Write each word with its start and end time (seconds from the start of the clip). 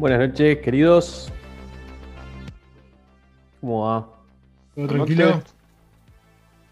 Buenas 0.00 0.18
noches, 0.30 0.58
queridos. 0.60 1.30
¿Cómo 3.60 3.84
va? 3.86 4.08
¿Todo 4.74 4.86
tranquilo? 4.86 5.42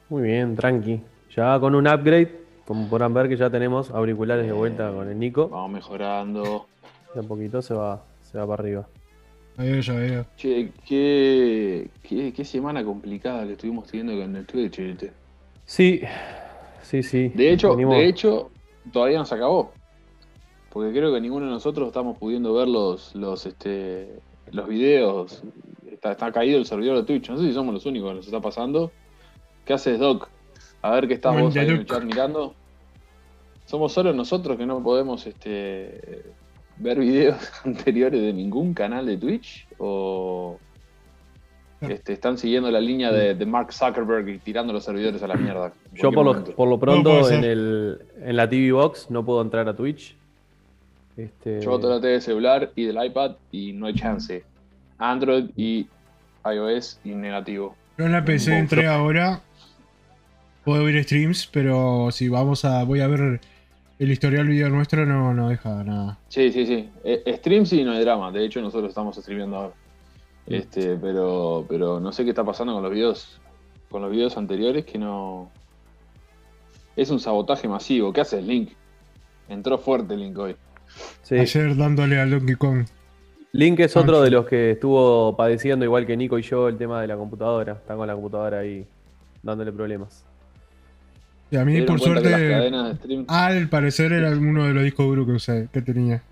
Muy 0.08 0.22
bien, 0.22 0.56
tranqui. 0.56 1.02
Ya 1.36 1.60
con 1.60 1.74
un 1.74 1.86
upgrade, 1.86 2.40
como 2.66 2.88
podrán 2.88 3.12
ver 3.12 3.28
que 3.28 3.36
ya 3.36 3.50
tenemos 3.50 3.90
auriculares 3.90 4.46
de 4.46 4.52
vuelta 4.52 4.90
con 4.90 5.08
el 5.10 5.18
Nico. 5.18 5.48
Vamos 5.50 5.70
mejorando. 5.72 6.66
De 7.14 7.20
a 7.20 7.22
poquito 7.22 7.60
se 7.60 7.74
va, 7.74 8.02
se 8.22 8.38
va 8.38 8.46
para 8.46 8.62
arriba. 8.62 8.88
Ya 9.58 9.64
veo, 9.64 9.80
ya 9.80 9.92
veo. 9.92 10.26
Che, 10.36 10.70
qué, 10.86 11.90
qué, 12.02 12.32
qué 12.32 12.44
semana 12.46 12.82
complicada 12.82 13.44
que 13.46 13.52
estuvimos 13.52 13.86
teniendo 13.88 14.18
con 14.18 14.34
el 14.36 14.46
Twitch. 14.46 14.78
¿viste? 14.78 15.12
Sí, 15.66 16.00
sí, 16.80 17.02
sí. 17.02 17.28
De 17.34 17.52
hecho, 17.52 17.76
Venimos- 17.76 17.94
de 17.98 18.06
hecho, 18.08 18.50
todavía 18.90 19.18
no 19.18 19.26
se 19.26 19.34
acabó. 19.34 19.74
Porque 20.78 20.92
creo 20.92 21.12
que 21.12 21.20
ninguno 21.20 21.46
de 21.46 21.50
nosotros 21.50 21.88
estamos 21.88 22.18
pudiendo 22.18 22.54
ver 22.54 22.68
los, 22.68 23.12
los, 23.16 23.44
este, 23.46 24.20
los 24.52 24.68
videos. 24.68 25.42
Está, 25.90 26.12
está 26.12 26.30
caído 26.30 26.56
el 26.56 26.66
servidor 26.66 26.98
de 26.98 27.02
Twitch. 27.02 27.30
No 27.30 27.36
sé 27.36 27.48
si 27.48 27.52
somos 27.52 27.74
los 27.74 27.84
únicos 27.84 28.10
que 28.10 28.14
nos 28.14 28.26
está 28.26 28.40
pasando. 28.40 28.92
¿Qué 29.64 29.72
haces, 29.72 29.98
Doc? 29.98 30.28
A 30.80 30.92
ver 30.92 31.08
qué 31.08 31.14
estás 31.14 31.32
Buen 31.32 31.46
vos 31.46 31.56
ahí 31.56 31.66
en 31.66 31.78
el 31.78 31.84
chat 31.84 32.04
mirando. 32.04 32.54
¿Somos 33.66 33.92
solo 33.92 34.12
nosotros 34.12 34.56
que 34.56 34.66
no 34.66 34.80
podemos 34.80 35.26
este, 35.26 36.22
ver 36.76 37.00
videos 37.00 37.38
anteriores 37.64 38.22
de 38.22 38.32
ningún 38.32 38.72
canal 38.72 39.04
de 39.04 39.16
Twitch? 39.16 39.66
¿O 39.78 40.58
este, 41.80 42.12
están 42.12 42.38
siguiendo 42.38 42.70
la 42.70 42.80
línea 42.80 43.10
de, 43.10 43.34
de 43.34 43.46
Mark 43.46 43.72
Zuckerberg 43.72 44.28
y 44.28 44.38
tirando 44.38 44.72
los 44.72 44.84
servidores 44.84 45.20
a 45.24 45.26
la 45.26 45.34
mierda? 45.34 45.72
Yo 45.94 46.12
por 46.12 46.24
lo, 46.24 46.44
por 46.44 46.68
lo 46.68 46.78
pronto 46.78 47.28
en, 47.32 47.42
el, 47.42 47.98
en 48.22 48.36
la 48.36 48.48
TV 48.48 48.70
Box 48.70 49.10
no 49.10 49.24
puedo 49.24 49.42
entrar 49.42 49.68
a 49.68 49.74
Twitch. 49.74 50.16
Este, 51.18 51.60
Yo 51.60 51.80
traté 51.80 52.06
de 52.06 52.20
celular 52.20 52.70
y 52.76 52.84
del 52.84 53.04
iPad 53.04 53.32
y 53.50 53.72
no 53.72 53.86
hay 53.86 53.94
chance. 53.94 54.44
Android 54.98 55.50
y 55.56 55.88
iOS 56.44 57.00
y 57.02 57.10
negativo. 57.10 57.74
Yo 57.98 58.06
en 58.06 58.12
la 58.12 58.24
PC 58.24 58.56
entré 58.56 58.86
ahora. 58.86 59.42
Puedo 60.64 60.84
ver 60.84 61.02
streams, 61.02 61.48
pero 61.52 62.10
si 62.12 62.28
vamos 62.28 62.64
a. 62.64 62.84
voy 62.84 63.00
a 63.00 63.08
ver 63.08 63.40
el 63.98 64.10
historial 64.12 64.46
video 64.46 64.68
nuestro, 64.68 65.04
no, 65.06 65.34
no 65.34 65.48
deja 65.48 65.82
nada. 65.82 66.18
Sí, 66.28 66.52
sí, 66.52 66.64
sí. 66.66 66.88
Eh, 67.02 67.34
stream 67.38 67.66
sí 67.66 67.82
no 67.82 67.92
hay 67.92 68.00
drama. 68.00 68.30
De 68.30 68.44
hecho, 68.44 68.60
nosotros 68.60 68.90
estamos 68.90 69.16
streameando 69.16 69.56
ahora. 69.56 69.74
Este, 70.46 70.96
pero, 70.96 71.66
pero 71.68 71.98
no 71.98 72.12
sé 72.12 72.22
qué 72.22 72.30
está 72.30 72.44
pasando 72.44 72.74
con 72.74 72.82
los 72.84 72.92
videos. 72.92 73.40
Con 73.90 74.02
los 74.02 74.10
videos 74.12 74.36
anteriores 74.36 74.84
que 74.84 74.98
no. 74.98 75.50
Es 76.94 77.10
un 77.10 77.18
sabotaje 77.18 77.66
masivo. 77.66 78.12
¿Qué 78.12 78.20
hace 78.20 78.40
Link? 78.40 78.70
Entró 79.48 79.78
fuerte 79.78 80.16
Link 80.16 80.38
hoy. 80.38 80.54
Sí. 81.22 81.36
Ayer 81.36 81.76
dándole 81.76 82.18
al 82.20 82.30
Donkey 82.30 82.56
Kong. 82.56 82.86
Link 83.52 83.80
es 83.80 83.96
otro 83.96 84.18
Ah, 84.18 84.20
de 84.20 84.26
sí. 84.26 84.32
los 84.32 84.46
que 84.46 84.72
estuvo 84.72 85.36
padeciendo, 85.36 85.84
igual 85.84 86.06
que 86.06 86.16
Nico 86.16 86.38
y 86.38 86.42
yo, 86.42 86.68
el 86.68 86.76
tema 86.76 87.00
de 87.00 87.06
la 87.08 87.16
computadora. 87.16 87.72
Está 87.72 87.96
con 87.96 88.06
la 88.06 88.14
computadora 88.14 88.58
ahí 88.60 88.86
dándole 89.42 89.72
problemas. 89.72 90.24
Y 91.50 91.56
a 91.56 91.64
mí, 91.64 91.72
¿Se 91.72 91.78
dieron 91.78 91.96
por 91.96 92.04
suerte, 92.04 92.28
de 92.28 92.94
stream. 92.96 93.24
al 93.26 93.68
parecer 93.70 94.12
era 94.12 94.30
uno 94.32 94.66
de 94.66 94.74
los 94.74 94.82
discos 94.84 95.06
duros 95.06 95.26
que, 95.26 95.32
usé, 95.32 95.68
que 95.72 95.80
tenía. 95.80 96.22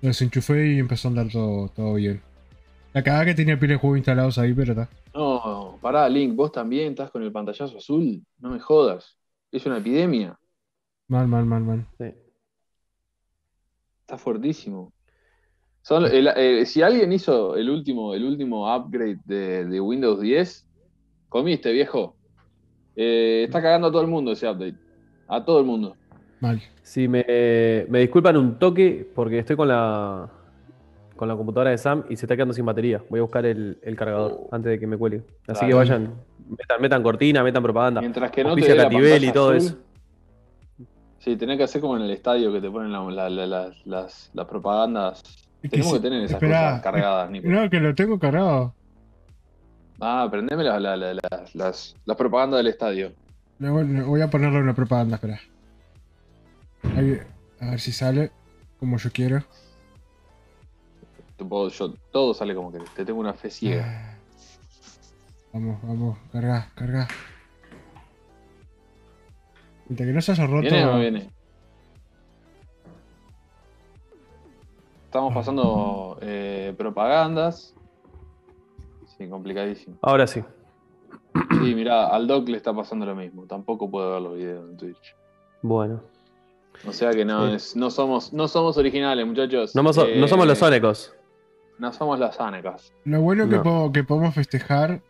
Lo 0.00 0.08
desenchufé 0.08 0.68
y 0.72 0.78
empezó 0.78 1.08
a 1.08 1.10
andar 1.10 1.28
todo, 1.30 1.68
todo 1.68 1.94
bien. 1.94 2.22
La 2.94 3.02
cagada 3.02 3.26
que 3.26 3.34
tenía 3.34 3.58
pila 3.58 3.74
de 3.74 3.78
juegos 3.78 3.98
instalados 3.98 4.38
ahí, 4.38 4.54
pero 4.54 4.72
está. 4.72 4.88
No, 5.14 5.78
pará, 5.82 6.08
Link, 6.08 6.34
vos 6.34 6.50
también 6.50 6.90
estás 6.92 7.10
con 7.10 7.22
el 7.22 7.30
pantallazo 7.32 7.76
azul. 7.76 8.22
No 8.38 8.50
me 8.50 8.58
jodas. 8.60 9.18
Es 9.52 9.66
una 9.66 9.78
epidemia. 9.78 10.38
Mal, 11.08 11.28
mal, 11.28 11.44
mal, 11.44 11.62
mal. 11.62 11.86
Sí. 11.98 12.06
Está 14.04 14.18
fuertísimo. 14.18 14.92
Son, 15.80 16.04
el- 16.04 16.28
eh, 16.36 16.66
si 16.66 16.82
alguien 16.82 17.10
hizo 17.12 17.56
el 17.56 17.70
último, 17.70 18.14
el 18.14 18.24
último 18.24 18.74
upgrade 18.76 19.18
de, 19.24 19.64
de 19.64 19.80
Windows 19.80 20.20
10, 20.20 20.66
comiste, 21.30 21.72
viejo. 21.72 22.14
Eh, 22.96 23.44
está 23.46 23.62
cagando 23.62 23.88
a 23.88 23.90
todo 23.90 24.02
el 24.02 24.08
mundo 24.08 24.32
ese 24.32 24.46
update. 24.48 24.76
A 25.26 25.42
todo 25.42 25.58
el 25.58 25.64
mundo. 25.64 25.96
Mal. 26.40 26.60
Si 26.82 27.08
me, 27.08 27.24
me 27.88 28.00
disculpan 28.00 28.36
un 28.36 28.58
toque 28.58 29.08
porque 29.14 29.38
estoy 29.38 29.56
con 29.56 29.68
la 29.68 30.30
con 31.16 31.28
la 31.28 31.36
computadora 31.36 31.70
de 31.70 31.78
Sam 31.78 32.04
y 32.10 32.16
se 32.16 32.26
está 32.26 32.34
quedando 32.34 32.52
sin 32.52 32.66
batería. 32.66 33.00
Voy 33.08 33.20
a 33.20 33.22
buscar 33.22 33.46
el, 33.46 33.78
el 33.82 33.96
cargador 33.96 34.32
Oh. 34.32 34.48
antes 34.52 34.70
de 34.72 34.78
que 34.80 34.86
me 34.86 34.98
cuelgue. 34.98 35.22
Así 35.46 35.60
Dale. 35.60 35.68
que 35.68 35.74
vayan, 35.74 36.14
metan, 36.48 36.82
metan 36.82 37.02
cortina, 37.02 37.42
metan 37.42 37.62
propaganda. 37.62 38.00
Mientras 38.00 38.30
que 38.32 38.42
no 38.44 38.54
te 38.54 38.60
dé 38.62 38.74
la 38.74 39.26
y 39.26 39.32
todo 39.32 39.50
azul, 39.52 39.56
eso. 39.56 39.78
Sí, 41.24 41.36
tenés 41.36 41.56
que 41.56 41.64
hacer 41.64 41.80
como 41.80 41.96
en 41.96 42.02
el 42.02 42.10
estadio 42.10 42.52
que 42.52 42.60
te 42.60 42.70
ponen 42.70 42.92
la- 42.92 43.02
la- 43.10 43.30
la- 43.30 43.46
las, 43.46 43.86
las- 43.86 44.30
las 44.34 44.46
propagandas. 44.46 45.22
Es 45.62 45.70
Tenemos 45.70 45.92
sí- 45.92 45.98
que 45.98 46.02
tener 46.02 46.22
esas 46.22 46.34
esperá, 46.34 46.60
cosas 46.68 46.82
cargadas, 46.82 47.30
Nico. 47.30 47.48
No, 47.48 47.70
que 47.70 47.80
lo 47.80 47.94
tengo 47.94 48.18
cargado. 48.18 48.74
Ah, 50.00 50.28
prendeme 50.30 50.62
la- 50.64 50.78
la- 50.78 50.96
la- 50.96 51.14
la- 51.14 51.44
las, 51.54 51.96
las 52.04 52.16
propagandas 52.16 52.58
del 52.58 52.66
estadio. 52.66 53.12
Le 53.58 53.70
voy, 53.70 53.86
le 53.88 54.02
voy 54.02 54.20
a 54.20 54.28
ponerlo 54.28 54.58
en 54.58 54.66
la 54.66 54.74
propaganda, 54.74 55.14
espera. 55.14 55.40
Ahí, 56.96 57.18
a 57.60 57.70
ver 57.70 57.80
si 57.80 57.92
sale 57.92 58.30
como 58.78 58.98
yo 58.98 59.10
quiero. 59.10 59.42
Tipo, 61.38 61.68
yo- 61.68 61.94
todo 62.12 62.34
sale 62.34 62.54
como 62.54 62.70
que 62.70 62.80
te 62.94 63.04
tengo 63.04 63.20
una 63.20 63.32
fe 63.32 63.48
ciega. 63.50 63.84
Ah. 63.86 64.14
Vamos, 65.54 65.78
vamos, 65.82 66.18
carga, 66.32 66.68
carga. 66.74 67.08
Mientras 69.88 70.06
que 70.08 70.12
no 70.14 70.20
se 70.22 70.34
roto. 70.46 70.60
¿Viene 70.62 70.84
o 70.86 70.92
no 70.92 70.98
viene? 70.98 71.30
Estamos 75.06 75.32
pasando 75.34 76.18
eh, 76.22 76.74
propagandas. 76.76 77.74
Sí, 79.16 79.28
complicadísimo. 79.28 79.96
Ahora 80.02 80.26
sí. 80.26 80.42
Sí, 81.62 81.74
mirá, 81.74 82.08
al 82.08 82.26
Doc 82.26 82.48
le 82.48 82.56
está 82.56 82.72
pasando 82.74 83.06
lo 83.06 83.14
mismo. 83.14 83.44
Tampoco 83.46 83.90
puede 83.90 84.10
ver 84.10 84.22
los 84.22 84.34
videos 84.36 84.70
en 84.70 84.76
Twitch. 84.76 85.14
Bueno. 85.62 86.00
O 86.86 86.92
sea 86.92 87.10
que 87.12 87.24
no, 87.24 87.48
Sí. 87.48 87.54
es, 87.54 87.76
no, 87.76 87.90
somos, 87.90 88.32
no 88.32 88.48
somos 88.48 88.76
originales, 88.76 89.24
muchachos. 89.26 89.74
No, 89.76 89.82
Eh, 89.82 90.18
no 90.18 90.26
somos 90.28 90.46
los 90.46 90.58
Sónicos. 90.58 91.14
No 91.78 91.92
somos 91.92 92.18
las 92.18 92.40
Anecas. 92.40 92.92
Lo 93.04 93.20
bueno 93.20 93.48
que, 93.48 93.56
No. 93.56 93.62
puedo- 93.62 93.92
que 93.92 94.02
podemos 94.04 94.34
festejar 94.34 95.00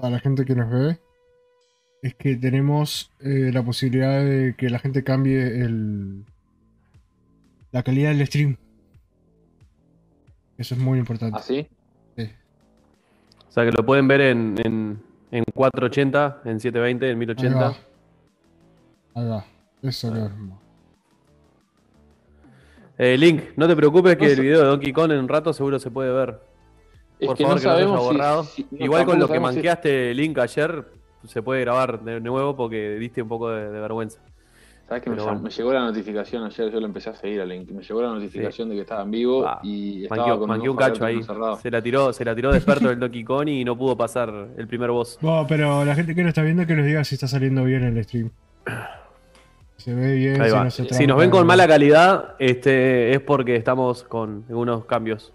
a 0.00 0.10
la 0.10 0.18
gente 0.20 0.44
que 0.44 0.54
nos 0.54 0.70
ve 0.70 0.98
es 2.02 2.14
que 2.14 2.36
tenemos 2.36 3.10
eh, 3.20 3.50
la 3.52 3.62
posibilidad 3.62 4.22
de 4.24 4.54
que 4.56 4.70
la 4.70 4.78
gente 4.78 5.02
cambie 5.02 5.62
el, 5.62 6.24
la 7.72 7.82
calidad 7.82 8.10
del 8.14 8.26
stream. 8.26 8.56
Eso 10.58 10.74
es 10.74 10.80
muy 10.80 10.98
importante. 10.98 11.38
¿Así? 11.38 11.66
Sí. 12.16 12.30
O 13.48 13.52
sea 13.52 13.64
que 13.64 13.72
lo 13.72 13.84
pueden 13.84 14.06
ver 14.08 14.20
en, 14.22 14.54
en, 14.64 15.02
en 15.30 15.44
480, 15.54 16.42
en 16.44 16.60
720, 16.60 17.06
en 17.06 17.10
Ahí 17.10 17.16
1080. 17.16 17.58
va. 17.58 17.76
Ahí 19.14 19.28
va. 19.28 19.44
Eso 19.82 20.14
lo 20.14 20.28
mismo. 20.30 20.60
Eh, 22.98 23.18
Link, 23.18 23.42
no 23.56 23.68
te 23.68 23.76
preocupes 23.76 24.16
que 24.16 24.24
No 24.26 24.32
el 24.32 24.40
video 24.40 24.58
de 24.60 24.64
Donkey 24.66 24.92
Kong 24.92 25.12
en 25.12 25.18
un 25.18 25.28
rato 25.28 25.52
seguro 25.52 25.78
se 25.78 25.90
puede 25.90 26.10
ver. 26.12 26.40
Es 27.18 27.26
Por 27.26 27.36
que 27.36 27.44
favor, 27.44 27.56
no 27.56 27.60
que 27.62 27.66
no 27.66 27.72
se 27.74 27.76
haya 27.82 27.86
sabemos 27.86 28.00
si- 28.00 28.06
borrado. 28.14 28.44
si- 28.44 28.66
no, 28.70 28.84
Igual 28.84 29.04
con 29.04 29.18
lo 29.18 29.26
que 29.26 29.28
sabemos 29.28 29.50
si- 29.50 29.54
manqueaste 29.56 30.14
Link 30.14 30.38
ayer, 30.38 30.84
se 31.26 31.42
puede 31.42 31.60
grabar 31.62 32.00
de 32.02 32.20
nuevo 32.20 32.56
porque 32.56 32.96
diste 32.98 33.22
un 33.22 33.28
poco 33.28 33.50
de, 33.50 33.70
de 33.70 33.80
vergüenza. 33.80 34.20
¿Sabes 34.88 35.02
que 35.02 35.10
me, 35.10 35.16
bueno. 35.16 35.48
llegó 35.48 35.72
la 35.72 35.80
notificación 35.80 36.44
ayer? 36.44 36.70
Yo 36.70 36.78
lo 36.78 36.86
empecé 36.86 37.10
a 37.10 37.14
seguir 37.16 37.40
a 37.40 37.44
Link. 37.44 37.68
Me 37.70 37.82
llegó 37.82 38.02
la 38.02 38.10
notificación 38.10 38.68
de 38.68 38.76
que 38.76 38.82
estaba 38.82 39.02
en 39.02 39.10
vivo 39.10 39.44
Ah, 39.44 39.58
y 39.64 40.04
estaba 40.04 40.20
Manqueó, 40.20 40.38
con 40.38 40.48
manqueó 40.48 40.70
un 40.70 40.76
cacho 40.78 41.04
ahí. 41.04 41.22
cerrado. 41.24 41.56
Se 41.56 41.70
la 41.72 41.82
tiró, 41.82 42.12
se 42.12 42.24
la 42.24 42.36
tiró 42.36 42.52
de 42.52 42.58
experto 42.58 42.88
el 42.90 43.00
Donkey 43.00 43.24
Kong 43.24 43.48
y 43.48 43.64
no 43.64 43.76
pudo 43.76 43.96
pasar 43.96 44.32
el 44.56 44.68
primer 44.68 44.92
boss. 44.92 45.18
Bueno, 45.20 45.44
pero 45.48 45.84
la 45.84 45.94
gente 45.96 46.14
que 46.14 46.22
lo 46.22 46.28
está 46.28 46.42
viendo 46.42 46.64
que 46.68 46.76
nos 46.76 46.86
diga 46.86 47.02
si 47.02 47.16
está 47.16 47.26
saliendo 47.26 47.64
bien 47.64 47.82
el 47.82 48.04
stream. 48.04 48.30
Se 49.76 49.94
ve 49.94 50.14
bien, 50.14 50.40
Ahí 50.40 50.50
si 50.50 50.54
va. 50.56 50.64
no 50.64 50.70
se 50.70 50.84
Si 50.94 51.06
nos 51.06 51.18
ven 51.18 51.30
con 51.30 51.40
no. 51.40 51.46
mala 51.46 51.66
calidad, 51.68 52.34
este, 52.38 53.12
es 53.12 53.20
porque 53.20 53.56
estamos 53.56 54.04
con 54.04 54.44
algunos 54.48 54.84
cambios. 54.86 55.32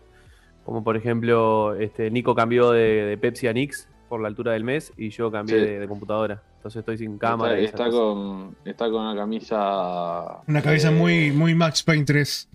Como 0.65 0.83
por 0.83 0.95
ejemplo, 0.97 1.75
este, 1.75 2.09
Nico 2.11 2.35
cambió 2.35 2.71
de, 2.71 3.05
de 3.05 3.17
Pepsi 3.17 3.47
a 3.47 3.53
Nix 3.53 3.87
por 4.11 4.19
la 4.21 4.27
altura 4.27 4.51
del 4.51 4.65
mes 4.65 4.91
y 4.97 5.09
yo 5.09 5.31
cambié 5.31 5.57
Sí. 5.57 5.65
de, 5.65 5.79
de 5.79 5.87
computadora. 5.87 6.43
Entonces 6.57 6.79
estoy 6.81 6.97
sin 6.97 7.17
cámara. 7.17 7.57
Está, 7.57 7.85
está 7.85 7.89
con, 7.97 8.57
está 8.65 8.91
con 8.91 9.01
una 9.05 9.15
camisa. 9.15 10.41
Una 10.47 10.61
cabeza 10.61 10.89
eh, 10.89 10.95
muy, 10.95 11.31
muy 11.31 11.55
Max 11.55 11.81
Payne 11.81 12.03
3. 12.03 12.49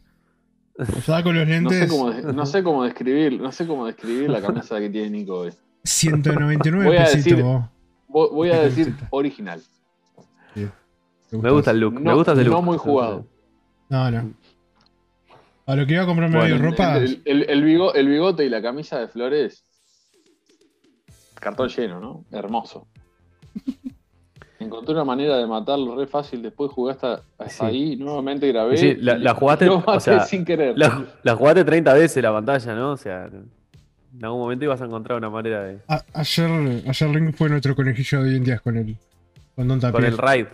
Estaba 0.99 1.23
con 1.23 1.35
los 1.35 1.47
No 1.49 1.53
lentes. 1.55 1.79
sé, 1.79 1.89
cómo, 1.89 2.11
de- 2.11 2.33
no 2.35 2.45
sé 2.45 2.63
cómo 2.63 2.85
describir, 2.85 3.41
no 3.41 3.51
sé 3.53 3.67
cómo 3.67 3.87
describir 3.87 4.29
la 4.29 4.43
camisa 4.43 4.79
que 4.79 4.91
tiene 4.91 5.09
Nico 5.09 5.39
hoy. 5.39 5.53
199 5.83 6.85
Voy 6.85 6.97
a 6.99 7.05
pesitos. 7.05 7.25
decir- 7.25 7.43
vos. 7.43 8.31
Voy 8.33 8.51
a 8.51 8.53
Qué 8.53 8.59
decir 8.65 8.95
original. 9.09 9.63
¿Te 10.55 11.39
Me 11.39 11.51
gusta 11.51 11.71
el 11.71 11.81
look, 11.81 11.95
me 11.95 12.01
No- 12.03 12.23
no 12.23 12.63
muy 12.63 12.77
jugado. 12.77 13.27
No, 13.89 14.11
no. 14.11 14.35
A 15.67 15.75
lo 15.75 15.87
que 15.87 15.95
iba 15.95 16.03
a 16.03 16.07
comprarme 16.07 16.37
Bueno, 16.37 16.55
hoy 16.55 16.61
ropa. 16.61 16.99
El, 16.99 17.23
el- 17.25 17.51
el 17.51 17.65
bigo- 17.65 17.93
el 17.95 18.09
bigote 18.09 18.45
y 18.45 18.51
la 18.51 18.61
camisa 18.61 19.01
de 19.01 19.09
flores. 19.09 19.65
Cartón 21.41 21.69
lleno, 21.69 22.01
¿no? 22.01 22.25
Hermoso. 22.33 22.87
Encontré 24.59 24.95
una 24.95 25.05
manera 25.05 25.37
de 25.37 25.47
matarlo 25.47 25.97
re 25.97 26.07
fácil. 26.07 26.43
Después 26.43 26.73
jugué 26.73 26.93
hasta, 26.93 27.21
hasta 27.39 27.49
Sí. 27.49 27.77
ahí. 27.93 27.97
Nuevamente 27.97 28.49
grabé. 28.49 28.77
Sí, 28.79 28.95
la- 28.97 29.35
jugaste, 29.35 29.67
lo 29.67 29.83
o 29.87 30.01
sea, 30.01 30.21
sin 30.21 30.45
querer. 30.45 30.79
La, 30.79 31.05
la 31.23 31.37
jugaste 31.37 31.65
30 31.65 31.93
veces 31.93 32.23
la 32.23 32.33
pantalla, 32.33 32.75
¿no? 32.75 32.93
O 32.93 32.97
sea, 32.97 33.27
en 33.27 34.25
algún 34.25 34.41
momento 34.41 34.65
ibas 34.65 34.81
a 34.81 34.87
encontrar 34.87 35.19
una 35.19 35.29
manera 35.29 35.63
de. 35.63 35.81
A- 35.89 36.03
ayer, 36.15 36.83
ayer 36.89 37.09
Link 37.11 37.35
fue 37.35 37.51
nuestro 37.51 37.77
conejillo 37.77 38.23
de 38.23 38.35
indias 38.37 38.61
con 38.63 38.77
el. 38.79 38.97
Con 39.55 39.69
Don 39.69 39.79
Con 39.81 40.05
el 40.05 40.17
raid. 40.19 40.47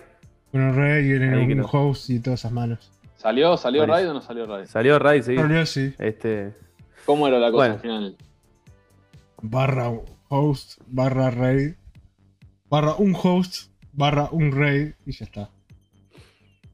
Con 0.51 0.61
el 0.63 0.75
rey 0.75 1.07
y 1.09 1.13
en 1.13 1.59
no. 1.59 1.67
host 1.71 2.11
y 2.11 2.19
todas 2.21 2.41
esas 2.41 2.53
manos. 2.53 2.91
¿Salió, 3.17 3.57
salió. 3.57 3.87
Raid 3.87 4.11
o 4.11 4.15
no 4.15 4.21
salió 4.21 4.47
Raid? 4.47 4.67
Salió 4.67 4.99
raid, 4.99 5.23
sí. 5.23 5.33
En 5.33 5.39
realidad 5.39 5.65
sí. 5.67 5.95
Este. 5.99 6.53
¿Cómo 7.07 7.29
era 7.29 7.39
la 7.39 7.47
cosa 7.53 7.57
Bueno. 7.59 7.75
al 7.75 7.81
final? 7.81 8.17
Barra 9.41 9.93
host, 10.33 10.81
barra 10.87 11.31
raid. 11.31 11.75
Barra 12.71 12.95
un 12.95 13.15
host, 13.21 13.71
barra 13.93 14.29
un 14.33 14.51
raid 14.53 14.93
y 15.05 15.13
ya 15.13 15.25
está. 15.27 15.51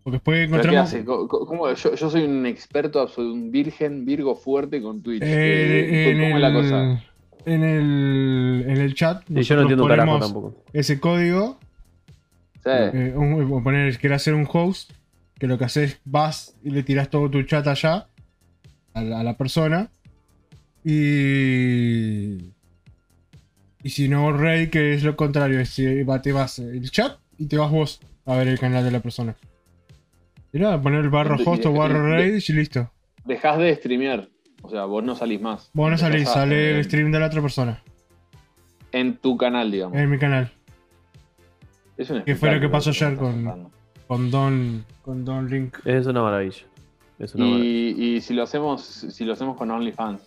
Porque 0.05 0.17
después 0.19 0.49
¿Pero 0.49 0.63
qué 0.63 0.69
encontramos. 0.79 0.89
hace? 0.89 1.05
¿Cómo? 1.05 1.73
Yo, 1.75 1.95
yo 1.95 2.11
soy 2.11 2.23
un 2.23 2.47
experto 2.47 3.01
absoluto, 3.01 3.35
un 3.35 3.51
virgen, 3.51 4.05
virgo 4.07 4.37
fuerte 4.37 4.81
con 4.81 5.03
Twitch. 5.03 5.23
eh, 5.23 5.27
Eh, 5.29 6.11
en, 6.13 6.21
¿Cómo 6.21 6.37
es 6.37 6.41
la 6.43 6.53
cosa? 6.53 6.83
el, 7.45 7.53
en, 7.53 7.65
el, 7.65 8.65
en 8.69 8.77
el 8.79 8.95
chat. 8.95 9.23
Y 9.29 9.43
yo 9.43 9.57
no 9.57 9.63
entiendo 9.63 9.87
carajo 9.89 10.07
ponemos 10.13 10.21
tampoco. 10.33 10.65
Ese 10.73 11.01
código. 11.01 11.59
Sí. 12.55 12.71
eh, 12.71 13.13
un- 13.17 13.63
poner, 13.63 13.99
querés 13.99 14.17
hacer 14.17 14.35
un 14.35 14.47
host. 14.51 14.93
Que 15.39 15.47
lo 15.47 15.57
que 15.59 15.65
haces, 15.67 16.01
vas 16.05 16.57
y 16.65 16.71
le 16.71 16.83
tiras 16.83 17.11
todo 17.11 17.29
tu 17.31 17.43
chat 17.43 17.67
allá. 17.67 18.09
A 18.95 19.03
la, 19.03 19.21
a 19.21 19.25
la 19.25 19.37
persona. 19.37 19.91
Y. 20.85 22.53
Y 23.83 23.91
si 23.91 24.09
no, 24.09 24.33
Rey, 24.33 24.69
que 24.71 24.95
es 24.95 25.05
lo 25.05 25.17
contrario, 25.17 25.61
es 25.61 25.71
si 25.71 26.03
va- 26.03 26.21
te 26.21 26.33
vas 26.33 26.59
el 26.59 26.91
chat 26.91 27.19
y 27.39 27.47
te 27.47 27.57
vas 27.57 27.71
vos 27.71 28.01
a 28.27 28.37
ver 28.37 28.49
el 28.49 28.59
canal 28.59 28.85
de 28.85 28.91
la 28.91 29.01
persona. 29.01 29.37
Y 30.53 30.59
nada, 30.59 30.81
poner 30.81 31.01
el 31.05 31.11
barra 31.11 31.37
De- 31.37 31.45
host 31.47 31.67
o 31.67 31.73
de- 31.73 31.89
Rey 31.89 32.39
y 32.47 32.53
listo. 32.53 32.91
Dejás 33.25 33.59
de 33.59 33.75
streamear. 33.77 34.29
O 34.63 34.71
sea, 34.71 34.85
vos 34.87 35.05
no 35.05 35.15
salís 35.15 35.41
más. 35.41 35.71
Vos 35.73 35.91
no 35.91 35.97
salís, 35.99 36.29
a- 36.29 36.33
sale 36.35 36.77
el 36.79 36.85
stream 36.85 37.13
de 37.13 37.21
la 37.21 37.27
otra 37.27 37.41
persona. 37.41 37.83
En 38.91 39.17
tu 39.19 39.37
canal, 39.37 39.71
digamos. 39.71 39.97
En 39.97 40.11
mi 40.11 40.19
canal. 40.19 40.51
Es 41.97 42.11
un 42.11 42.23
que 42.23 42.35
fue 42.35 42.53
lo 42.53 42.61
que 42.61 42.69
pasó 42.69 42.91
ayer 42.91 43.17
con-. 43.17 43.71
Con 44.07 44.31
Don. 44.31 44.85
Con 45.03 45.25
Don 45.25 45.49
Link. 45.49 45.77
Es 45.85 46.07
una 46.07 46.23
maravilla. 46.23 46.63
Es 47.19 47.35
una 47.35 47.45
maravilla. 47.45 47.69
Y, 47.69 48.17
y 48.17 48.21
si 48.21 48.35
lo 48.35 48.43
hacemos, 48.43 48.83
si 48.83 49.25
lo 49.25 49.33
hacemos 49.35 49.57
con 49.57 49.71
OnlyFans. 49.71 50.23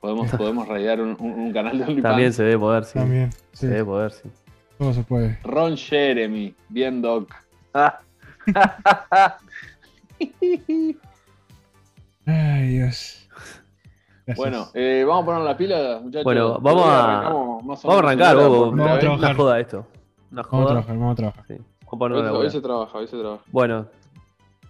Podemos, 0.00 0.30
podemos 0.36 0.66
raidear 0.68 1.00
un, 1.00 1.16
un- 1.20 1.32
un 1.32 1.52
canal 1.52 1.76
de 1.78 1.84
OnlyFans. 1.84 2.02
También 2.02 2.32
se 2.32 2.42
debe 2.44 2.58
poder, 2.58 2.84
sí. 2.84 2.98
También. 2.98 3.30
Sí, 3.32 3.38
Se 3.52 3.68
debe 3.68 3.84
poder, 3.84 4.12
sí. 4.12 4.28
todo 4.78 4.92
se 4.94 5.02
puede. 5.02 5.38
Ron 5.44 5.76
Jeremy, 5.76 6.54
bien 6.68 7.02
Doc. 7.02 7.32
Ay, 12.26 12.68
Dios. 12.68 13.28
Gracias. 14.26 14.36
Bueno, 14.36 14.68
eh, 14.74 15.04
vamos 15.06 15.22
a 15.22 15.26
poner 15.26 15.42
la 15.42 15.56
pila, 15.56 15.98
muchachos. 16.02 16.24
Bueno, 16.24 16.58
vamos 16.60 16.84
a- 16.86 17.22
Vamos 17.30 17.84
a 17.84 17.98
arrancar, 17.98 18.36
por 18.36 18.76
Vamos 18.76 18.90
a 18.90 18.98
trabajar. 18.98 19.18
Una 19.18 19.34
joda 19.34 19.60
esto. 19.60 19.86
Una 20.30 20.42
vamos 20.42 20.46
a 20.46 20.50
joda. 20.50 20.66
trabajar, 20.66 20.96
vamos 20.96 21.12
a 21.12 21.16
trabajar. 21.16 21.44
Sí. 21.48 21.54
Vamos 21.54 21.92
a 21.92 21.98
poner 21.98 22.18
Hoy, 22.18 22.22
una 22.22 22.32
hoy 22.32 22.50
se 22.50 22.60
trabaja, 22.60 22.98
hoy 22.98 23.06
se 23.08 23.18
trabaja. 23.18 23.42
Bueno, 23.50 23.86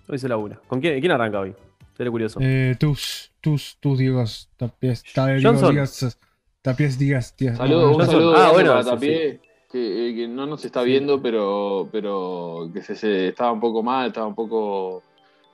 hoy 0.08 0.18
se 0.18 0.28
labura. 0.28 0.58
¿Con 0.66 0.80
quién, 0.80 0.98
quién 1.00 1.12
arranca 1.12 1.40
hoy? 1.40 1.54
Seré 1.96 2.10
curioso. 2.10 2.38
Eh, 2.42 2.76
tus, 2.80 3.29
tus, 3.40 3.76
tus 3.81 3.98
Diegos, 3.98 4.50
Tapies, 4.56 5.02
Tapies, 5.12 5.42
Johnson. 5.44 5.70
Digas, 5.70 6.19
Tapies, 6.62 6.98
Digas, 6.98 7.34
Digas. 7.37 7.56
Saludo, 7.58 7.90
no, 7.92 7.96
un 7.96 8.06
saludo 8.06 8.37
Ah, 8.37 8.50
bueno, 8.52 8.70
para 8.72 8.82
sí, 8.84 8.90
Tapié, 8.90 9.40
que, 9.70 10.08
eh, 10.10 10.14
que 10.14 10.28
no 10.28 10.46
nos 10.46 10.64
está 10.64 10.82
viendo, 10.82 11.20
pero, 11.22 11.88
pero 11.92 12.69
que 12.72 12.82
se, 12.82 12.94
se- 12.96 13.28
estaba 13.28 13.52
un 13.52 13.60
poco 13.60 13.82
mal, 13.82 14.08
estaba 14.08 14.26
un 14.26 14.34
poco 14.34 15.02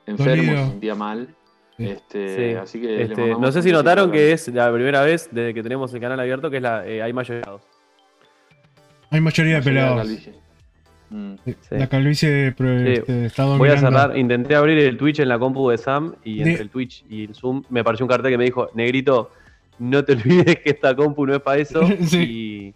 enfermo, 0.06 0.43
Dolido. 0.44 0.65
se 0.65 0.71
sentía 0.71 0.94
mal. 0.94 1.29
Sí. 1.77 1.85
Este, 1.91 2.53
Sí. 2.53 2.56
Así 2.56 2.81
que 2.81 3.03
Este, 3.03 3.35
no 3.37 3.53
sé 3.53 3.62
si 3.62 3.71
notaron 3.71 4.11
que 4.11 4.33
es 4.33 4.49
la 4.49 4.73
primera 4.73 5.03
vez 5.03 5.29
desde 5.31 5.53
que 5.53 5.62
tenemos 5.62 5.93
el 5.93 6.00
canal 6.00 6.19
abierto 6.19 6.50
que 6.50 6.56
es 6.56 6.62
la 6.62 6.87
eh, 6.87 7.03
hay 7.03 7.12
mayoría. 7.12 7.44
Hay 9.11 9.21
mayoría 9.21 9.61
de 9.61 9.61
Mayoría 9.61 9.61
de 9.61 9.62
pelados. 9.62 10.29
Mm. 11.11 11.35
Sí, 11.44 11.55
Sí. 11.69 11.75
La 11.76 11.88
calvicie 11.88 12.53
pro- 12.53 12.79
Sí. 12.81 12.88
este, 12.88 13.26
está 13.26 13.44
Voy 13.44 13.69
a 13.69 13.75
dominando. 13.76 13.99
cerrar, 14.00 14.19
intenté 14.19 14.55
abrir 14.56 14.79
el 14.79 14.97
Twitch 14.97 15.20
en 15.20 15.29
la 15.29 15.38
compu 15.38 15.70
de 15.70 15.79
Sam 15.79 16.14
y 16.25 16.38
entre 16.38 16.56
De- 16.56 16.62
el 16.62 16.70
Twitch 16.70 17.05
y 17.08 17.25
el 17.25 17.35
Zoom 17.35 17.62
me 17.70 17.81
apareció 17.81 18.05
un 18.05 18.11
cartel 18.11 18.32
que 18.32 18.38
me 18.38 18.44
dijo, 18.44 18.70
negrito, 18.75 19.31
no 19.79 20.05
te 20.05 20.12
olvides 20.47 20.56
que 20.56 20.70
esta 20.70 20.97
compu 20.97 21.26
no 21.26 21.35
es 21.37 21.43
para 21.43 21.61
eso. 21.61 21.81
Sí. 22.06 22.75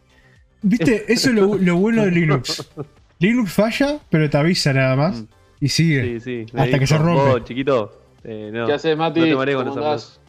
¿Viste? 0.63 1.05
Eso 1.13 1.31
es 1.31 1.35
lo, 1.35 1.57
lo 1.57 1.77
bueno 1.77 2.05
de 2.05 2.11
Linux. 2.11 2.71
Linux 3.19 3.53
falla, 3.53 3.99
pero 4.11 4.29
te 4.31 4.37
avisa 4.37 4.73
nada 4.73 4.95
más 4.95 5.23
Mm. 5.23 5.27
y 5.61 5.69
sigue. 5.69 6.21
sí, 6.21 6.21
sí. 6.21 6.53
me 6.55 6.63
Hasta 6.63 6.79
que 6.79 6.87
se 6.87 6.99
rompe. 6.99 7.13
"Vos, 7.31 7.45
chiquito, 7.45 8.01
eh, 8.25 8.51
no. 8.53 8.67
¿Qué 8.67 8.75
haces, 8.75 8.97
Mati? 8.97 9.21
no 9.21 9.27
te 9.27 9.35
marees 9.37 9.57
con 9.57 9.67
¿Cómo 9.69 9.79
esa 9.81 9.89
andás? 9.91 10.21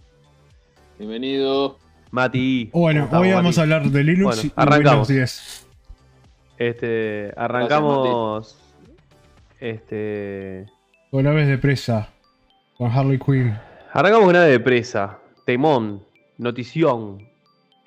Bienvenido. 0.97 1.77
Mati. 2.11 2.69
Bueno, 2.73 3.07
¿cómo 3.09 3.21
hoy 3.21 3.31
vamos 3.31 3.57
Mati? 3.57 3.59
a 3.59 3.63
hablar 3.63 3.91
de 3.91 4.03
Linux 4.03 4.23
Bueno, 4.23 4.41
y 4.41 4.43
Windows 4.45 4.53
arrancamos. 4.57 5.07
10. 5.07 5.67
Este, 6.61 7.33
arrancamos. 7.37 8.55
Este. 9.59 10.67
Con 11.09 11.25
aves 11.25 11.47
de 11.47 11.57
presa. 11.57 12.09
Con 12.77 12.91
Harley 12.91 13.17
Quinn. 13.17 13.57
Arrancamos 13.93 14.25
con 14.25 14.29
una 14.35 14.43
de 14.43 14.59
presa. 14.59 15.17
Temón. 15.45 16.03
Notición. 16.37 17.27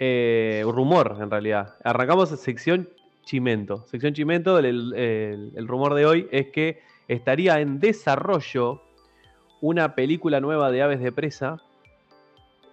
eh, 0.00 0.65
rumor, 0.67 1.19
en 1.21 1.31
realidad. 1.31 1.76
Arrancamos 1.85 2.29
sección 2.31 2.88
Chimento. 3.25 3.87
Sección 3.87 4.12
Chimento, 4.12 4.59
el, 4.59 4.65
el- 4.67 5.53
el 5.55 5.69
rumor 5.69 5.94
de 5.94 6.05
hoy 6.05 6.29
es 6.32 6.49
que 6.49 6.81
estaría 7.06 7.61
en 7.61 7.79
desarrollo 7.79 8.82
una 9.61 9.94
película 9.94 10.41
nueva 10.41 10.73
de 10.73 10.82
Aves 10.82 11.00
de 11.00 11.12
Presa. 11.12 11.59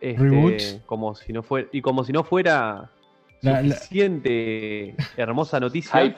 Este, 0.02 0.20
Reboot. 0.24 0.86
Como 0.88 1.14
si 1.14 1.32
no 1.32 1.44
fuera, 1.44 1.68
y 1.72 1.82
como 1.84 2.04
si 2.04 2.12
no 2.12 2.24
fuera 2.24 2.90
La- 3.42 3.62
la- 3.62 3.76
suficiente 3.76 4.96
hermosa 5.18 5.60
noticia, 5.60 6.00
Hype. 6.02 6.18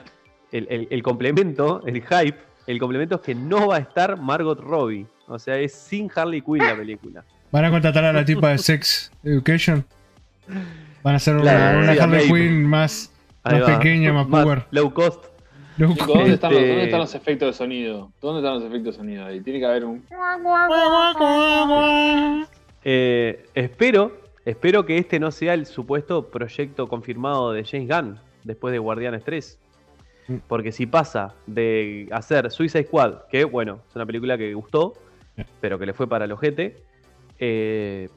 el, 0.52 0.66
el- 0.70 0.88
el 0.90 1.02
complemento, 1.02 1.82
el 1.86 2.02
hype, 2.02 2.38
el 2.66 2.78
complemento 2.78 3.16
es 3.16 3.20
que 3.22 3.34
no 3.34 3.68
va 3.68 3.76
a 3.76 3.78
estar 3.80 4.20
Margot 4.20 4.58
Robbie. 4.60 5.06
O 5.26 5.38
sea, 5.38 5.58
es 5.58 5.72
sin 5.74 6.10
Harley 6.14 6.42
Quinn 6.42 6.58
la 6.58 6.76
película. 6.76 7.24
¿Van 7.50 7.64
a 7.64 7.70
contratar 7.70 8.04
a 8.04 8.12
la 8.12 8.24
tipa 8.24 8.50
de 8.50 8.58
Sex 8.58 9.10
Education? 9.22 9.84
Van 11.02 11.14
a 11.14 11.16
hacer 11.16 11.34
una, 11.34 11.42
Claro, 11.44 11.78
una 11.78 11.92
sí, 11.94 11.98
a 11.98 12.02
Harley. 12.04 12.26
Quinn 12.28 12.64
más, 12.64 13.12
más 13.44 13.62
pequeña, 13.62 14.12
más 14.12 14.26
power. 14.26 14.66
low 14.70 14.92
cost. 14.92 15.24
Loco. 15.76 15.94
Chicos, 15.94 16.06
¿dónde 16.06 16.34
están, 16.34 16.50
los, 16.52 16.60
Este- 16.60 16.68
¿dónde 16.70 16.84
están 16.84 17.00
los 17.00 17.14
efectos 17.16 17.48
de 17.48 17.52
sonido? 17.52 18.12
¿Dónde 18.20 18.40
están 18.40 18.54
los 18.54 18.64
efectos 18.64 18.94
de 18.94 18.98
sonido 18.98 19.26
ahí? 19.26 19.40
Tiene 19.40 19.58
que 19.58 19.66
haber 19.66 19.84
un. 19.84 20.04
Eh, 22.84 23.46
espero, 23.54 24.12
espero 24.44 24.84
que 24.86 24.98
este 24.98 25.18
no 25.18 25.30
sea 25.30 25.54
el 25.54 25.66
supuesto 25.66 26.30
proyecto 26.30 26.88
confirmado 26.88 27.52
de 27.52 27.64
James 27.64 27.88
Gunn 27.88 28.20
después 28.44 28.72
de 28.72 28.78
Guardianes 28.78 29.24
3. 29.24 29.58
Mm. 30.28 30.36
Porque 30.48 30.72
si 30.72 30.86
pasa 30.86 31.34
de 31.46 32.08
hacer 32.12 32.50
Suicide 32.50 32.84
Squad, 32.84 33.26
que 33.30 33.44
bueno, 33.44 33.80
es 33.88 33.96
una 33.96 34.06
película 34.06 34.38
que 34.38 34.54
gustó, 34.54 34.94
pero 35.60 35.78
que 35.78 35.86
le 35.86 35.94
fue 35.94 36.08
para 36.08 36.24
el 36.24 36.32
ojete, 36.32 36.82
eh, 37.38 38.08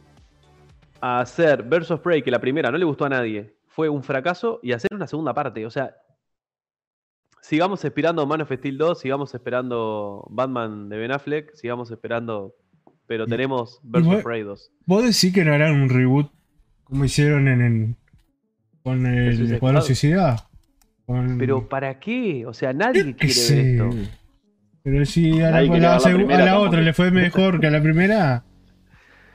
a 1.02 1.20
hacer 1.20 1.64
Versus 1.64 2.00
Prey, 2.00 2.22
que 2.22 2.32
la 2.32 2.40
primera 2.40 2.72
no 2.72 2.78
le 2.78 2.86
gustó 2.86 3.06
a 3.06 3.10
nadie, 3.10 3.56
fue 3.68 3.90
un 3.90 4.04
fracaso, 4.04 4.60
y 4.64 4.72
hacer 4.72 4.90
una 4.94 5.08
segunda 5.08 5.34
parte. 5.34 5.66
O 5.66 5.70
sea, 5.70 5.96
sigamos 7.42 7.84
esperando 7.86 8.26
Man 8.26 8.42
of 8.42 8.52
Steel 8.52 8.78
2, 8.78 9.00
sigamos 9.00 9.34
esperando 9.34 10.26
Batman 10.30 10.90
de 10.90 10.98
Ben 10.98 11.12
Affleck, 11.12 11.54
sigamos 11.54 11.92
esperando, 11.92 12.56
pero 13.08 13.26
tenemos 13.26 13.80
Versus 13.84 14.08
igual- 14.08 14.24
Prey 14.24 14.44
2. 14.44 14.72
¿Vos 14.86 15.04
decís 15.04 15.34
que 15.34 15.44
no 15.46 15.54
harán 15.54 15.74
un 15.82 15.90
reboot 15.90 16.32
como 16.84 17.06
hicieron 17.06 17.48
en, 17.48 17.62
el- 17.62 17.96
con 18.84 19.06
el 19.06 19.52
Escuadrón? 19.54 19.82
Suicida? 19.82 20.48
Con- 21.06 21.38
Pero 21.38 21.68
¿para 21.68 22.00
qué? 22.00 22.46
O 22.46 22.54
sea, 22.54 22.74
nadie 22.74 23.16
quiere 23.16 23.34
sé. 23.34 23.56
ver 23.56 23.66
esto. 23.88 23.90
Pero 24.84 25.06
si 25.06 25.42
a 25.42 25.52
la, 25.52 25.58
a 25.58 25.62
quería 25.62 25.70
la 25.72 25.72
ver 25.74 25.82
la 25.82 26.00
segu- 26.00 26.16
primera 26.16 26.36
a 26.36 26.40
la 26.46 26.46
tampoco. 26.52 26.68
otra 26.70 26.82
le 26.82 26.94
fue 26.94 27.12
mejor 27.12 27.60
que 27.60 27.68
a 27.68 27.72
la 27.72 27.82
primera, 27.82 28.44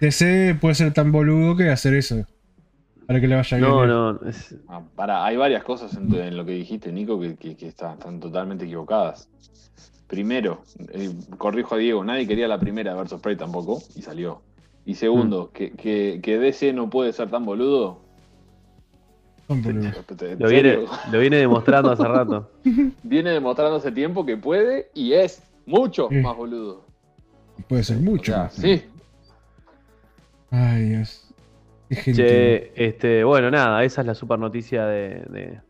DC 0.00 0.56
puede 0.60 0.74
ser 0.74 0.92
tan 0.92 1.12
boludo 1.12 1.56
que 1.56 1.70
hacer 1.70 1.94
eso. 1.94 2.26
Para 3.06 3.20
que 3.20 3.26
le 3.28 3.36
vaya 3.36 3.56
bien. 3.58 3.68
No, 3.68 3.86
no. 3.86 4.20
es- 4.28 4.56
Ah, 4.68 4.82
pará, 4.94 5.24
hay 5.24 5.36
varias 5.36 5.62
cosas 5.64 5.94
en, 5.96 6.12
en 6.14 6.36
lo 6.36 6.44
que 6.44 6.52
dijiste, 6.52 6.92
Nico, 6.92 7.20
que, 7.20 7.36
que- 7.36 7.56
que 7.56 7.68
están, 7.68 7.98
están 7.98 8.20
totalmente 8.20 8.64
equivocadas. 8.64 9.28
Primero, 10.12 10.60
eh, 10.92 11.10
corrijo 11.38 11.74
a 11.74 11.78
Diego, 11.78 12.04
nadie 12.04 12.26
quería 12.26 12.46
la 12.46 12.60
primera 12.60 12.94
versus 12.94 13.18
Prey 13.22 13.34
tampoco, 13.34 13.80
y 13.96 14.02
salió. 14.02 14.42
Y 14.84 14.94
segundo, 14.96 15.46
Mm. 15.50 15.56
que, 15.56 15.70
que, 15.72 16.20
que 16.22 16.38
DC 16.38 16.74
no 16.74 16.90
puede 16.90 17.14
ser 17.14 17.30
tan 17.30 17.46
boludo. 17.46 17.98
Son 19.48 19.62
boludos. 19.62 19.96
¿En 20.20 20.38
Lo 20.38 20.48
viene, 20.50 20.80
lo 21.10 21.18
viene 21.18 21.36
demostrando 21.38 21.90
hace 21.92 22.04
rato. 22.04 22.50
Viene 23.02 23.30
demostrando 23.30 23.76
hace 23.76 23.90
tiempo 23.90 24.26
que 24.26 24.36
puede 24.36 24.90
y 24.92 25.14
es 25.14 25.42
mucho 25.64 26.08
Sí. 26.10 26.16
más 26.16 26.36
boludo. 26.36 26.84
Puede 27.66 27.82
ser 27.82 27.96
O 27.96 28.00
mucho. 28.00 28.32
sea, 28.32 28.42
más. 28.44 28.52
sí. 28.54 28.82
Ay, 30.50 30.88
Dios. 30.90 31.26
Che, 31.90 32.72
este, 32.76 33.24
bueno, 33.24 33.50
nada, 33.50 33.82
esa 33.82 34.02
es 34.02 34.06
la 34.06 34.14
super 34.14 34.38
noticia 34.38 34.84
de, 34.84 35.24
de- 35.30 35.60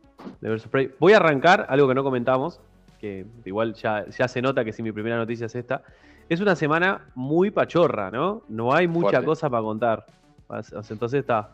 de 0.41 0.51
of 0.53 0.67
Prey. 0.67 0.91
Voy 0.99 1.13
a 1.13 1.19
arrancar 1.19 1.67
algo 1.69 1.87
que 1.87 1.95
no 1.95 2.03
comentamos, 2.03 2.61
que 3.03 3.27
igual 3.45 3.75
ya, 3.75 4.07
ya 4.09 4.29
se 4.29 4.41
nota 4.41 4.65
que 4.65 4.73
si 4.73 4.81
mi 4.83 4.93
primera 4.93 5.17
noticia 5.17 5.47
es 5.47 5.55
esta. 5.57 5.83
Es 6.29 6.41
una 6.41 6.55
semana 6.55 7.09
muy 7.17 7.51
pachorra, 7.51 8.11
¿no? 8.13 8.45
No 8.49 8.73
hay 8.73 8.87
mucha 8.87 9.11
Fuerte. 9.11 9.27
cosa 9.27 9.51
para 9.51 9.63
contar. 9.65 10.07
Entonces 10.89 11.21
está. 11.21 11.51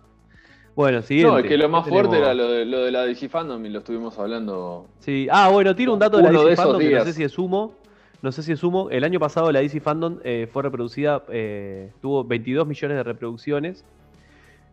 Bueno, 0.77 1.01
siguiente. 1.03 1.33
No, 1.33 1.39
es 1.39 1.47
que 1.47 1.57
lo 1.57 1.69
más 1.71 1.85
¿Qué 1.85 1.91
fuerte 1.91 2.11
tenemos? 2.17 2.27
era 2.27 2.35
lo 2.35 2.51
de, 2.53 2.65
lo 2.67 2.85
de 2.85 2.91
la 2.93 3.03
DC 3.05 3.29
Fandom 3.31 3.65
y 3.65 3.71
lo 3.71 3.79
estuvimos 3.79 4.17
hablando. 4.19 4.87
Sí. 5.01 5.27
Ah, 5.31 5.49
bueno, 5.49 5.75
tiro 5.75 5.95
un 5.95 5.99
dato 5.99 6.19
de 6.19 6.25
la 6.25 6.29
Uno 6.29 6.45
DC 6.45 6.49
de 6.49 6.53
esos 6.53 6.65
Fandom 6.65 6.81
que 6.81 6.95
no 6.95 7.05
sé 7.05 7.13
si 7.15 7.25
es 7.25 7.39
humo. 7.39 7.75
No 8.21 8.31
sé 8.31 8.43
si 8.43 8.53
es 8.53 8.63
humo. 8.63 8.91
El 8.91 9.05
año 9.05 9.19
pasado 9.19 9.51
la 9.51 9.61
DC 9.61 9.81
Fandom 9.81 10.19
eh, 10.23 10.49
fue 10.53 10.63
reproducida, 10.63 11.25
eh, 11.31 11.91
tuvo 12.03 12.25
22 12.25 12.67
millones 12.67 12.97
de 12.99 13.03
reproducciones. 13.05 13.85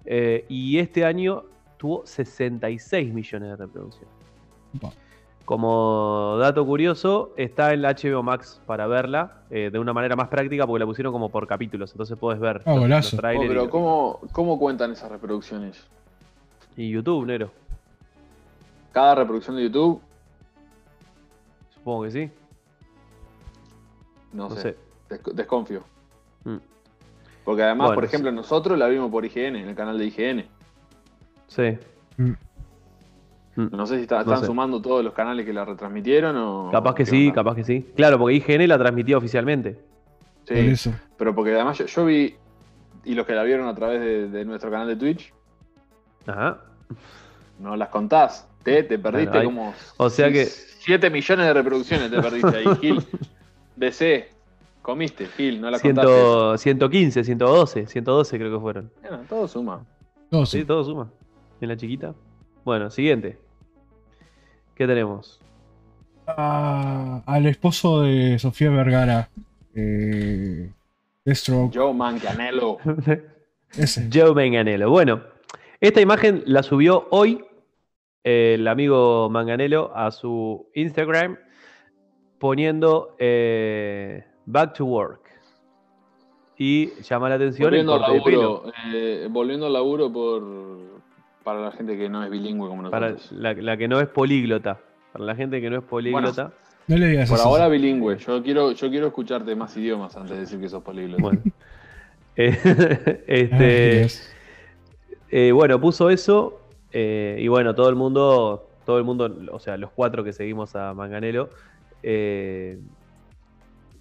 eh, 0.05 0.45
y 0.49 0.77
este 0.77 1.05
año 1.05 1.45
tuvo 1.77 2.05
66 2.05 3.13
millones 3.13 3.49
de 3.49 3.55
reproducciones. 3.55 4.13
Opa. 4.77 4.93
Como 5.45 6.37
dato 6.39 6.65
curioso, 6.65 7.31
está 7.37 7.71
en 7.73 7.83
la 7.83 7.91
HBO 7.93 8.23
Max 8.23 8.59
para 8.65 8.87
verla 8.87 9.41
eh, 9.51 9.69
de 9.71 9.77
una 9.77 9.93
manera 9.93 10.15
más 10.15 10.27
práctica 10.27 10.65
porque 10.65 10.79
la 10.79 10.85
pusieron 10.87 11.13
como 11.13 11.29
por 11.29 11.45
capítulos. 11.47 11.91
Entonces 11.91 12.17
puedes 12.17 12.39
ver 12.39 12.61
Ah, 12.65 12.71
los- 12.71 12.79
golazo. 12.79 13.15
los 13.15 13.21
trailers 13.21 13.45
Oh, 13.45 13.53
pero 13.53 13.65
y- 13.65 13.69
¿cómo, 13.69 14.19
¿cómo 14.31 14.57
cuentan 14.59 14.91
esas 14.91 15.11
reproducciones? 15.11 15.85
y 16.77 16.89
YouTube, 16.89 17.25
Nero. 17.25 17.51
Cada 18.91 19.15
reproducción 19.15 19.55
de 19.55 19.63
YouTube, 19.63 20.01
Supongo 21.73 22.03
que 22.03 22.11
sí. 22.11 22.31
no, 24.33 24.49
No 24.49 24.55
sé, 24.55 24.61
sé. 24.61 24.77
des- 25.09 25.35
desconfío. 25.35 25.83
Mm. 26.43 26.57
Porque 27.45 27.61
además, 27.63 27.87
Bueno, 27.89 27.95
por 27.95 28.03
ejemplo, 28.05 28.31
nosotros 28.31 28.77
la 28.77 28.87
vimos 28.87 29.11
por 29.11 29.23
IGN, 29.23 29.55
en 29.59 29.69
el 29.69 29.75
canal 29.75 29.97
de 29.99 30.05
IGN. 30.05 30.45
Sí. 31.47 31.77
Mm. 32.17 32.31
Mm. 33.55 33.67
No 33.71 33.85
sé 33.87 33.95
si 33.97 34.01
está- 34.03 34.15
No 34.17 34.21
están 34.23 34.39
sé. 34.41 34.45
sumando 34.47 34.81
todos 34.81 35.03
los 35.03 35.13
canales 35.13 35.45
que 35.45 35.53
la 35.53 35.63
retransmitieron 35.65 36.35
o. 36.37 36.69
Capaz 36.71 36.93
que 36.95 37.05
sí, 37.05 37.23
onda. 37.29 37.35
capaz 37.35 37.55
que 37.55 37.63
sí. 37.63 37.91
Claro, 37.95 38.17
porque 38.19 38.35
IGN 38.35 38.67
la 38.67 38.77
transmitió 38.77 39.17
oficialmente. 39.17 39.73
Por 40.47 40.57
Sí, 40.57 40.67
eso. 40.67 40.91
pero 41.17 41.33
porque 41.33 41.53
además 41.55 41.77
yo, 41.77 41.85
yo 41.85 42.05
vi, 42.05 42.35
y 43.03 43.13
los 43.15 43.25
que 43.25 43.33
la 43.33 43.43
vieron 43.43 43.67
a 43.67 43.73
través 43.75 43.99
de, 44.01 44.27
de 44.29 44.45
nuestro 44.45 44.69
canal 44.69 44.87
de 44.87 44.95
Twitch, 44.95 45.33
Ajá. 46.27 46.59
no 47.59 47.75
las 47.75 47.89
contás. 47.89 48.47
Te, 48.63 48.83
te 48.83 48.97
perdiste 48.99 49.29
Bueno, 49.29 49.39
hay- 49.39 49.45
como. 49.45 49.73
o 49.97 50.09
sea 50.09 50.31
que- 50.31 50.45
7 50.45 51.09
millones 51.09 51.45
de 51.47 51.53
reproducciones 51.53 52.11
te 52.11 52.21
perdiste 52.21 52.57
ahí, 52.57 52.65
Gil. 52.81 53.03
DC, 53.75 54.29
comiste, 54.81 55.25
Gil, 55.27 55.61
no 55.61 55.69
la 55.71 55.79
contaste. 55.79 56.11
Ciento, 56.11 56.57
115, 56.57 57.23
112, 57.23 57.87
112 57.87 58.37
creo 58.37 58.51
que 58.57 58.59
fueron. 58.61 58.91
Bueno, 59.01 59.19
todo 59.29 59.47
suma. 59.47 59.83
Sí, 60.31 60.45
sí. 60.45 60.65
todo 60.65 60.83
suma. 60.83 61.09
En 61.61 61.69
la 61.69 61.77
chiquita. 61.77 62.13
Bueno, 62.63 62.89
siguiente. 62.89 63.37
¿Qué 64.75 64.85
tenemos? 64.85 65.39
Ah, 66.27 67.21
al 67.25 67.45
esposo 67.45 68.01
de 68.01 68.37
Sofía 68.39 68.69
Vergara. 68.69 69.29
Eh. 69.73 70.69
Joe 71.73 71.93
Manganiello. 71.93 72.77
Ese. 73.77 74.09
Joe 74.13 74.33
Manganello. 74.33 74.89
Bueno, 74.89 75.21
esta 75.79 76.01
imagen 76.01 76.43
la 76.45 76.61
subió 76.61 77.07
hoy 77.11 77.45
el 78.23 78.67
amigo 78.67 79.29
Manganello 79.29 79.95
a 79.95 80.11
su 80.11 80.67
Instagram 80.73 81.37
poniendo 82.37 83.15
eh, 83.17 84.25
Back 84.45 84.73
to 84.73 84.85
Work. 84.85 85.21
Y 86.57 86.91
llama 87.01 87.29
la 87.29 87.35
atención 87.35 87.73
el 87.73 87.85
Volviendo 87.85 87.93
al 87.93 87.99
corte 88.01 88.17
de 88.17 88.23
pelo. 88.23 88.41
laburo, 88.41 88.73
eh, 88.93 89.27
volviendo 89.29 89.65
al 89.67 89.73
laburo 89.73 90.11
por, 90.11 90.94
para 91.45 91.61
la 91.61 91.71
gente 91.71 91.97
que 91.97 92.09
no 92.09 92.21
es 92.23 92.29
bilingüe 92.29 92.67
como 92.67 92.89
Para 92.89 93.11
nosotros. 93.11 93.39
la, 93.39 93.53
la 93.53 93.77
que 93.77 93.87
no 93.87 94.01
es 94.01 94.07
políglota. 94.09 94.79
Para 95.13 95.23
la 95.23 95.35
gente 95.35 95.61
que 95.61 95.69
no 95.69 95.77
es 95.77 95.83
políglota. 95.83 96.51
No 96.87 96.97
le 96.97 97.07
digas 97.07 97.29
Por 97.29 97.39
eso. 97.39 97.47
ahora 97.47 97.67
bilingüe. 97.69 98.17
Yo 98.17 98.43
quiero, 98.43 98.73
yo 98.73 98.89
quiero 98.89 99.07
escucharte 99.07 99.55
más 99.55 99.77
idiomas 99.77 100.15
antes 100.17 100.31
de 100.31 100.39
decir 100.41 100.59
que 100.59 100.67
sos 100.67 100.83
políglota. 100.83 101.21
Bueno. 101.21 101.41
Eh, 102.37 102.51
Ay, 102.65 103.21
este, 103.27 103.99
Dios. 103.99 104.29
eh, 105.31 105.51
bueno, 105.53 105.79
puso 105.79 106.09
eso. 106.09 106.59
eh, 106.91 107.37
y 107.39 107.47
bueno, 107.47 107.73
todo 107.75 107.87
el 107.87 107.95
mundo, 107.95 108.67
todo 108.85 108.97
el 108.97 109.05
mundo, 109.05 109.33
o 109.53 109.59
sea, 109.59 109.77
los 109.77 109.89
cuatro 109.91 110.21
que 110.25 110.33
seguimos 110.33 110.75
a 110.75 110.93
Manganelo, 110.93 111.49
eh, 112.03 112.77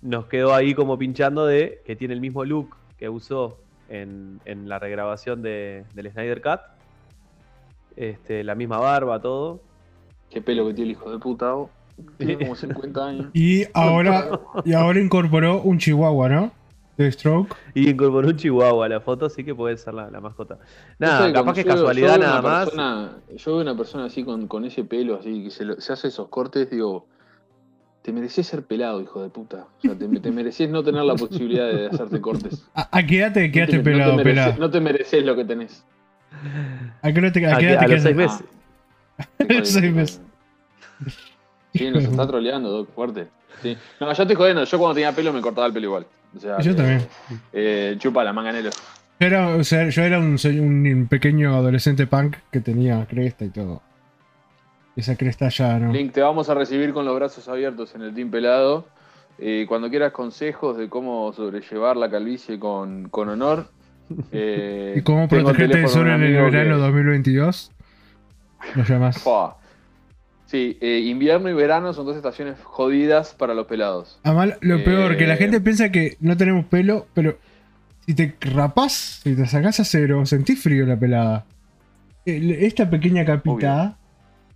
nos 0.02 0.26
quedó 0.26 0.52
ahí 0.52 0.74
como 0.74 0.98
pinchando 0.98 1.46
de 1.46 1.80
que 1.86 1.94
tiene 1.94 2.12
el 2.14 2.20
mismo 2.20 2.44
look 2.44 2.74
que 2.98 3.08
usó 3.08 3.56
en, 3.88 4.40
en 4.46 4.68
la 4.68 4.80
regrabación 4.80 5.40
de, 5.40 5.84
del 5.94 6.10
Snyder 6.10 6.42
Cut. 6.42 6.60
Este, 7.96 8.42
la 8.44 8.54
misma 8.54 8.78
barba, 8.78 9.20
todo. 9.20 9.60
Qué 10.30 10.40
pelo 10.42 10.66
que 10.66 10.74
tiene 10.74 10.90
el 10.90 10.96
hijo 10.96 11.10
de 11.10 11.18
puta. 11.18 11.54
Tiene 12.18 12.38
como 12.38 12.54
50 12.56 13.06
años. 13.06 13.26
Y 13.32 13.64
ahora, 13.72 14.40
y 14.64 14.72
ahora 14.72 15.00
incorporó 15.00 15.62
un 15.62 15.78
chihuahua, 15.78 16.28
¿no? 16.28 16.52
Deathstroke. 16.96 17.54
Y 17.74 17.90
incorporó 17.90 18.28
un 18.28 18.36
chihuahua 18.36 18.86
a 18.86 18.88
la 18.88 19.00
foto, 19.00 19.26
así 19.26 19.42
que 19.44 19.54
puede 19.54 19.76
ser 19.76 19.94
la, 19.94 20.10
la 20.10 20.20
mascota. 20.20 20.58
No 20.98 21.06
Nada, 21.06 21.26
sé, 21.26 21.32
capaz 21.32 21.54
que 21.54 21.60
es 21.60 21.66
casualidad 21.66 22.18
nada 22.18 22.40
una 22.40 22.42
más. 22.42 22.64
persona- 22.66 23.16
yo 23.36 23.52
veo 23.52 23.62
una 23.62 23.76
persona 23.76 24.04
así 24.04 24.22
con, 24.24 24.46
con 24.46 24.64
ese 24.64 24.84
pelo, 24.84 25.16
así, 25.18 25.44
que 25.44 25.50
se, 25.50 25.64
lo- 25.64 25.80
se 25.80 25.92
hace 25.92 26.08
esos 26.08 26.28
cortes, 26.28 26.70
digo, 26.70 27.06
te 28.02 28.12
mereces 28.12 28.46
ser 28.46 28.62
pelado, 28.64 29.00
hijo 29.00 29.22
de 29.22 29.28
puta. 29.28 29.66
O 29.78 29.80
sea, 29.80 29.96
te, 29.98 30.06
te 30.06 30.30
mereces 30.30 30.70
no 30.70 30.84
tener 30.84 31.02
la 31.04 31.14
posibilidad 31.16 31.66
de 31.68 31.86
hacerte 31.88 32.20
cortes. 32.20 32.64
¿A, 32.74 32.96
a 32.96 33.06
qué 33.06 33.18
edad 33.18 33.32
te 33.32 33.46
No 33.48 33.52
quedaste 33.52 33.76
te- 33.78 33.82
pelado, 33.84 34.12
no 34.12 34.18
te 34.18 34.24
mereces, 34.24 34.44
pelado? 34.46 34.60
no 34.66 34.70
te 34.70 34.80
mereces 34.80 35.24
lo 35.24 35.36
que 35.36 35.44
tenés. 35.44 35.84
¿A 37.02 37.12
qué 37.12 37.20
edad 37.20 37.32
te, 37.32 37.46
a 37.46 37.56
A 37.56 37.58
qué 37.58 37.66
te 37.66 37.76
a 37.76 37.88
los 37.88 38.02
seis 38.02 38.16
meses. 38.16 38.44
Te 39.38 39.46
jodí, 39.46 39.66
Seis 39.66 39.92
meses. 39.92 40.20
Sí, 41.72 41.90
nos 41.90 42.04
está 42.04 42.26
troleando, 42.26 42.70
Doc, 42.70 42.90
fuerte. 42.94 43.28
Sí. 43.62 43.76
No, 44.00 44.12
yo 44.12 44.22
estoy 44.22 44.36
jodiendo. 44.36 44.64
Yo 44.64 44.78
cuando 44.78 44.94
tenía 44.94 45.12
pelo 45.12 45.32
me 45.32 45.40
cortaba 45.40 45.66
el 45.66 45.72
pelo 45.72 45.86
igual. 45.86 46.06
O 46.36 46.40
sea, 46.40 46.58
Yo 46.60 46.74
también. 46.74 47.06
Eh, 47.52 47.96
chupa 47.98 48.24
la 48.24 48.32
manganelo. 48.32 48.70
Yo 49.20 49.26
era, 49.26 49.48
o 49.48 49.64
sea, 49.64 49.88
yo 49.88 50.02
era 50.02 50.18
un 50.18 51.06
pequeño 51.08 51.54
adolescente 51.54 52.06
punk 52.06 52.36
que 52.50 52.60
tenía 52.60 53.06
cresta 53.06 53.44
y 53.44 53.50
todo. 53.50 53.82
Esa 54.96 55.16
cresta 55.16 55.48
ya 55.48 55.78
no. 55.78 55.92
Link, 55.92 56.12
te 56.12 56.22
vamos 56.22 56.48
a 56.48 56.54
recibir 56.54 56.92
con 56.92 57.04
los 57.04 57.14
brazos 57.16 57.48
abiertos 57.48 57.94
en 57.94 58.02
el 58.02 58.14
Team 58.14 58.30
Pelado. 58.30 58.86
Eh, 59.38 59.66
cuando 59.68 59.90
quieras 59.90 60.12
consejos 60.12 60.76
de 60.76 60.88
cómo 60.88 61.32
sobrellevar 61.32 61.96
la 61.96 62.08
calvicie 62.08 62.58
con, 62.58 63.08
con 63.08 63.28
honor. 63.28 63.68
Eh, 64.32 64.94
¿Y 64.96 65.02
cómo 65.02 65.28
protegerte 65.28 65.78
del 65.78 65.88
sol 65.88 66.08
en 66.08 66.22
el 66.22 66.32
verano 66.32 66.76
que- 66.76 66.82
2022? 66.82 67.72
Lo 68.76 68.84
llamas. 68.84 69.22
Sí, 70.46 70.78
eh, 70.80 71.00
invierno 71.00 71.48
y 71.48 71.54
verano 71.54 71.92
son 71.92 72.06
dos 72.06 72.16
estaciones 72.16 72.56
jodidas 72.62 73.34
para 73.34 73.54
los 73.54 73.66
pelados. 73.66 74.20
Además, 74.22 74.56
lo 74.60 74.76
Eh, 74.76 74.84
peor, 74.84 75.16
que 75.16 75.26
la 75.26 75.36
gente 75.36 75.60
piensa 75.60 75.90
que 75.90 76.16
no 76.20 76.36
tenemos 76.36 76.64
pelo, 76.66 77.06
pero 77.14 77.38
si 78.06 78.14
te 78.14 78.36
rapás, 78.40 79.20
si 79.22 79.34
te 79.34 79.46
sacás 79.46 79.80
a 79.80 79.84
cero, 79.84 80.24
sentís 80.26 80.62
frío 80.62 80.86
la 80.86 80.98
pelada. 80.98 81.44
El- 82.24 82.52
Esta 82.52 82.88
pequeña 82.88 83.24
capita 83.24 83.96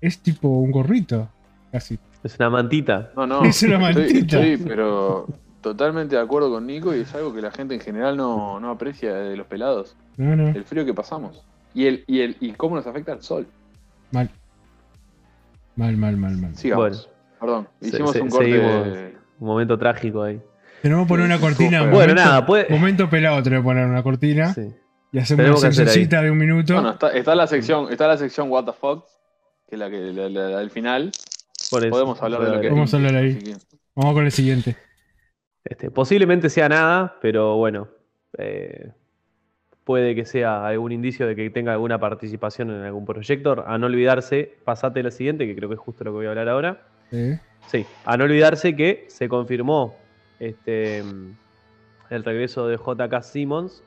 es 0.00 0.19
tipo 0.21 0.49
un 0.49 0.71
gorrito, 0.71 1.28
casi. 1.73 1.99
Es 2.23 2.37
una 2.38 2.50
mantita. 2.50 3.11
No, 3.17 3.26
no. 3.26 3.43
Es 3.45 3.62
una 3.62 3.78
mantita. 3.78 4.40
estoy, 4.40 4.57
pero 4.59 5.26
totalmente 5.61 6.17
de 6.17 6.23
acuerdo 6.23 6.50
con 6.50 6.67
Nico 6.67 6.95
y 6.95 7.00
es 7.00 7.15
algo 7.15 7.35
que 7.35 7.41
la 7.43 7.50
gente 7.50 7.75
en 7.75 7.81
general 7.81 8.17
no, 8.17 8.59
no 8.61 8.71
aprecia 8.71 9.15
de 9.15 9.37
los 9.37 9.47
pelados. 9.47 9.97
No, 10.17 10.35
no, 10.37 10.49
El 10.49 10.65
frío 10.65 10.85
que 10.85 10.95
pasamos. 10.95 11.43
Y, 11.75 11.87
el, 11.87 12.05
y, 12.07 12.21
el, 12.21 12.37
y 12.41 12.53
cómo 12.53 12.77
nos 12.77 12.87
afecta 12.87 13.12
el 13.12 13.23
sol. 13.23 13.47
mal. 14.12 14.31
Mal, 15.77 15.97
mal, 15.97 16.17
mal, 16.17 16.37
mal. 16.37 16.57
Sigamos. 16.57 17.09
Perdón, 17.41 17.69
hicimos 17.81 18.12
se- 18.12 18.21
un 18.21 18.31
corte. 18.31 18.47
seguimos. 18.50 18.88
Un 19.38 19.47
momento 19.47 19.79
trágico 19.79 20.23
ahí. 20.25 20.41
Tenemos 20.83 21.05
que 21.05 21.09
poner 21.09 21.27
una 21.27 21.38
cortina. 21.38 21.81
Bueno, 21.83 21.93
momento, 21.95 22.15
nada, 22.15 22.47
puede- 22.47 22.67
Momento 22.69 23.09
pelado, 23.09 23.43
tenemos 23.43 23.62
que 23.65 23.69
poner 23.69 23.87
una 23.87 24.03
cortina 24.03 24.55
Sí. 24.55 24.73
y 25.12 25.19
hacemos 25.19 25.38
Tenemos 25.43 25.62
una 25.62 25.73
seccioncita 25.73 26.23
de 26.23 26.31
un 26.33 26.38
minuto. 26.38 26.75
Bueno, 26.75 26.91
está, 26.91 27.11
está 27.11 27.35
la 27.37 27.47
sección, 27.47 27.93
está 27.93 28.09
la 28.09 28.17
sección 28.17 28.50
What 28.50 28.65
the 28.65 28.73
fuck, 28.73 29.05
que 29.69 29.77
es 29.77 29.79
la 29.79 29.88
que 29.91 29.99
la, 30.12 30.29
la- 30.29 30.49
la 30.49 30.59
del 30.59 30.71
final. 30.71 31.12
Por 31.71 31.83
eso. 31.83 31.91
Podemos 31.91 32.21
hablar 32.23 32.41
de 32.43 32.55
lo 32.57 32.61
que 32.61 32.71
Vamos 32.71 32.93
a 32.93 32.97
hablar 32.97 33.15
ahí. 33.17 33.38
Vamos 33.95 34.15
con 34.15 34.25
el 34.25 34.33
siguiente. 34.33 34.77
Este, 35.69 35.91
posiblemente 35.91 36.49
sea 36.49 36.69
nada, 36.69 37.17
pero 37.21 37.57
bueno. 37.57 37.89
eh, 38.39 38.91
puede 39.85 40.15
que 40.15 40.27
sea 40.27 40.67
algún 40.67 40.93
indicio 40.93 41.27
de 41.27 41.35
que 41.35 41.49
tenga 41.49 41.73
alguna 41.73 41.99
participación 41.99 42.71
en 42.71 42.83
algún 42.83 43.07
proyecto. 43.07 43.65
A 43.67 43.79
no 43.79 43.87
olvidarse, 43.87 44.57
pasate 44.65 45.03
la 45.03 45.11
siguiente, 45.11 45.47
que 45.47 45.57
creo 45.57 45.69
que 45.71 45.77
es 45.77 45.81
justo 45.81 46.05
lo 46.05 46.11
que 46.11 46.17
voy 46.17 46.27
a 46.27 46.31
hablar 46.31 46.49
ahora. 46.51 46.83
Sí. 47.11 47.35
Sí, 47.69 47.87
a 48.05 48.17
no 48.19 48.25
olvidarse 48.25 48.77
que 48.77 49.07
se 49.09 49.29
confirmó 49.31 49.97
este, 50.41 50.99
el 50.99 52.25
regreso 52.25 52.67
de 52.69 52.77
J.K. 52.77 53.23
Simmons, 53.23 53.83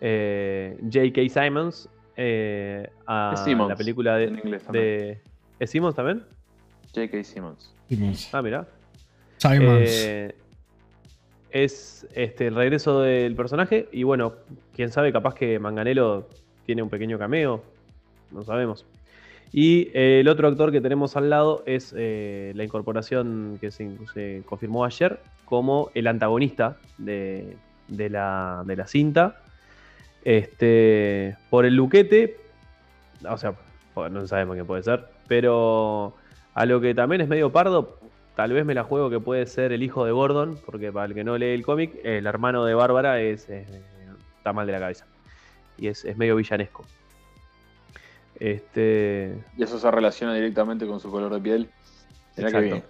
eh, 0.00 0.76
J.K. 0.92 1.20
Simons, 1.44 1.88
eh, 2.16 2.88
a 3.06 3.34
Simmons, 3.44 3.68
la 3.70 3.76
película 3.76 4.16
de. 4.16 4.24
en 4.24 4.38
inglés 4.38 4.62
también. 4.64 4.84
de- 4.84 5.20
¿Es 5.60 5.70
Simmons 5.70 5.94
también? 5.94 6.24
J.K. 6.94 7.22
Simmons. 7.24 7.72
Simons. 7.88 8.28
Ah, 8.34 8.42
mira. 8.42 8.66
Simons. 9.38 9.80
Eh, 9.88 10.34
es 11.54 12.06
este, 12.14 12.48
el 12.48 12.56
regreso 12.56 13.00
del 13.00 13.36
personaje. 13.36 13.88
Y 13.92 14.02
bueno, 14.02 14.34
quién 14.74 14.90
sabe, 14.90 15.12
capaz 15.12 15.34
que 15.34 15.58
Manganelo 15.60 16.28
tiene 16.66 16.82
un 16.82 16.90
pequeño 16.90 17.16
cameo. 17.16 17.62
No 18.32 18.42
sabemos. 18.42 18.84
Y 19.52 19.88
eh, 19.94 20.18
el 20.20 20.28
otro 20.28 20.48
actor 20.48 20.72
que 20.72 20.80
tenemos 20.80 21.16
al 21.16 21.30
lado 21.30 21.62
es 21.64 21.94
eh, 21.96 22.52
la 22.56 22.64
incorporación 22.64 23.58
que 23.60 23.70
se, 23.70 23.88
se 24.12 24.42
confirmó 24.46 24.84
ayer 24.84 25.20
como 25.44 25.90
el 25.94 26.08
antagonista 26.08 26.76
de, 26.98 27.56
de 27.86 28.10
la, 28.10 28.64
de 28.66 28.74
la 28.74 28.88
cinta. 28.88 29.40
Este, 30.24 31.36
por 31.50 31.66
el 31.66 31.76
luquete, 31.76 32.36
o 33.28 33.38
sea, 33.38 33.54
no 34.10 34.26
sabemos 34.26 34.56
qué 34.56 34.64
puede 34.64 34.82
ser, 34.82 35.04
pero 35.28 36.14
a 36.54 36.66
lo 36.66 36.80
que 36.80 36.94
también 36.94 37.20
es 37.20 37.28
medio 37.28 37.52
pardo, 37.52 38.00
tal 38.36 38.52
vez 38.52 38.64
me 38.64 38.74
la 38.74 38.84
juego 38.84 39.10
que 39.10 39.20
puede 39.20 39.46
ser 39.46 39.72
el 39.72 39.82
hijo 39.82 40.04
de 40.04 40.12
Gordon, 40.12 40.58
porque 40.66 40.90
para 40.92 41.06
el 41.06 41.14
que 41.14 41.24
no 41.24 41.36
lee 41.38 41.46
el 41.54 41.64
cómic, 41.64 41.92
el 42.04 42.26
hermano 42.26 42.64
de 42.64 42.74
Bárbara 42.74 43.20
es, 43.20 43.48
es- 43.48 43.68
está 44.38 44.52
mal 44.52 44.66
de 44.66 44.72
la 44.72 44.80
cabeza. 44.80 45.06
Y 45.78 45.88
es, 45.88 46.04
es 46.04 46.16
medio 46.16 46.36
villanesco. 46.36 46.84
Este. 48.38 49.36
Y 49.56 49.62
eso 49.62 49.78
se 49.78 49.90
relaciona 49.90 50.34
directamente 50.34 50.86
con 50.86 51.00
su 51.00 51.10
color 51.10 51.32
de 51.34 51.40
piel. 51.40 51.68
Mirá 52.36 52.50
que 52.50 52.60
bien. 52.60 52.82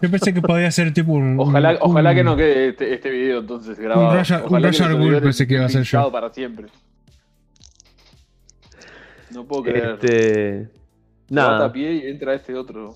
Yo 0.00 0.10
pensé 0.10 0.32
que 0.32 0.40
podía 0.40 0.70
ser 0.70 0.92
tipo 0.94 1.12
un. 1.12 1.38
Ojalá, 1.38 1.72
un- 1.72 1.78
ojalá 1.80 2.10
un- 2.10 2.16
que 2.16 2.24
no 2.24 2.36
quede 2.36 2.68
este, 2.68 2.94
este 2.94 3.10
video 3.10 3.40
entonces 3.40 3.78
grabado. 3.78 4.10
Un 4.10 4.16
Roger- 4.16 4.40
un 4.40 4.46
Ojalá 4.46 4.70
que 4.70 5.20
pensé 5.20 5.46
que 5.46 5.54
iba 5.54 5.64
a 5.66 5.68
ser 5.68 5.82
yo. 5.82 6.10
para 6.10 6.30
siempre. 6.32 6.68
No 9.30 9.44
puedo 9.44 9.64
creer. 9.64 9.98
Este. 10.00 10.68
Bata 11.28 11.46
a 11.46 11.50
Nada. 11.58 11.72
pie 11.72 11.92
y 11.94 12.06
entra 12.08 12.34
este 12.34 12.54
otro. 12.54 12.94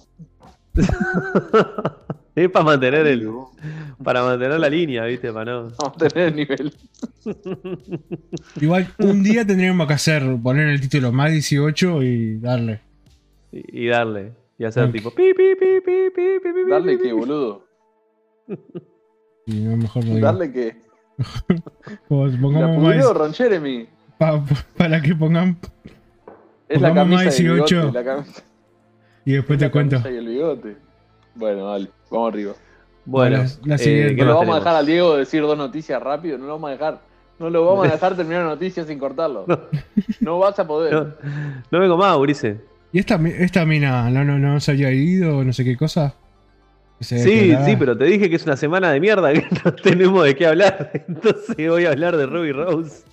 es 2.35 2.51
para 2.51 2.65
mantener 2.65 3.07
el. 3.07 3.29
Para 4.03 4.23
mantener 4.23 4.61
la 4.61 4.69
línea, 4.69 5.05
viste, 5.05 5.33
para 5.33 5.53
no. 5.53 5.63
Vamos 5.79 5.97
a 6.03 6.09
tener 6.09 6.29
el 6.29 6.37
nivel. 6.37 6.73
Igual 8.61 8.89
un 8.99 9.23
día 9.23 9.45
tendríamos 9.47 9.87
que 9.87 9.95
hacer, 9.95 10.23
poner 10.43 10.69
el 10.69 10.81
título 10.81 11.13
más 11.13 11.31
18 11.33 12.03
y 12.03 12.39
darle. 12.39 12.81
Y, 13.53 13.85
y 13.85 13.89
darle. 13.89 14.33
Y 14.59 14.65
hacer 14.65 14.85
Ok. 14.85 14.93
tipo. 14.93 15.11
Pi, 15.11 15.33
pi, 15.37 15.55
pi, 15.59 15.81
pi, 15.85 16.11
pi, 16.15 16.23
pi, 16.43 16.53
pi, 16.65 16.71
Darle 16.71 16.97
pi, 16.99 17.03
que, 17.05 17.13
boludo. 17.13 17.65
Y 19.47 19.61
no, 19.61 19.77
mejor 19.77 20.05
no. 20.05 20.19
Darle 20.21 20.53
que. 20.53 20.77
Como 22.09 22.27
La 22.27 22.41
pongamos 22.41 22.77
pudrió 22.85 23.09
más, 23.09 23.17
Ron 23.17 23.35
Jeremy. 23.35 23.89
pa- 24.19 24.45
para 24.77 25.01
que 25.01 25.15
pongan. 25.15 25.59
Es 26.69 26.81
la 26.81 26.89
Pongamos 26.89 27.21
camisa 27.21 27.25
más 27.25 27.37
del 27.39 27.47
18. 27.47 27.77
bigote. 27.77 27.93
La 27.99 28.05
camisa, 28.05 28.43
Y 29.25 29.33
después 29.33 29.59
te 29.59 29.71
cuento. 29.71 29.97
camisa 29.97 30.11
y 30.11 30.17
el 30.17 30.27
bigote. 30.29 30.77
Bueno, 31.35 31.67
dale. 31.71 31.89
Vamos 32.11 32.33
arriba. 32.33 32.53
Bueno, 33.05 33.37
La- 33.39 33.49
la 33.65 33.75
eh, 33.77 33.79
siguiente. 33.79 34.17
¿qué 34.17 34.23
No 34.23 34.29
lo 34.29 34.35
vamos 34.37 34.57
a 34.57 34.59
dejar 34.59 34.77
al 34.77 34.87
Diego 34.87 35.17
decir 35.17 35.43
dos 35.43 35.57
noticias 35.57 36.03
rápido. 36.03 36.39
No 36.39 36.47
lo 36.47 36.53
vamos 36.55 36.69
a 36.69 36.73
dejar. 36.73 37.01
No 37.39 37.51
lo 37.51 37.65
vamos 37.67 37.87
a 37.89 37.91
dejar 37.93 38.17
terminar 38.17 38.43
la 38.45 38.51
noticia 38.51 38.85
sin 38.85 38.99
cortarlo. 38.99 39.47
No 40.21 40.39
vas 40.39 40.59
a 40.59 40.67
poder. 40.67 40.93
No, 40.93 41.07
no 41.71 41.79
vengo 41.81 41.97
más, 41.97 42.17
Urice. 42.17 42.61
¿Y 42.93 42.99
esta, 42.99 43.17
esta 43.17 43.65
mina 43.67 44.09
no, 44.11 44.25
no, 44.25 44.39
no 44.39 44.61
se 44.61 44.71
había 44.73 44.91
ido 44.93 45.45
no 45.45 45.53
sé 45.53 45.63
qué 45.65 45.77
cosa? 45.77 46.15
Sí, 47.01 47.15
declaraba. 47.17 47.67
sí, 47.67 47.77
pero 47.79 47.97
te 47.97 48.05
dije 48.07 48.29
que 48.29 48.37
es 48.37 48.45
una 48.45 48.57
semana 48.57 48.91
de 48.91 48.99
mierda 48.99 49.33
que 49.33 49.47
no 49.65 49.73
tenemos 49.83 50.25
de 50.25 50.35
qué 50.35 50.47
hablar. 50.47 50.91
Entonces 51.09 51.55
voy 51.69 51.85
a 51.85 51.91
hablar 51.91 52.17
de 52.17 52.27
Ruby 52.27 52.51
Rose. 52.53 53.05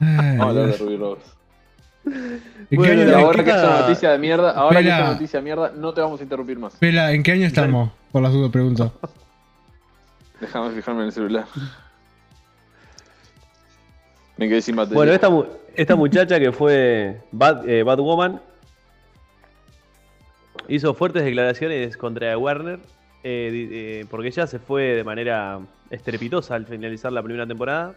Ay, 0.00 0.36
Vamos 0.36 0.40
a 0.40 0.48
hablar 0.50 0.66
de. 0.66 0.76
Ruby 0.76 0.96
Rose. 0.96 1.22
¿En 2.06 2.42
qué 2.68 2.76
Bueno, 2.76 3.02
año 3.02 3.16
ahora 3.26 3.44
que 3.44 3.50
es 3.50 3.56
una 3.56 3.62
quita- 3.66 3.80
noticia 3.80 4.10
de 4.10 4.18
mierda, 4.18 4.50
ahora 4.52 4.80
que 4.80 4.86
es 4.86 4.90
Espera. 4.90 5.04
una 5.04 5.12
noticia 5.14 5.38
de 5.38 5.44
mierda, 5.44 5.72
no 5.76 5.94
te 5.94 6.00
vamos 6.00 6.20
a 6.20 6.22
interrumpir 6.22 6.58
más. 6.58 6.74
Pela, 6.76 7.12
¿en 7.12 7.22
qué 7.22 7.32
año 7.32 7.46
estamos? 7.46 7.90
Por 8.12 8.22
las 8.22 8.32
dudas 8.32 8.50
pregunto. 8.50 8.92
Déjame 10.40 10.70
fijarme 10.74 11.00
en 11.02 11.06
el 11.06 11.12
celular. 11.12 11.44
Me 14.36 14.48
quedé 14.48 14.60
sin 14.62 14.76
batería. 14.76 14.96
Bueno, 14.96 15.12
esta, 15.12 15.30
mu- 15.30 15.44
esta 15.76 15.96
muchacha 15.96 16.38
que 16.40 16.52
fue 16.52 17.20
Bad, 17.32 17.68
eh, 17.68 17.82
Batwoman 17.82 18.40
hizo 20.68 20.94
fuertes 20.94 21.24
declaraciones 21.24 21.96
contra 21.96 22.36
Warner 22.36 22.80
eh, 23.22 23.68
eh, 24.02 24.06
porque 24.10 24.28
ella 24.28 24.46
se 24.46 24.58
fue 24.58 24.82
de 24.96 25.04
manera 25.04 25.60
estrepitosa 25.90 26.54
al 26.56 26.66
finalizar 26.66 27.12
la 27.12 27.22
primera 27.22 27.46
temporada. 27.46 27.94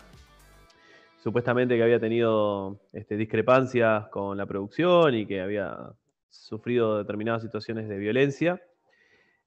Supuestamente 1.28 1.76
que 1.76 1.84
había 1.84 2.00
tenido 2.00 2.80
este, 2.94 3.18
discrepancias 3.18 4.08
con 4.08 4.38
la 4.38 4.46
producción 4.46 5.14
y 5.14 5.26
que 5.26 5.42
había 5.42 5.92
sufrido 6.30 7.00
determinadas 7.00 7.42
situaciones 7.42 7.90
de 7.90 7.98
violencia. 7.98 8.62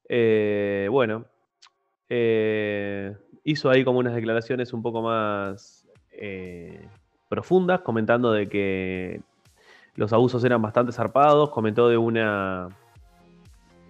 Eh, 0.06 0.88
bueno, 0.90 1.24
eh, 2.10 3.16
hizo 3.44 3.70
ahí 3.70 3.82
como 3.82 3.98
unas 3.98 4.14
declaraciones 4.14 4.74
un 4.74 4.82
poco 4.82 5.00
más 5.00 5.88
eh, 6.12 6.86
profundas, 7.30 7.80
comentando 7.80 8.30
de 8.30 8.46
que 8.46 9.22
los 9.94 10.12
abusos 10.12 10.44
eran 10.44 10.60
bastante 10.60 10.92
zarpados, 10.92 11.48
comentó 11.48 11.88
de 11.88 11.96
una, 11.96 12.68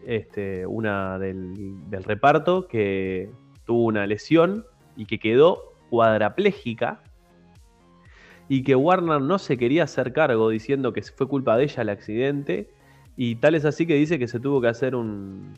este, 0.07 0.65
una 0.65 1.19
del, 1.19 1.91
del 1.91 2.05
reparto 2.05 2.69
que 2.69 3.33
tuvo 3.67 3.87
una 3.87 4.07
lesión 4.07 4.65
y 4.95 5.07
que 5.07 5.19
quedó 5.19 5.75
cuadraplégica 5.91 7.03
y 8.53 8.65
que 8.65 8.75
Warner 8.75 9.21
no 9.23 9.39
se 9.39 9.57
quería 9.57 9.85
hacer 9.85 10.13
cargo 10.13 10.49
diciendo 10.49 10.93
que 10.93 11.03
fue 11.03 11.29
culpa 11.29 11.57
de 11.57 11.63
ella 11.65 11.83
el 11.83 11.89
accidente 11.89 12.69
y 13.17 13.37
tal 13.37 13.55
es 13.55 13.65
así 13.65 13.87
que 13.87 13.95
dice 13.95 14.19
que 14.19 14.27
se 14.27 14.41
tuvo 14.41 14.61
que 14.61 14.67
hacer 14.67 14.97
un, 14.97 15.55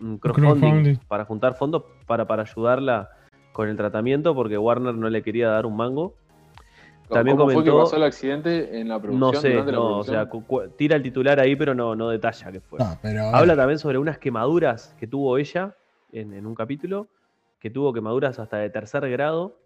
un 0.00 0.18
crowdfunding, 0.18 0.60
crowdfunding. 0.60 0.96
para 1.08 1.24
juntar 1.24 1.54
fondos 1.56 1.82
para, 2.06 2.24
para 2.28 2.42
ayudarla 2.42 3.10
con 3.52 3.68
el 3.68 3.76
tratamiento 3.76 4.32
porque 4.32 4.56
Warner 4.56 4.94
no 4.94 5.10
le 5.10 5.22
quería 5.22 5.48
dar 5.48 5.66
un 5.66 5.76
mango. 5.76 6.14
también 7.10 7.36
¿Cómo 7.36 7.50
fue 7.50 7.64
que 7.64 7.70
comentó- 7.70 7.84
pasó 7.84 7.96
el 7.96 8.04
accidente 8.04 8.78
en 8.78 8.88
la 8.90 9.00
producción? 9.02 9.32
No 9.34 9.40
sé, 9.40 9.54
la 9.54 9.64
no, 9.72 9.98
o 9.98 10.04
sea, 10.04 10.28
tira 10.76 10.94
el 10.94 11.02
titular 11.02 11.40
ahí 11.40 11.56
pero 11.56 11.74
no, 11.74 11.96
no 11.96 12.10
detalla 12.10 12.52
qué 12.52 12.60
fue. 12.60 12.78
No, 12.78 12.96
pero. 13.02 13.24
Habla 13.24 13.56
también 13.56 13.80
sobre 13.80 13.98
unas 13.98 14.18
quemaduras 14.18 14.94
que 15.00 15.08
tuvo 15.08 15.36
ella 15.36 15.74
en, 16.12 16.32
en 16.32 16.46
un 16.46 16.54
capítulo, 16.54 17.08
que 17.58 17.70
tuvo 17.70 17.92
quemaduras 17.92 18.38
hasta 18.38 18.58
de 18.58 18.70
tercer 18.70 19.10
grado 19.10 19.58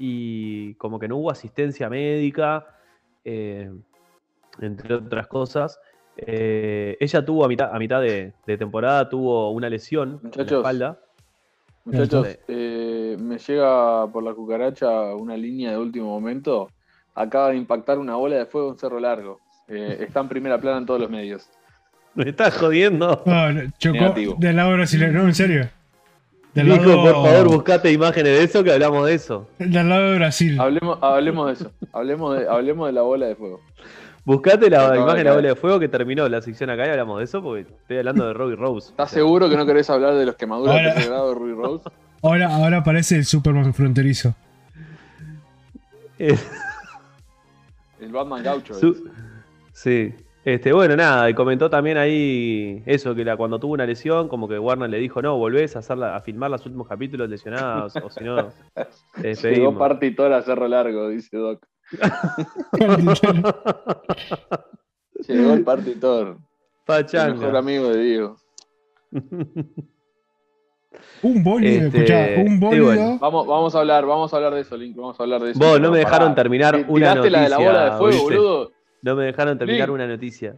y 0.00 0.74
como 0.74 0.98
que 0.98 1.06
no 1.06 1.18
hubo 1.18 1.30
asistencia 1.30 1.88
médica, 1.90 2.66
eh, 3.24 3.70
entre 4.60 4.94
otras 4.94 5.26
cosas. 5.26 5.78
Eh, 6.16 6.96
ella 6.98 7.24
tuvo 7.24 7.44
a 7.44 7.48
mitad, 7.48 7.70
a 7.74 7.78
mitad 7.78 8.00
de, 8.00 8.32
de 8.46 8.56
temporada, 8.58 9.08
tuvo 9.08 9.50
una 9.50 9.68
lesión 9.68 10.08
en 10.08 10.14
la 10.16 10.20
Muchachos. 10.22 10.52
espalda. 10.58 10.98
Muchachos, 11.84 12.38
eh, 12.48 13.16
me 13.20 13.38
llega 13.38 14.06
por 14.08 14.22
la 14.22 14.32
cucaracha 14.34 15.14
una 15.14 15.36
línea 15.36 15.70
de 15.72 15.78
último 15.78 16.06
momento. 16.06 16.68
Acaba 17.14 17.50
de 17.50 17.56
impactar 17.56 17.98
una 17.98 18.16
bola 18.16 18.36
de 18.36 18.46
fuego 18.46 18.70
en 18.72 18.78
Cerro 18.78 19.00
Largo. 19.00 19.40
Eh, 19.68 19.98
está 20.00 20.20
en 20.20 20.28
primera 20.28 20.58
plana 20.58 20.78
en 20.78 20.86
todos 20.86 21.00
los 21.00 21.10
medios. 21.10 21.48
Me 22.14 22.28
estás 22.28 22.56
jodiendo. 22.56 23.22
No, 23.24 23.52
no, 23.52 23.70
chocó 23.78 23.98
Negativo. 23.98 24.34
del 24.38 24.56
lado 24.56 24.72
brasileño. 24.72 25.12
No, 25.12 25.22
en 25.28 25.34
serio. 25.34 25.68
Del 26.54 26.68
lado, 26.68 27.02
por 27.02 27.12
favor, 27.28 27.48
buscate 27.48 27.92
imágenes 27.92 28.38
de 28.38 28.42
eso 28.44 28.64
que 28.64 28.72
hablamos 28.72 29.06
de 29.06 29.14
eso. 29.14 29.48
Del 29.58 29.88
lado 29.88 30.10
de 30.10 30.16
Brasil. 30.16 30.60
Hablemos, 30.60 30.98
hablemos 31.00 31.46
de 31.46 31.52
eso. 31.52 31.72
Hablemos 31.92 32.36
de, 32.38 32.48
hablemos 32.48 32.86
de 32.88 32.92
la 32.92 33.02
bola 33.02 33.26
de 33.26 33.36
fuego. 33.36 33.60
Buscate 34.24 34.68
la 34.68 34.96
imagen 34.96 35.16
de 35.18 35.24
la 35.24 35.34
bola 35.34 35.48
de 35.48 35.54
fuego 35.56 35.78
que 35.80 35.88
terminó 35.88 36.28
la 36.28 36.42
sección 36.42 36.68
acá 36.70 36.86
y 36.86 36.90
hablamos 36.90 37.18
de 37.18 37.24
eso 37.24 37.40
porque 37.42 37.62
estoy 37.62 37.98
hablando 37.98 38.26
de 38.26 38.32
Robbie 38.34 38.56
Rose. 38.56 38.90
¿Estás 38.90 39.10
seguro 39.10 39.48
que 39.48 39.56
no 39.56 39.64
querés 39.64 39.88
hablar 39.90 40.14
de 40.14 40.26
los 40.26 40.34
quemaduras 40.36 40.74
Ahora- 40.74 40.88
de 40.88 40.92
tercer 40.94 41.10
grado 41.10 41.28
de 41.28 41.34
Ruby 41.34 41.52
Rose? 41.52 41.84
Ahora, 42.22 42.54
ahora 42.54 42.76
aparece 42.78 43.16
el 43.16 43.24
Superman 43.24 43.72
fronterizo. 43.72 44.34
Eh, 46.18 46.36
El 47.98 48.12
Batman 48.12 48.42
Gaucho. 48.42 48.74
su- 48.74 49.08
sí. 49.72 50.14
Este, 50.42 50.72
bueno, 50.72 50.96
nada, 50.96 51.28
y 51.28 51.34
comentó 51.34 51.68
también 51.68 51.98
ahí 51.98 52.82
eso, 52.86 53.14
que 53.14 53.26
la, 53.26 53.36
cuando 53.36 53.60
tuvo 53.60 53.74
una 53.74 53.84
lesión, 53.84 54.26
como 54.28 54.48
que 54.48 54.58
Warner 54.58 54.88
le 54.88 54.96
dijo, 54.98 55.20
no, 55.20 55.36
volvés 55.36 55.76
a, 55.76 55.80
hacerla, 55.80 56.16
a 56.16 56.20
filmar 56.22 56.50
los 56.50 56.64
últimos 56.64 56.88
capítulos 56.88 57.28
lesionados, 57.28 57.94
o 57.96 58.08
si 58.08 58.24
no, 58.24 58.48
te 59.20 59.34
Llegó 59.34 59.76
partitor 59.76 60.32
a 60.32 60.40
Cerro 60.40 60.66
Largo, 60.66 61.10
dice 61.10 61.36
Doc. 61.36 61.66
Llegó 65.28 65.52
el 65.52 65.62
partitor. 65.62 66.28
El 66.28 66.36
Pachanga. 66.86 67.34
mejor 67.34 67.56
amigo 67.56 67.90
de 67.90 68.02
Diego. 68.02 68.36
un 71.22 71.44
bólido, 71.44 71.86
Este, 71.86 71.98
escuchá, 71.98 72.28
un 72.46 72.58
bólido. 72.58 72.86
bueno. 72.86 73.18
Vamos, 73.20 73.46
vamos 73.46 73.74
a 73.74 73.80
hablar, 73.80 74.06
vamos 74.06 74.32
a 74.32 74.36
hablar 74.36 74.54
de 74.54 74.62
eso, 74.62 74.74
Link. 74.78 74.96
Vamos 74.96 75.20
a 75.20 75.22
hablar 75.22 75.42
de 75.42 75.50
eso. 75.50 75.60
Vos, 75.60 75.78
no 75.78 75.90
me 75.90 75.98
dejaron 75.98 76.34
terminar 76.34 76.86
una 76.88 77.12
Tiraste 77.12 77.30
la 77.30 77.42
de 77.42 77.48
la 77.48 77.56
noticia, 77.56 77.72
bola 77.72 77.84
de 77.84 77.90
fuego, 77.90 78.06
¿viste? 78.06 78.24
boludo. 78.24 78.79
No 79.02 79.14
me 79.16 79.24
dejaron 79.24 79.56
terminar 79.58 79.88
Link. 79.88 79.94
una 79.94 80.06
noticia. 80.06 80.54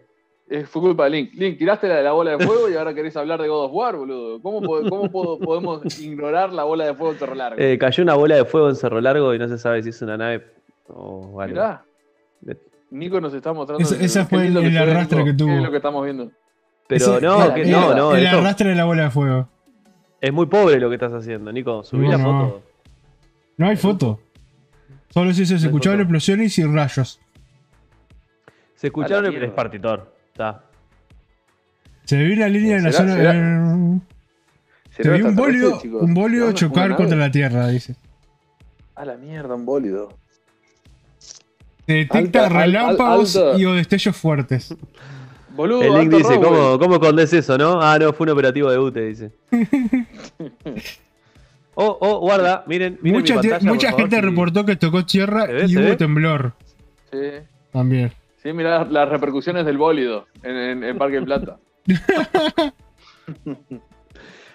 Eh, 0.50 0.64
fue 0.64 0.82
culpa 0.82 1.04
de 1.04 1.10
Link. 1.10 1.30
Link, 1.34 1.58
tiraste 1.58 1.88
la 1.88 1.96
de 1.96 2.02
la 2.02 2.12
bola 2.12 2.36
de 2.36 2.44
fuego 2.44 2.68
y 2.68 2.74
ahora 2.74 2.92
querés 2.94 3.16
hablar 3.16 3.40
de 3.40 3.48
God 3.48 3.66
of 3.66 3.72
War, 3.72 3.96
boludo. 3.96 4.42
¿Cómo, 4.42 4.60
po- 4.60 4.82
cómo 4.88 5.10
po- 5.10 5.38
podemos 5.38 5.98
ignorar 6.00 6.52
la 6.52 6.64
bola 6.64 6.84
de 6.86 6.94
fuego 6.94 7.12
en 7.12 7.18
Cerro 7.18 7.34
Largo? 7.34 7.60
Eh, 7.60 7.78
cayó 7.78 8.02
una 8.02 8.14
bola 8.14 8.36
de 8.36 8.44
fuego 8.44 8.68
en 8.68 8.76
Cerro 8.76 9.00
Largo 9.00 9.32
y 9.34 9.38
no 9.38 9.48
se 9.48 9.56
sabe 9.58 9.82
si 9.82 9.90
es 9.90 10.02
una 10.02 10.16
nave 10.16 10.44
o 10.88 11.40
algo. 11.40 11.54
Mirá. 11.54 11.84
Nico 12.90 13.20
nos 13.22 13.32
está 13.32 13.52
mostrando. 13.54 13.78
Qué 13.88 13.94
fue 14.24 14.46
el- 14.46 14.52
que 14.58 14.66
el 14.66 14.76
arrastre 14.76 15.18
Nico. 15.18 15.26
que 15.30 15.32
tuvo. 15.34 15.48
¿Qué 15.48 15.56
es 15.56 15.62
lo 15.62 15.70
que 15.70 15.76
estamos 15.78 16.04
viendo? 16.04 16.30
Pero 16.88 16.98
Ese- 17.16 17.20
no, 17.26 17.54
que 17.54 17.64
no, 17.66 17.94
no, 17.94 18.14
El 18.14 18.24
esto- 18.26 18.38
arrastre 18.38 18.68
de 18.68 18.74
la 18.74 18.84
bola 18.84 19.04
de 19.04 19.10
fuego. 19.10 19.48
es 20.20 20.32
muy 20.32 20.44
pobre 20.46 20.78
lo 20.78 20.88
que 20.90 20.96
estás 20.96 21.12
haciendo, 21.14 21.50
Nico. 21.52 21.82
Subí 21.84 22.04
No, 22.06 22.10
la 22.10 22.18
foto. 22.18 22.62
No 23.56 23.66
hay 23.68 23.76
foto. 23.76 24.20
Solo 25.08 25.32
si 25.32 25.46
se 25.46 25.54
No 25.54 25.60
escuchaban 25.60 26.00
explosiones 26.00 26.58
y 26.58 26.64
rayos. 26.64 27.18
Se 28.82 28.88
escucharon 28.88 29.26
el. 29.26 29.42
Espartitor. 29.44 30.12
Está. 30.32 30.64
Se 32.04 32.16
vio 32.16 32.34
una 32.34 32.48
línea 32.48 32.76
en 32.78 32.82
la 32.82 32.92
¿Será- 32.92 33.08
zona. 33.32 34.00
Se 34.90 35.02
¿Será 35.04 35.16
vio 35.16 35.24
un 35.26 35.30
extraterrestre, 35.30 35.80
bólido, 35.80 36.00
un 36.04 36.14
bólido 36.14 36.44
¿Dónde 36.46 36.58
fue 36.60 36.68
chocar 36.68 36.86
una 36.88 36.96
contra 36.96 37.16
la 37.16 37.30
Tierra, 37.30 37.68
dice. 37.68 37.94
A 38.96 39.04
la 39.04 39.16
mierda, 39.16 39.54
un 39.54 39.64
bólido. 39.64 40.08
Se 41.86 41.92
detecta 41.94 42.46
Alta- 42.46 42.48
relámpagos 42.48 43.36
alta- 43.36 43.58
y 43.58 43.64
o 43.64 43.72
destellos 43.74 44.16
fuertes. 44.16 44.74
Boludo, 45.54 45.82
El 45.82 45.94
link 46.00 46.10
dice, 46.16 46.34
Roswell. 46.34 46.42
¿cómo, 46.42 46.78
¿cómo 46.78 46.94
escondés 46.94 47.32
eso, 47.32 47.56
no? 47.56 47.80
Ah, 47.80 47.98
no, 48.00 48.12
fue 48.12 48.24
un 48.24 48.30
operativo 48.30 48.70
de 48.70 48.78
UTE, 48.78 49.00
dice. 49.06 49.30
oh, 51.74 51.98
oh, 52.00 52.18
guarda, 52.20 52.64
miren, 52.66 52.98
miren 53.02 53.20
Mucha, 53.20 53.34
mi 53.36 53.40
tie- 53.42 53.50
pantalla, 53.50 53.70
mucha 53.72 53.90
favor, 53.90 54.00
gente 54.02 54.20
reportó 54.20 54.64
que 54.64 54.76
tocó 54.76 55.04
tierra 55.06 55.46
y 55.64 55.68
¿Se 55.68 55.78
hubo 55.78 55.88
ve? 55.90 55.96
temblor 55.96 56.54
Sí, 57.12 57.18
también. 57.72 58.12
Sí, 58.42 58.52
mirá 58.52 58.84
las 58.84 59.08
repercusiones 59.08 59.64
del 59.66 59.78
bólido 59.78 60.26
en, 60.42 60.56
en- 60.56 60.84
en 60.84 60.98
Parque 60.98 61.16
del 61.16 61.24
Plata. 61.24 61.58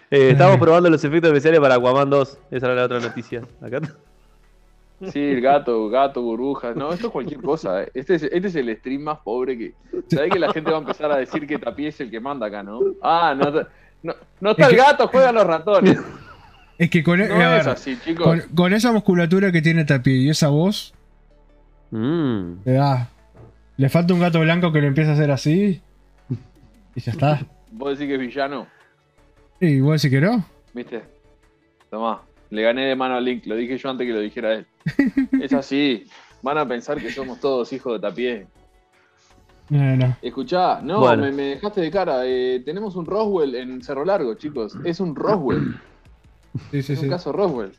Eh, 0.09 0.29
estamos 0.31 0.57
probando 0.57 0.89
los 0.89 1.03
efectos 1.03 1.29
especiales 1.31 1.59
para 1.59 1.75
Aquaman 1.75 2.09
2. 2.09 2.39
Esa 2.51 2.65
era 2.67 2.75
la 2.75 2.85
otra 2.85 2.99
noticia. 3.01 3.41
Acá. 3.61 3.81
Sí, 5.11 5.19
el 5.19 5.41
gato, 5.41 5.89
gato, 5.89 6.21
burbujas. 6.21 6.77
No, 6.77 6.93
esto 6.93 7.07
es 7.07 7.11
cualquier 7.13 7.41
cosa. 7.41 7.83
eh. 7.83 7.91
Este 7.93 8.15
es, 8.15 8.23
este 8.23 8.47
es 8.47 8.55
el 8.55 8.73
stream 8.77 9.01
más 9.01 9.19
pobre 9.19 9.57
que. 9.57 9.73
¿Sabés 10.07 10.31
que 10.31 10.39
la 10.39 10.53
gente 10.53 10.71
va 10.71 10.77
a 10.77 10.79
empezar 10.79 11.11
a 11.11 11.17
decir 11.17 11.45
que 11.45 11.59
Tapi 11.59 11.87
es 11.87 11.99
el 11.99 12.09
que 12.09 12.21
manda 12.21 12.47
acá, 12.47 12.63
no? 12.63 12.79
Ah, 13.01 13.35
no, 13.37 13.49
está- 13.49 13.67
no, 14.01 14.13
no 14.39 14.51
está 14.51 14.63
Es 14.63 14.69
el 14.69 14.75
que- 14.77 14.81
gato, 14.81 15.07
juegan 15.09 15.35
los 15.35 15.45
ratones. 15.45 15.99
Es 16.77 16.89
que 16.89 17.03
con, 17.03 17.19
No 17.19 17.25
eh, 17.25 17.43
a 17.43 17.57
es 17.57 17.65
ver, 17.65 17.73
así, 17.73 17.97
chicos. 17.99 18.25
con, 18.25 18.39
con 18.55 18.73
esa 18.73 18.93
musculatura 18.93 19.51
que 19.51 19.61
tiene 19.61 19.83
Tapi 19.83 20.25
y 20.25 20.29
esa 20.29 20.47
voz, 20.47 20.93
Mm. 21.91 22.59
le 22.63 22.71
da. 22.73 23.09
Le 23.77 23.89
falta 23.89 24.13
un 24.13 24.19
gato 24.19 24.39
blanco 24.39 24.71
que 24.71 24.81
le 24.81 24.87
empieza 24.87 25.11
a 25.11 25.13
hacer 25.13 25.31
así. 25.31 25.81
Y 26.95 26.99
ya 26.99 27.11
está. 27.11 27.39
Vos 27.71 27.91
decís 27.91 28.07
que 28.07 28.15
es 28.15 28.19
villano, 28.19 28.67
Y 29.59 29.79
vos 29.79 30.01
decís 30.01 30.17
que 30.19 30.25
no. 30.25 30.43
¿viste? 30.73 31.03
Tomá, 31.89 32.21
le 32.49 32.61
gané 32.63 32.85
de 32.85 32.95
mano 32.95 33.15
a 33.15 33.21
Link, 33.21 33.45
lo 33.45 33.55
dije 33.55 33.77
yo 33.77 33.89
antes 33.89 34.07
que 34.07 34.13
lo 34.13 34.19
dijera 34.19 34.53
él. 34.53 34.65
Es 35.41 35.53
así. 35.53 36.05
Van 36.41 36.57
a 36.57 36.67
pensar 36.67 36.97
que 36.99 37.11
somos 37.11 37.39
todos 37.39 37.71
hijos 37.73 37.93
de 37.93 38.07
Tapié. 38.07 38.47
No, 39.69 39.95
no. 39.97 40.17
Escuchá, 40.21 40.79
no, 40.81 40.99
Bueno. 41.01 41.23
me, 41.23 41.31
me 41.31 41.43
dejaste 41.43 41.81
de 41.81 41.91
cara. 41.91 42.21
eh, 42.25 42.61
tenemos 42.63 42.95
un 42.95 43.05
Roswell 43.05 43.53
en 43.55 43.81
Cerro 43.83 44.05
Largo, 44.05 44.33
chicos. 44.35 44.75
Es 44.85 44.99
un 44.99 45.15
Roswell. 45.15 45.75
Sí, 46.71 46.81
sí, 46.81 46.93
Es 46.93 46.99
sí. 46.99 47.05
un 47.05 47.11
caso 47.11 47.31
Roswell. 47.31 47.71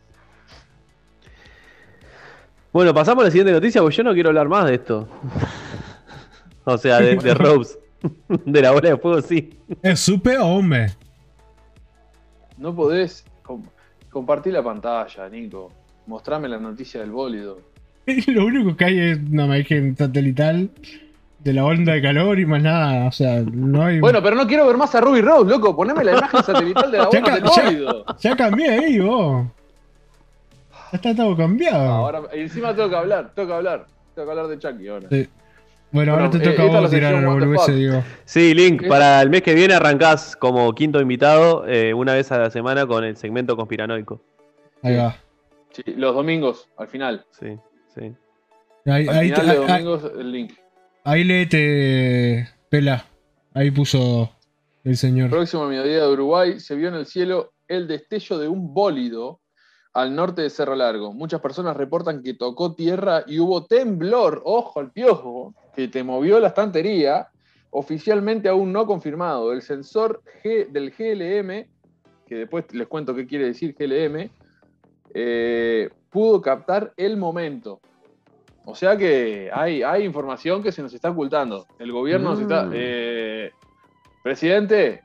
Bueno, 2.73 2.93
pasamos 2.93 3.23
a 3.23 3.27
la 3.27 3.31
siguiente 3.31 3.53
noticia 3.53 3.81
porque 3.81 3.97
yo 3.97 4.03
no 4.05 4.13
quiero 4.13 4.29
hablar 4.29 4.49
más 4.49 4.67
de 4.67 4.75
esto. 4.75 5.09
O 6.75 6.79
sea, 6.79 7.01
de, 7.01 7.17
de 7.17 7.35
Rose. 7.35 7.79
de 8.29 8.63
la 8.63 8.71
bola 8.71 8.91
de 8.91 8.97
fuego, 8.97 9.21
sí. 9.23 9.51
¿Es 9.83 10.01
supe 10.01 10.39
o 10.39 10.47
hombre? 10.47 10.87
No 12.57 12.75
podés 12.75 13.25
com- 13.43 13.65
compartir 14.11 14.53
la 14.53 14.63
pantalla, 14.63 15.29
Nico. 15.29 15.73
Mostrame 16.07 16.49
la 16.49 16.59
noticia 16.59 17.01
del 17.01 17.11
bólido. 17.11 17.59
Lo 18.27 18.47
único 18.47 18.77
que 18.77 18.85
hay 18.85 18.99
es 18.99 19.19
una 19.31 19.45
imagen 19.47 19.97
satelital 19.97 20.71
de 21.41 21.53
la 21.53 21.65
onda 21.65 21.93
de 21.93 22.03
calor 22.03 22.39
y 22.39 22.47
más 22.47 22.63
nada. 22.63 23.07
O 23.07 23.13
sea, 23.13 23.43
no 23.43 23.85
hay. 23.85 24.01
Bueno, 24.01 24.23
pero 24.23 24.35
no 24.37 24.47
quiero 24.47 24.67
ver 24.67 24.77
más 24.77 24.95
a 24.95 25.01
Ruby 25.01 25.21
Rose, 25.21 25.51
loco. 25.51 25.77
Poneme 25.77 26.03
la 26.05 26.13
imagen 26.13 26.43
satelital 26.43 26.91
de 26.91 26.99
la 26.99 27.05
bomba 27.09 27.31
del 27.35 27.43
ca- 27.43 27.51
ya- 27.57 27.65
bólido. 27.65 28.05
Ya 28.21 28.37
cambié 28.37 28.69
ahí, 28.71 28.99
vos. 29.01 29.47
Ya 30.93 30.97
está 30.97 31.15
todo 31.15 31.37
cambiado. 31.37 31.77
Ahora, 31.87 32.23
encima 32.33 32.75
tengo 32.75 32.89
que 32.89 32.97
hablar, 32.97 33.33
tengo 33.35 33.49
que 33.49 33.55
hablar. 33.55 33.87
Tengo 34.15 34.27
que 34.27 34.31
hablar 34.39 34.47
de 34.49 34.59
Chucky 34.59 34.89
ahora. 34.89 35.09
Sí. 35.11 35.29
Bueno, 35.91 36.13
ahora 36.13 36.29
Bueno, 36.29 36.43
te 36.43 36.51
eh, 36.51 36.53
toca 36.53 36.63
a 36.63 36.67
es 36.67 36.73
vos 36.83 36.91
tirar 36.91 37.13
la 37.15 37.73
digo. 37.75 38.05
Sí, 38.25 38.53
Link, 38.55 38.87
para 38.89 39.23
el 39.23 39.31
mes 39.31 39.43
que 39.43 39.55
viene 39.55 39.75
arrancás 39.75 40.37
como 40.37 40.73
quinto 40.75 41.01
invitado 41.01 41.67
eh, 41.67 41.95
una 41.95 42.13
vez 42.15 42.31
a 42.31 42.39
la 42.39 42.51
semana 42.51 42.87
con 42.87 43.05
el 43.05 43.17
segmento 43.17 43.57
conspiranoico. 43.57 44.21
Ahí 44.83 44.97
va. 44.97 45.17
Sí, 45.71 45.83
los 45.97 46.15
domingos, 46.15 46.69
al 46.77 46.89
final. 46.89 47.25
Sí, 47.31 47.57
sí. 47.95 48.13
Ahí, 48.87 49.09
Al 49.09 49.17
ahí, 49.19 49.29
final 49.31 49.49
ahí- 49.51 49.57
de 49.57 49.67
domingos, 49.67 50.13
el 50.19 50.33
link. 50.33 50.53
ahí 51.05 51.25
léete, 51.25 52.49
Pela. 52.69 53.07
Ahí 53.55 53.71
puso 53.71 54.31
el 54.85 54.97
señor. 54.97 55.31
Próximo 55.31 55.67
mediodía 55.67 56.03
de 56.05 56.09
Uruguay 56.13 56.61
se 56.61 56.75
vio 56.75 56.89
en 56.89 56.95
el 56.95 57.07
cielo 57.07 57.53
el 57.67 57.89
destello 57.89 58.39
de 58.39 58.49
un 58.49 58.73
bólido 58.75 59.41
al 60.01 60.15
norte 60.15 60.43
de 60.43 60.51
Cerro 60.51 60.75
Largo. 60.77 61.13
Muchas 61.13 61.41
personas 61.41 61.77
reportan 61.77 62.23
que 62.23 62.35
tocó 62.35 62.75
tierra 62.75 63.25
y 63.27 63.41
hubo 63.41 63.65
temblor, 63.67 64.43
ojo 64.45 64.81
al 64.81 64.91
piojo, 64.93 65.55
que 65.75 65.89
te 65.89 66.05
movió 66.05 66.39
la 66.41 66.49
estantería, 66.49 67.29
oficialmente 67.71 68.49
aún 68.49 68.73
no 68.73 68.87
confirmado. 68.87 69.53
El 69.53 69.63
sensor 69.63 70.23
G 70.43 70.69
del 70.69 70.91
GLM, 70.91 71.67
que 72.27 72.35
después 72.35 72.65
les 72.73 72.87
cuento 72.87 73.15
qué 73.15 73.27
quiere 73.27 73.47
decir 73.47 73.75
GLM, 73.79 74.31
eh, 75.15 75.91
pudo 76.11 76.41
captar 76.41 76.93
el 76.97 77.17
momento. 77.17 77.81
O 78.65 78.75
sea 78.75 78.97
que 78.97 79.51
hay, 79.53 79.83
hay 79.83 80.05
información 80.05 80.63
que 80.63 80.73
se 80.73 80.83
nos 80.83 80.93
está 80.95 81.11
ocultando. 81.11 81.67
El 81.79 81.91
gobierno 81.93 82.31
nos 82.31 82.41
está... 82.41 82.65
Mm. 82.65 82.73
eh, 82.75 83.51
presidente, 84.23 85.01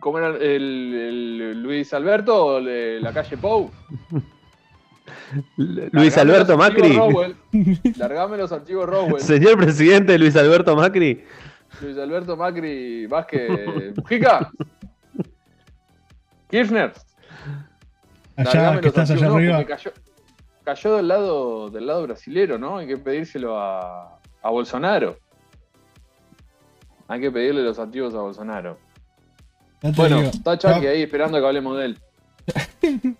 ¿cómo 0.00 0.18
era 0.18 0.28
el, 0.36 0.40
el 0.42 1.62
Luis 1.62 1.94
Alberto 1.94 2.60
le- 2.60 3.00
la 3.00 3.12
calle 3.12 3.36
Pou? 3.38 3.70
Luis 5.56 6.16
Largame 6.16 6.20
Alberto 6.20 6.56
Macri. 6.58 6.98
Largame 7.96 8.36
los 8.36 8.52
archivos 8.52 8.86
Roswell. 8.88 9.20
Señor 9.20 9.56
presidente 9.58 10.18
Luis 10.18 10.36
Alberto 10.36 10.74
Macri. 10.76 11.24
Luis 11.80 11.98
Alberto 11.98 12.36
Macri 12.36 13.06
Vázquez. 13.06 13.96
Mujica. 13.96 14.50
Kirchner. 16.48 16.92
Allá 18.36 18.52
largame 18.54 18.80
que 18.80 18.86
los 18.86 18.96
estás 18.98 19.10
allá 19.10 19.26
archivos. 19.26 19.30
No, 19.32 19.36
arriba. 19.36 19.56
porque 19.56 19.72
cayó, 19.72 19.92
cayó 20.64 20.96
del 20.96 21.08
lado 21.08 21.70
del 21.70 21.86
lado 21.86 22.02
brasilero, 22.02 22.58
¿no? 22.58 22.78
Hay 22.78 22.86
que 22.86 22.96
pedírselo 22.96 23.58
a, 23.58 24.18
a 24.42 24.50
Bolsonaro. 24.50 25.18
Hay 27.08 27.20
que 27.20 27.30
pedirle 27.30 27.62
los 27.62 27.78
archivos 27.78 28.14
a 28.14 28.18
Bolsonaro. 28.20 28.78
Bueno, 29.82 30.18
digo. 30.18 30.30
está 30.30 30.58
Chucky 30.58 30.86
Ah, 30.86 30.90
ahí 30.90 31.02
esperando 31.02 31.38
que 31.38 31.46
hablemos 31.46 31.76
de 31.78 31.84
él. 31.84 31.98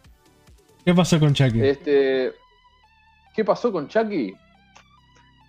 ¿Qué 0.86 0.94
pasó 0.94 1.18
con 1.18 1.34
Chucky? 1.34 1.60
Este, 1.62 2.32
¿Qué 3.34 3.44
pasó 3.44 3.72
con 3.72 3.88
Chucky? 3.88 4.32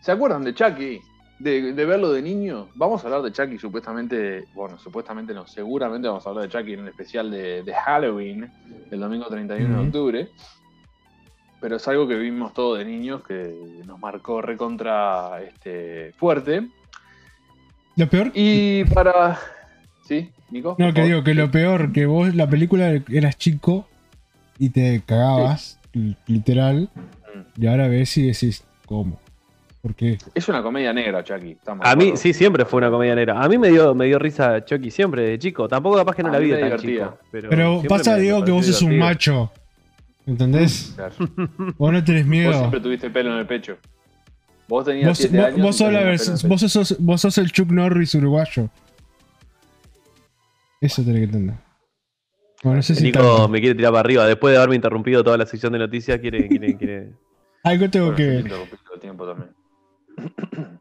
¿Se 0.02 0.12
acuerdan 0.12 0.44
de 0.44 0.56
Chucky? 0.56 1.00
De, 1.38 1.74
de 1.74 1.86
verlo 1.86 2.12
de 2.12 2.24
niño. 2.24 2.70
Vamos 2.74 3.04
a 3.04 3.06
hablar 3.06 3.22
de 3.22 3.32
Chucky 3.32 3.60
supuestamente, 3.60 4.46
bueno, 4.56 4.80
supuestamente 4.80 5.36
no, 5.36 5.46
seguramente 5.46 6.08
vamos 6.08 6.26
a 6.26 6.30
hablar 6.30 6.46
de 6.46 6.50
Chucky 6.50 6.74
en 6.74 6.80
un 6.80 6.88
especial 6.88 7.30
de, 7.30 7.62
de 7.62 7.72
Halloween, 7.72 8.52
el 8.90 9.00
domingo 9.00 9.28
31 9.28 9.80
de 9.80 9.86
octubre. 9.86 10.28
Pero 11.62 11.76
es 11.76 11.88
algo 11.88 12.08
que 12.08 12.16
vimos 12.16 12.56
todos 12.56 12.80
de 12.80 12.86
niños 12.86 13.22
que 13.22 13.84
nos 13.86 14.00
marcó 14.00 14.42
recontra 14.42 15.40
este, 15.44 16.14
fuerte. 16.14 16.68
Lo 17.96 18.10
peor. 18.10 18.32
Y 18.34 18.86
para... 18.86 19.38
¿Sí, 20.02 20.32
Nico? 20.50 20.76
No, 20.80 20.92
que 20.96 21.04
digo 21.04 21.24
que 21.24 21.36
lo 21.36 21.52
peor, 21.52 21.92
que 21.92 22.08
vos 22.08 22.34
la 22.34 22.50
película 22.50 22.90
eras 23.08 23.38
chico 23.38 23.88
y 24.60 24.70
te 24.70 25.02
cagabas, 25.06 25.80
li- 25.94 26.16
literal, 26.28 26.90
Mm. 26.96 27.62
y 27.64 27.68
ahora 27.68 27.88
ves 27.88 28.18
y 28.18 28.28
decís, 28.28 28.64
¿cómo? 28.86 29.20
¿Por 29.82 29.94
qué? 29.96 30.18
Es 30.34 30.48
una 30.50 30.62
comedia 30.64 30.92
negra, 30.92 31.24
Chucky. 31.24 31.56
A 31.82 31.96
mí, 31.96 32.14
sí, 32.16 32.34
siempre 32.34 32.66
fue 32.66 32.80
una 32.80 32.90
comedia 32.90 33.16
negra. 33.16 33.42
A 33.42 33.48
mí 33.48 33.58
me 33.58 33.70
dio, 33.70 33.94
me 33.96 34.06
dio 34.06 34.20
risa 34.20 34.66
Chucky 34.66 34.92
siempre, 34.92 35.22
de 35.22 35.40
chico. 35.40 35.68
Tampoco 35.68 35.96
capaz 35.98 36.16
que 36.16 36.24
no 36.24 36.30
A 36.30 36.34
la 36.34 36.40
vi 36.40 36.50
tan 36.50 36.64
divertía. 36.64 37.06
chico. 37.06 37.18
Pero, 37.50 37.84
pasa, 37.88 38.12
me- 38.12 38.18
me 38.18 38.22
Diego, 38.24 38.44
que 38.44 38.52
vos 38.52 38.66
sos 38.66 38.82
un 38.82 38.98
macho. 38.98 39.52
¿Entendés? 40.26 40.92
Claro. 40.96 41.14
Vos 41.78 41.94
no 41.94 42.04
tenés 42.04 42.24
Vos 42.24 42.30
miedo. 42.30 42.52
siempre 42.54 42.82
tuviste 42.82 43.10
pelo 43.10 43.32
en 43.32 43.38
el 43.38 43.48
pecho. 43.48 43.78
Vos 44.68 44.84
tenías 44.84 45.08
Vos, 45.08 45.18
7 45.20 45.38
vos- 45.38 45.46
años. 45.46 45.62
vos 45.62 45.76
y 45.76 45.78
sos 45.78 45.94
la 45.94 46.00
tenías 46.00 46.22
vers- 46.22 46.26
pelo 46.26 46.38
en 46.38 46.42
el 46.44 46.50
vos 46.50 46.72
sos, 46.72 46.96
vos 47.00 47.22
sos 47.22 47.38
el 47.38 47.52
Chuck 47.54 47.70
Norris 47.72 48.14
uruguayo. 48.16 48.70
Eso 50.82 51.02
tenés 51.04 51.20
que 51.20 51.24
entender. 51.26 51.56
Bueno, 52.64 52.78
no 52.78 52.82
sé 52.82 52.96
si 52.96 53.04
Nico 53.04 53.20
tanto. 53.20 53.50
me 53.50 53.60
quiere 53.60 53.76
tirar 53.76 53.92
para 53.92 54.02
arriba. 54.02 54.26
Después 54.26 54.52
de 54.52 54.58
haberme 54.58 54.76
interrumpido 54.76 55.24
toda 55.24 55.38
la 55.38 55.46
sección 55.46 55.74
de 55.74 55.80
noticias, 55.80 56.20
quiere, 56.20 56.48
quiere, 56.48 56.78
quiere. 56.78 57.12
algo 57.64 57.90
tengo. 57.90 58.06
Bueno, 58.08 58.18
que. 58.18 58.38
el 58.38 59.00
tiempo 59.00 59.28
también. 59.28 59.52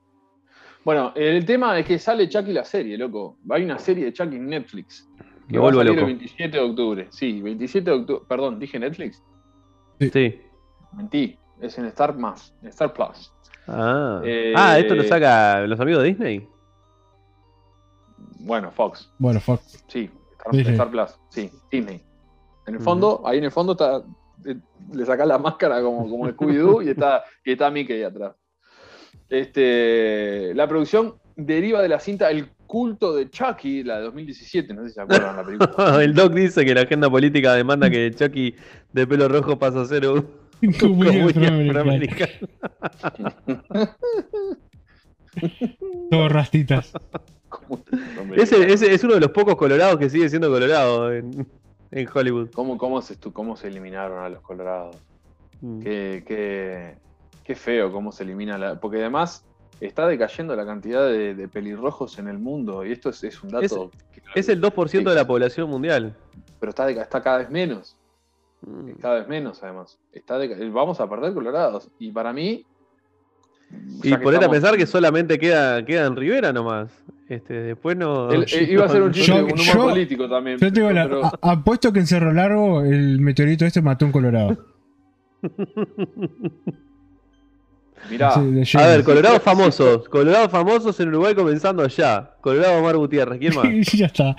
bueno, 0.84 1.12
el 1.14 1.44
tema 1.44 1.78
es 1.78 1.86
que 1.86 1.98
sale 1.98 2.28
Chucky 2.28 2.52
la 2.52 2.64
serie, 2.64 2.96
loco. 2.96 3.38
Hay 3.50 3.64
una 3.64 3.78
serie 3.78 4.06
de 4.06 4.12
Chucky 4.12 4.36
en 4.36 4.48
Netflix. 4.48 5.08
Que 5.48 5.58
va 5.58 5.68
a 5.68 5.72
vuelvo 5.72 5.80
salir 5.80 5.94
loco. 5.94 6.08
el 6.08 6.16
27 6.16 6.56
de 6.56 6.62
octubre. 6.62 7.06
Sí, 7.10 7.42
27 7.42 7.90
de 7.90 7.96
octubre. 7.96 8.22
Perdón, 8.26 8.58
dije 8.58 8.78
Netflix. 8.78 9.22
Sí. 10.00 10.40
Mentí. 10.92 11.38
Es 11.60 11.78
en 11.78 11.86
Star 11.86 12.16
Más, 12.16 12.54
en 12.62 12.68
Star 12.68 12.92
Plus. 12.92 13.32
Ah. 13.66 14.20
Eh, 14.24 14.52
ah, 14.56 14.78
esto 14.78 14.94
lo 14.94 15.04
saca 15.04 15.66
los 15.66 15.80
amigos 15.80 16.02
de 16.02 16.08
Disney. 16.08 16.48
Bueno, 18.40 18.70
Fox. 18.70 19.10
Bueno, 19.18 19.40
fuck. 19.40 19.60
Sí, 19.88 20.10
Star, 20.46 20.56
Disney. 20.56 20.74
Star 20.74 20.90
Plus. 20.90 21.20
Sí, 21.30 21.50
Disney. 21.70 22.02
En 22.66 22.74
el 22.74 22.80
fondo, 22.80 23.22
ahí 23.24 23.38
en 23.38 23.44
el 23.44 23.52
fondo 23.52 23.72
está 23.72 24.02
eh, 24.44 24.56
le 24.92 25.04
sacás 25.04 25.26
la 25.26 25.38
máscara 25.38 25.80
como, 25.82 26.08
como 26.08 26.28
Scooby-Doo 26.28 26.84
y 26.84 26.90
está, 26.90 27.24
y 27.44 27.52
está 27.52 27.70
Mickey 27.70 28.02
atrás. 28.02 28.34
Este, 29.28 30.54
la 30.54 30.68
producción 30.68 31.16
deriva 31.34 31.82
de 31.82 31.88
la 31.88 31.98
cinta 31.98 32.30
El 32.30 32.48
culto 32.66 33.14
de 33.14 33.28
Chucky, 33.28 33.82
la 33.82 33.98
de 33.98 34.04
2017, 34.04 34.74
no 34.74 34.82
sé 34.82 34.88
si 34.88 34.94
se 34.94 35.00
acuerdan 35.00 35.36
la 35.36 35.44
película. 35.44 36.02
el 36.02 36.14
Doc 36.14 36.32
dice 36.32 36.64
que 36.64 36.74
la 36.74 36.82
agenda 36.82 37.10
política 37.10 37.54
demanda 37.54 37.90
que 37.90 38.12
Chucky 38.12 38.54
de 38.92 39.06
pelo 39.06 39.28
rojo 39.28 39.58
pase 39.58 39.78
a 39.78 39.84
ser 39.84 40.06
un 40.06 40.28
afroamericana. 40.68 41.80
afroamericana. 41.80 42.30
Todos 46.10 46.32
rastitas. 46.32 46.92
Ese, 48.36 48.72
ese 48.72 48.92
es 48.92 49.02
uno 49.04 49.14
de 49.14 49.20
los 49.20 49.30
pocos 49.30 49.56
colorados 49.56 49.98
que 49.98 50.10
sigue 50.10 50.28
siendo 50.28 50.50
colorado 50.50 51.12
en, 51.12 51.46
en 51.90 52.08
Hollywood. 52.12 52.50
¿Cómo, 52.52 52.76
cómo, 52.78 53.00
se, 53.02 53.16
¿Cómo 53.18 53.56
se 53.56 53.68
eliminaron 53.68 54.22
a 54.24 54.28
los 54.28 54.40
colorados? 54.42 54.96
Mm. 55.60 55.80
Qué, 55.80 56.24
qué- 56.26 56.98
qué 57.44 57.54
feo 57.54 57.92
cómo 57.92 58.12
se 58.12 58.24
elimina 58.24 58.58
la. 58.58 58.78
Porque 58.80 58.98
además 58.98 59.44
está 59.80 60.06
decayendo 60.06 60.54
la 60.56 60.66
cantidad 60.66 61.06
de, 61.06 61.34
de 61.34 61.48
pelirrojos 61.48 62.18
en 62.18 62.28
el 62.28 62.38
mundo. 62.38 62.84
Y 62.84 62.92
esto 62.92 63.10
es, 63.10 63.22
es 63.24 63.42
un 63.42 63.50
dato. 63.50 63.90
que- 64.12 64.22
Es 64.34 64.48
el 64.48 64.60
2% 64.60 65.08
de 65.08 65.14
la 65.14 65.26
población 65.26 65.70
mundial. 65.70 66.14
Pero 66.60 66.70
está, 66.70 66.90
está 66.90 67.22
cada 67.22 67.38
vez 67.38 67.50
menos. 67.50 67.96
Mm. 68.62 68.92
Cada 69.00 69.16
vez 69.20 69.28
menos, 69.28 69.62
además. 69.62 69.98
Está 70.12 70.38
Vamos 70.72 71.00
a 71.00 71.08
perder 71.08 71.32
colorados. 71.34 71.88
Y 71.98 72.10
para 72.10 72.32
mí. 72.32 72.66
Y 74.02 74.10
ponete 74.10 74.26
a 74.26 74.32
estamos- 74.34 74.48
pensar 74.50 74.76
que 74.76 74.86
solamente 74.86 75.38
queda, 75.38 75.84
queda 75.84 76.06
en 76.06 76.16
Rivera 76.16 76.52
nomás. 76.52 76.88
Este, 77.28 77.54
después 77.54 77.96
no. 77.96 78.32
Eh, 78.32 78.46
iba 78.70 78.84
a 78.84 78.88
ser 78.88 79.02
un 79.02 79.10
chiste, 79.12 79.32
Yo- 79.32 79.44
un 79.46 79.52
humor 79.52 79.64
yo- 79.64 79.82
político 79.88 80.28
también. 80.28 80.58
Yo 80.58 80.72
te 80.72 80.80
digo, 80.80 80.92
la- 80.92 81.30
a- 81.42 81.52
apuesto 81.52 81.92
que 81.92 81.98
en 82.00 82.06
Cerro 82.06 82.32
Largo 82.32 82.82
el 82.82 83.20
meteorito 83.20 83.64
este 83.64 83.82
mató 83.82 84.04
a 84.04 84.06
un 84.06 84.12
colorado. 84.12 84.56
mirá, 88.10 88.32
Sí, 88.34 88.40
de 88.52 88.82
A 88.82 88.86
ver, 88.88 89.02
Colorado 89.04 89.40
famosos. 89.40 90.08
Colorado 90.08 90.48
famosos 90.48 90.98
en 91.00 91.08
Uruguay 91.08 91.34
comenzando 91.34 91.86
ya. 91.88 92.36
Colorado 92.40 92.78
Omar 92.78 92.96
Gutiérrez. 92.96 93.38
¿Quién 93.38 93.54
más? 93.54 93.66
Ya 93.92 94.06
está. 94.06 94.36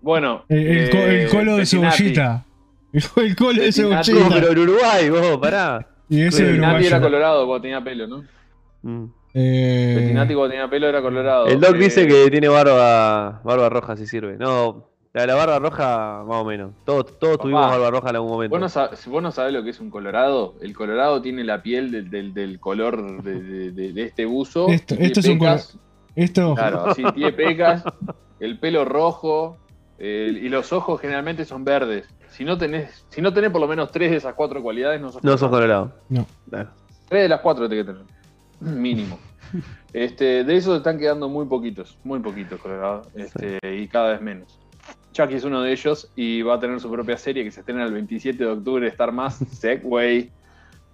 bueno. 0.00 0.44
El, 0.48 0.58
el 0.66 0.90
co- 0.90 0.96
el 0.98 1.20
eh, 1.20 1.28
colo 1.30 1.56
de 1.56 1.66
cebollita. 1.66 2.44
El, 2.92 3.02
el 3.24 3.36
colo 3.36 3.52
de 3.54 3.66
Pettinati. 3.66 4.12
No, 4.12 4.18
cebollita. 4.18 4.34
pero 4.40 4.52
en 4.52 4.58
Uruguay, 4.58 5.10
vos, 5.10 5.38
pará. 5.38 5.88
Y 6.08 6.22
ese 6.22 6.44
Pettinati 6.44 6.86
era 6.86 7.00
colorado 7.00 7.46
cuando 7.46 7.62
tenía 7.62 7.82
pelo, 7.82 8.06
¿no? 8.06 8.24
Mm. 8.82 9.04
Eh, 9.34 9.94
Pettinati 9.98 10.34
cuando 10.34 10.50
tenía 10.50 10.68
pelo 10.68 10.86
era 10.88 11.00
colorado. 11.00 11.46
El 11.46 11.60
Doc 11.60 11.74
Eh, 11.76 11.78
dice 11.78 12.06
que 12.06 12.30
tiene 12.30 12.48
barba, 12.48 13.40
barba 13.44 13.68
roja 13.68 13.96
si 13.96 14.06
sirve. 14.06 14.36
No, 14.36 14.88
la 15.14 15.22
de 15.22 15.26
la 15.26 15.34
barba 15.34 15.58
roja, 15.58 16.22
más 16.26 16.36
o 16.38 16.44
menos. 16.44 16.72
Todos, 16.84 17.18
todos 17.18 17.36
Papá, 17.38 17.42
tuvimos 17.42 17.66
barba 17.70 17.90
roja 17.90 18.10
en 18.10 18.16
algún 18.16 18.30
momento. 18.32 18.54
¿Vos 18.58 18.60
no, 18.60 18.68
sab- 18.68 18.94
si 18.94 19.08
vos 19.08 19.22
no 19.22 19.30
sabés 19.32 19.52
lo 19.54 19.62
que 19.62 19.70
es 19.70 19.80
un 19.80 19.90
colorado, 19.90 20.54
el 20.60 20.74
colorado 20.74 21.22
tiene 21.22 21.44
la 21.44 21.62
piel 21.62 21.90
del, 21.90 22.10
del- 22.10 22.34
del 22.34 22.60
color 22.60 23.22
de, 23.22 23.40
de- 23.42 23.70
de- 23.72 23.92
de 23.92 24.02
este 24.02 24.26
buzo. 24.26 24.68
Esto- 24.68 24.96
esto 24.98 25.20
es 25.20 25.28
un 25.28 25.38
pecas. 25.38 25.78
Esto. 26.14 26.54
Claro, 26.54 26.84
así 26.88 27.02
tiene 27.14 27.32
pecas, 27.32 27.84
el 28.40 28.58
pelo 28.58 28.84
rojo 28.84 29.56
el- 29.98 30.44
y 30.44 30.48
los 30.50 30.72
ojos 30.74 31.00
generalmente 31.00 31.44
son 31.46 31.64
verdes. 31.64 32.06
Si 32.32 32.44
no 32.44 32.56
tenés, 32.58 33.04
si 33.10 33.20
no 33.20 33.32
tenés 33.32 33.50
por 33.50 33.60
lo 33.60 33.68
menos 33.68 33.92
tres 33.92 34.10
de 34.10 34.16
esas 34.16 34.34
cuatro 34.34 34.62
cualidades, 34.62 35.00
no 35.00 35.12
sos 35.12 35.22
No 35.22 35.36
sos 35.36 35.50
colorado. 35.50 35.92
No. 36.08 36.26
Claro. 36.48 36.70
Tres 37.08 37.22
de 37.22 37.28
las 37.28 37.40
cuatro 37.40 37.68
tenés 37.68 37.86
que 37.86 37.92
tener. 37.92 38.06
Mínimo. 38.60 39.18
Este, 39.92 40.44
de 40.44 40.56
esos 40.56 40.78
están 40.78 40.98
quedando 40.98 41.28
muy 41.28 41.44
poquitos, 41.44 41.98
muy 42.02 42.20
poquitos, 42.20 42.58
Colorado. 42.58 43.02
Este, 43.14 43.58
Y 43.76 43.86
cada 43.88 44.12
vez 44.12 44.22
menos. 44.22 44.58
Chucky 45.12 45.34
es 45.34 45.44
uno 45.44 45.60
de 45.60 45.72
ellos 45.72 46.10
y 46.16 46.40
va 46.40 46.54
a 46.54 46.58
tener 46.58 46.80
su 46.80 46.90
propia 46.90 47.18
serie 47.18 47.44
que 47.44 47.50
se 47.50 47.60
estrena 47.60 47.84
el 47.84 47.92
27 47.92 48.42
de 48.42 48.50
octubre, 48.50 48.88
Star 48.88 49.12
Más, 49.12 49.36
Segway. 49.52 50.30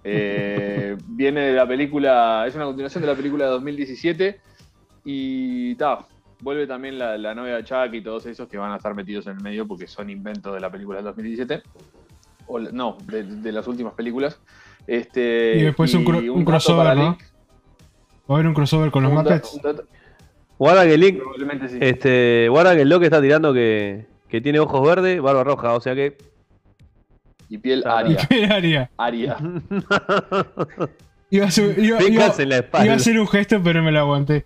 Eh, 0.03 0.97
viene 1.07 1.41
de 1.41 1.53
la 1.53 1.67
película, 1.67 2.45
es 2.47 2.55
una 2.55 2.65
continuación 2.65 3.01
de 3.01 3.07
la 3.07 3.15
película 3.15 3.45
de 3.45 3.51
2017 3.51 4.41
y 5.05 5.75
ta, 5.75 6.05
vuelve 6.41 6.67
también 6.67 6.97
la, 6.99 7.17
la 7.17 7.33
novia 7.35 7.55
de 7.57 7.63
Chucky 7.63 7.97
y 7.97 8.01
todos 8.01 8.25
esos 8.25 8.47
que 8.47 8.57
van 8.57 8.71
a 8.71 8.77
estar 8.77 8.93
metidos 8.95 9.27
en 9.27 9.37
el 9.37 9.43
medio 9.43 9.67
porque 9.67 9.87
son 9.87 10.09
inventos 10.09 10.53
de 10.53 10.59
la 10.59 10.69
película 10.71 10.97
del 10.97 11.05
2017. 11.05 11.61
O, 12.47 12.59
no, 12.59 12.97
de, 13.05 13.23
de 13.23 13.51
las 13.51 13.67
últimas 13.67 13.93
películas. 13.93 14.39
Este, 14.87 15.55
Y 15.57 15.61
después 15.63 15.93
un 15.93 16.03
cro- 16.05 16.17
un 16.31 16.39
dato 16.39 16.45
crossover, 16.45 16.95
¿no? 16.97 17.03
Link. 17.03 17.19
Va 18.29 18.35
a 18.35 18.37
haber 18.37 18.47
un 18.47 18.53
crossover 18.53 18.89
con 18.91 19.03
los 19.03 19.11
Muppets. 19.11 19.59
Guarda 20.57 20.83
que 20.85 20.93
el 20.95 20.99
Link, 20.99 21.17
probablemente 21.19 21.69
sí. 21.69 21.77
este, 21.79 22.47
guarda 22.49 22.75
que 22.75 22.81
el 22.81 22.89
Doc 22.89 23.03
está 23.03 23.21
tirando 23.21 23.53
que, 23.53 24.07
que 24.27 24.41
tiene 24.41 24.59
ojos 24.59 24.85
verdes, 24.85 25.21
barba 25.21 25.43
roja, 25.43 25.73
o 25.73 25.79
sea 25.81 25.95
que. 25.95 26.17
y 27.49 27.57
piel 27.59 27.83
¿Y 27.85 27.89
aria. 27.89 28.17
qué 28.29 28.45
haría? 28.45 28.89
Aria. 28.97 29.37
Iba 31.31 31.45
a, 31.45 31.47
hacer, 31.49 31.77
iba- 31.77 31.97
Pecas 31.99 32.39
iba- 32.39 32.43
en 32.43 32.49
la 32.49 32.55
iba 32.55 32.65
espalda. 32.65 32.91
a 32.91 32.95
hacer 32.95 33.19
un 33.19 33.27
gesto, 33.27 33.61
pero 33.63 33.83
me 33.83 33.91
lo 33.91 33.99
aguanté. 33.99 34.45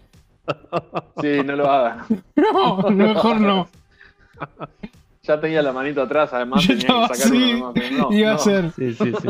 Sí, 1.21 1.41
no 1.45 1.55
lo 1.55 1.69
hagan. 1.69 2.05
No, 2.35 2.89
mejor 2.89 3.39
no. 3.41 3.67
Ya 5.23 5.39
tenía 5.39 5.61
la 5.61 5.71
manito 5.71 6.01
atrás, 6.01 6.33
además 6.33 6.61
Yo 6.63 6.67
tenía 6.69 6.81
estaba 6.83 7.07
que 7.07 7.15
sacar 7.15 7.31
así. 7.37 7.53
uno. 7.53 7.73
No, 7.91 8.09
no, 8.09 8.17
iba 8.17 8.31
a 8.33 8.37
ser. 8.37 8.71
Sí, 8.71 8.93
sí, 8.93 9.13
sí. 9.21 9.27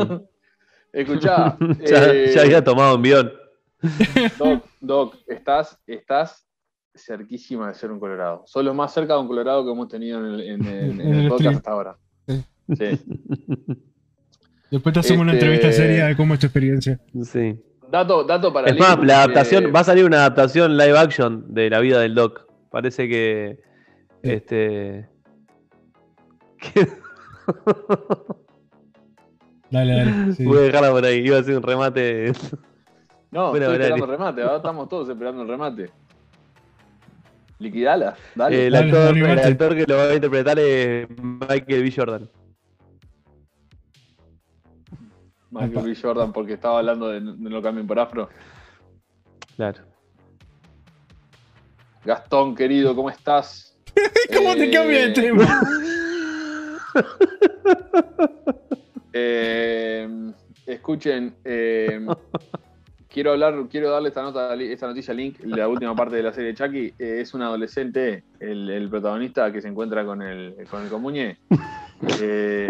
Escuchá, 0.92 1.56
ya, 1.86 2.06
eh, 2.12 2.32
ya 2.34 2.42
había 2.42 2.62
tomado 2.64 2.96
un 2.96 3.02
guion. 3.02 3.32
Doc, 4.38 4.64
Doc, 4.80 5.16
estás, 5.26 5.78
estás 5.86 6.46
cerquísima 6.96 7.68
de 7.68 7.74
ser 7.74 7.90
un 7.90 7.98
colorado. 8.00 8.42
Sos 8.46 8.64
lo 8.64 8.72
más 8.74 8.92
cerca 8.94 9.14
de 9.14 9.20
un 9.20 9.26
colorado 9.28 9.64
que 9.64 9.72
hemos 9.72 9.88
tenido 9.88 10.20
en 10.20 10.26
el, 10.34 10.40
en 10.40 10.64
el- 10.66 10.90
en 10.90 11.00
En 11.00 11.14
el 11.14 11.20
el 11.24 11.28
podcast 11.28 11.56
hasta 11.56 11.70
ahora. 11.70 11.96
Sí. 12.26 12.44
Sí. 12.76 13.04
Después 14.70 14.92
te 14.92 15.00
hacemos 15.00 15.22
una 15.22 15.32
Este- 15.34 15.44
entrevista 15.46 15.72
seria 15.72 16.06
de 16.06 16.16
cómo 16.16 16.34
es 16.34 16.40
tu 16.40 16.46
experiencia. 16.46 17.00
Sí. 17.24 17.56
Dato, 17.90 18.24
dato 18.24 18.52
para 18.52 18.68
Es 18.68 18.78
más, 18.78 18.98
la 19.04 19.22
adaptación, 19.22 19.64
eh, 19.66 19.70
va 19.70 19.80
a 19.80 19.84
salir 19.84 20.04
una 20.04 20.18
adaptación 20.18 20.76
live 20.76 20.98
action 20.98 21.44
de 21.54 21.70
la 21.70 21.80
vida 21.80 22.00
del 22.00 22.14
Doc. 22.14 22.46
Parece 22.70 23.08
que. 23.08 23.60
Este. 24.22 25.08
que- 26.58 26.88
Dale, 29.70 29.94
dale. 29.96 30.32
sí. 30.34 30.44
Voy 30.44 30.58
a 30.58 30.60
dejarla 30.62 30.90
por 30.90 31.04
ahí, 31.04 31.18
iba 31.26 31.38
a 31.38 31.42
ser 31.42 31.56
un 31.56 31.62
remate. 31.62 32.32
No, 33.30 33.50
Bueno, 33.50 33.66
estoy 33.66 33.82
esperando 33.82 34.04
el 34.04 34.10
remate. 34.10 34.42
Ahora 34.42 34.56
estamos 34.56 34.88
todos 34.88 35.08
esperando 35.08 35.42
el 35.42 35.48
remate. 35.48 35.90
Liquidala, 37.58 38.14
dale. 38.34 38.66
El, 38.66 38.72
Dale, 38.72 38.86
actor, 38.86 39.04
dale, 39.04 39.20
el 39.20 39.26
Mate. 39.36 39.48
actor 39.48 39.74
que 39.76 39.84
lo 39.86 39.96
va 39.96 40.02
a 40.04 40.14
interpretar 40.14 40.58
es 40.58 41.08
Michael 41.20 41.82
B. 41.82 41.92
Jordan. 41.96 42.28
Michael 45.54 45.78
Opa. 45.78 45.86
B. 45.86 45.94
Jordan, 45.96 46.32
porque 46.32 46.54
estaba 46.54 46.78
hablando 46.78 47.08
de, 47.08 47.20
de 47.20 47.50
no 47.50 47.62
cambien 47.62 47.86
por 47.86 47.98
afro. 47.98 48.28
Claro. 49.56 49.82
Gastón, 52.04 52.54
querido, 52.54 52.94
¿cómo 52.94 53.08
estás? 53.08 53.78
¿Cómo 54.36 54.54
te 54.54 54.64
Eh, 54.64 54.70
cambia 54.70 55.06
de 55.06 55.10
tema? 55.12 55.60
Eh, 59.16 60.08
escuchen, 60.66 61.36
eh, 61.44 62.04
quiero 63.08 63.30
hablar, 63.30 63.54
quiero 63.70 63.88
darle 63.90 64.08
esta 64.08 64.22
nota, 64.22 64.52
esta 64.56 64.88
noticia 64.88 65.12
a 65.12 65.16
Link, 65.16 65.38
la 65.44 65.68
última 65.68 65.94
parte 65.94 66.16
de 66.16 66.22
la 66.24 66.32
serie 66.32 66.52
de 66.52 66.56
Chucky. 66.56 66.94
eh, 66.98 67.20
es 67.20 67.32
un 67.32 67.42
adolescente, 67.42 68.24
el, 68.40 68.68
el 68.70 68.88
protagonista 68.90 69.52
que 69.52 69.62
se 69.62 69.68
encuentra 69.68 70.04
con 70.04 70.20
el, 70.20 70.56
con 70.68 70.82
el 70.82 70.88
comuñe. 70.88 71.38
Eh, 72.20 72.68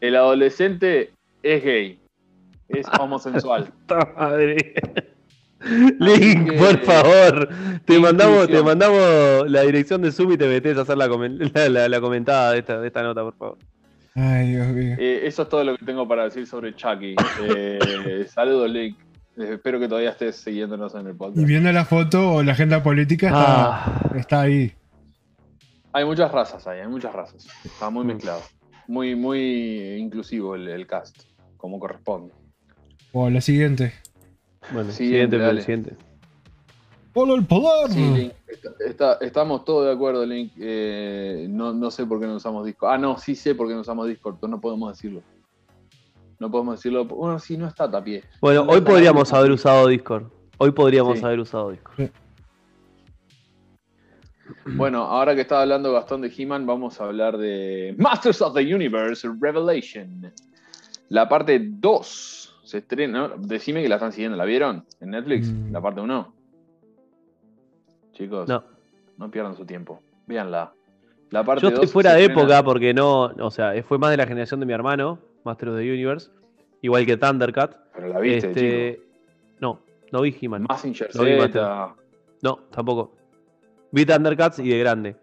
el 0.00 0.14
adolescente 0.16 1.10
es 1.42 1.64
gay, 1.64 2.00
es 2.68 2.86
homosexual. 2.98 3.72
¡Puta 3.86 4.12
madre! 4.16 4.74
Link, 5.98 6.50
que- 6.50 6.56
por 6.58 6.78
favor. 6.80 7.48
Te 7.84 7.98
mandamos, 7.98 8.48
te 8.48 8.62
mandamos 8.62 9.48
la 9.48 9.62
dirección 9.62 10.02
de 10.02 10.10
Zoom 10.10 10.32
y 10.32 10.36
te 10.36 10.48
metes 10.48 10.76
a 10.76 10.82
hacer 10.82 10.96
la, 10.98 11.08
comen- 11.08 11.38
la, 11.54 11.68
la- 11.68 11.88
la 11.88 12.00
comentada 12.00 12.52
de 12.52 12.58
esta, 12.60 12.80
de 12.80 12.86
esta 12.88 13.02
nota, 13.02 13.22
por 13.22 13.34
favor. 13.36 13.58
Ay, 14.14 14.50
Dios 14.52 14.66
mío. 14.68 14.96
Eh, 14.98 15.20
eso 15.24 15.42
es 15.42 15.48
todo 15.48 15.64
lo 15.64 15.76
que 15.76 15.84
tengo 15.86 16.06
para 16.06 16.24
decir 16.24 16.46
sobre 16.46 16.74
Chucky. 16.74 17.14
Eh, 17.44 18.26
saludos, 18.28 18.70
Link. 18.70 18.98
Eh, 19.38 19.52
espero 19.54 19.78
que 19.80 19.88
todavía 19.88 20.10
estés 20.10 20.36
siguiéndonos 20.36 20.94
en 20.94 21.06
el 21.06 21.14
Y 21.14 21.16
podcast. 21.16 21.46
viendo 21.46 21.72
la 21.72 21.84
foto 21.84 22.32
o 22.34 22.42
la 22.42 22.52
agenda 22.52 22.82
política, 22.82 23.28
está, 23.28 23.84
Ah, 23.84 24.12
está 24.16 24.40
ahí. 24.42 24.72
Hay 25.94 26.04
muchas 26.04 26.30
razas 26.32 26.66
ahí, 26.66 26.80
hay 26.80 26.88
muchas 26.88 27.12
razas. 27.14 27.46
Está 27.64 27.88
muy 27.88 28.04
Mm. 28.04 28.06
mezclado. 28.08 28.40
Muy, 28.88 29.14
muy 29.14 29.94
inclusivo 29.98 30.56
el, 30.56 30.68
el 30.68 30.86
cast, 30.86 31.22
como 31.62 31.78
corresponde. 31.78 32.34
O 33.12 33.30
la 33.30 33.40
siguiente. 33.40 33.92
bueno, 34.72 34.90
Siguiente, 34.90 35.36
siguiente, 35.36 35.60
siguiente. 35.62 35.96
¡Hola 37.14 37.34
el 37.34 37.44
poder! 37.46 37.90
Sí, 37.92 38.00
Link, 38.00 38.32
está- 38.48 38.70
está- 38.84 39.18
estamos 39.24 39.64
todos 39.64 39.86
de 39.86 39.92
acuerdo, 39.92 40.26
Link. 40.26 40.52
Eh, 40.58 41.46
no, 41.48 41.72
no 41.72 41.90
sé 41.92 42.04
por 42.04 42.18
qué 42.18 42.26
no 42.26 42.34
usamos 42.36 42.66
Discord. 42.66 42.90
Ah, 42.94 42.98
no, 42.98 43.16
sí 43.16 43.36
sé 43.36 43.54
por 43.54 43.68
qué 43.68 43.74
no 43.74 43.80
usamos 43.82 44.08
Discord, 44.08 44.36
pero 44.40 44.50
no 44.50 44.60
podemos 44.60 44.90
decirlo. 44.96 45.22
No 46.40 46.50
podemos 46.50 46.76
decirlo. 46.78 47.04
Bueno, 47.04 47.38
sí, 47.38 47.56
no 47.56 47.68
está 47.68 47.88
Tapié. 47.88 48.24
Bueno, 48.40 48.64
No 48.64 48.72
hoy 48.72 48.78
está 48.78 48.90
podríamos 48.90 49.32
haber 49.32 49.52
usado 49.52 49.86
Discord. 49.86 50.24
Hoy 50.58 50.72
podríamos 50.72 51.18
Sí. 51.20 51.24
haber 51.24 51.38
usado 51.38 51.70
Discord. 51.70 52.10
Bueno, 54.74 55.02
ahora 55.04 55.34
que 55.34 55.42
estaba 55.42 55.62
hablando 55.62 55.92
Gastón 55.92 56.20
de 56.22 56.32
He-Man, 56.36 56.66
vamos 56.66 57.00
a 57.00 57.04
hablar 57.04 57.36
de 57.38 57.94
Masters 57.98 58.42
of 58.42 58.54
the 58.54 58.74
Universe 58.74 59.28
Revelation. 59.40 60.32
La 61.12 61.28
parte 61.28 61.60
2 61.62 62.60
se 62.64 62.78
estrena. 62.78 63.28
¿no? 63.28 63.36
Decime 63.36 63.82
que 63.82 63.88
la 63.88 63.96
están 63.96 64.12
siguiendo, 64.12 64.36
¿la 64.38 64.44
vieron? 64.46 64.84
En 65.00 65.10
Netflix, 65.10 65.50
Mm. 65.52 65.70
la 65.72 65.80
parte 65.82 66.00
1. 66.00 66.32
Chicos, 68.12 68.48
no. 68.48 68.64
No. 69.18 69.30
pierdan 69.30 69.54
su 69.54 69.64
tiempo. 69.66 70.00
Véanla. 70.26 70.72
La 71.30 71.44
parte 71.44 71.62
Yo 71.62 71.68
estoy 71.68 71.84
2 71.84 71.92
fuera 71.92 72.14
de 72.14 72.22
estrena- 72.24 72.40
época 72.42 72.62
porque 72.64 72.94
no. 72.94 73.24
O 73.24 73.50
sea, 73.50 73.74
fue 73.84 73.98
más 73.98 74.10
de 74.10 74.16
la 74.16 74.26
generación 74.26 74.58
de 74.60 74.66
mi 74.66 74.72
hermano, 74.72 75.18
Master 75.44 75.68
of 75.70 75.76
the 75.76 75.82
Universe. 75.92 76.30
Igual 76.80 77.04
que 77.06 77.16
Thundercat. 77.16 77.76
Pero 77.94 78.08
la 78.08 78.18
viste, 78.18 78.48
Este, 78.48 79.00
no, 79.60 79.80
no 80.10 80.22
vi 80.22 80.34
He-Man. 80.40 80.66
Lo 81.14 81.24
vi. 81.24 81.32
No, 82.42 82.56
tampoco. 82.70 83.12
Vi 83.92 84.04
Thundercats 84.06 84.58
y 84.60 84.68
de 84.70 84.78
grande. 84.78 85.16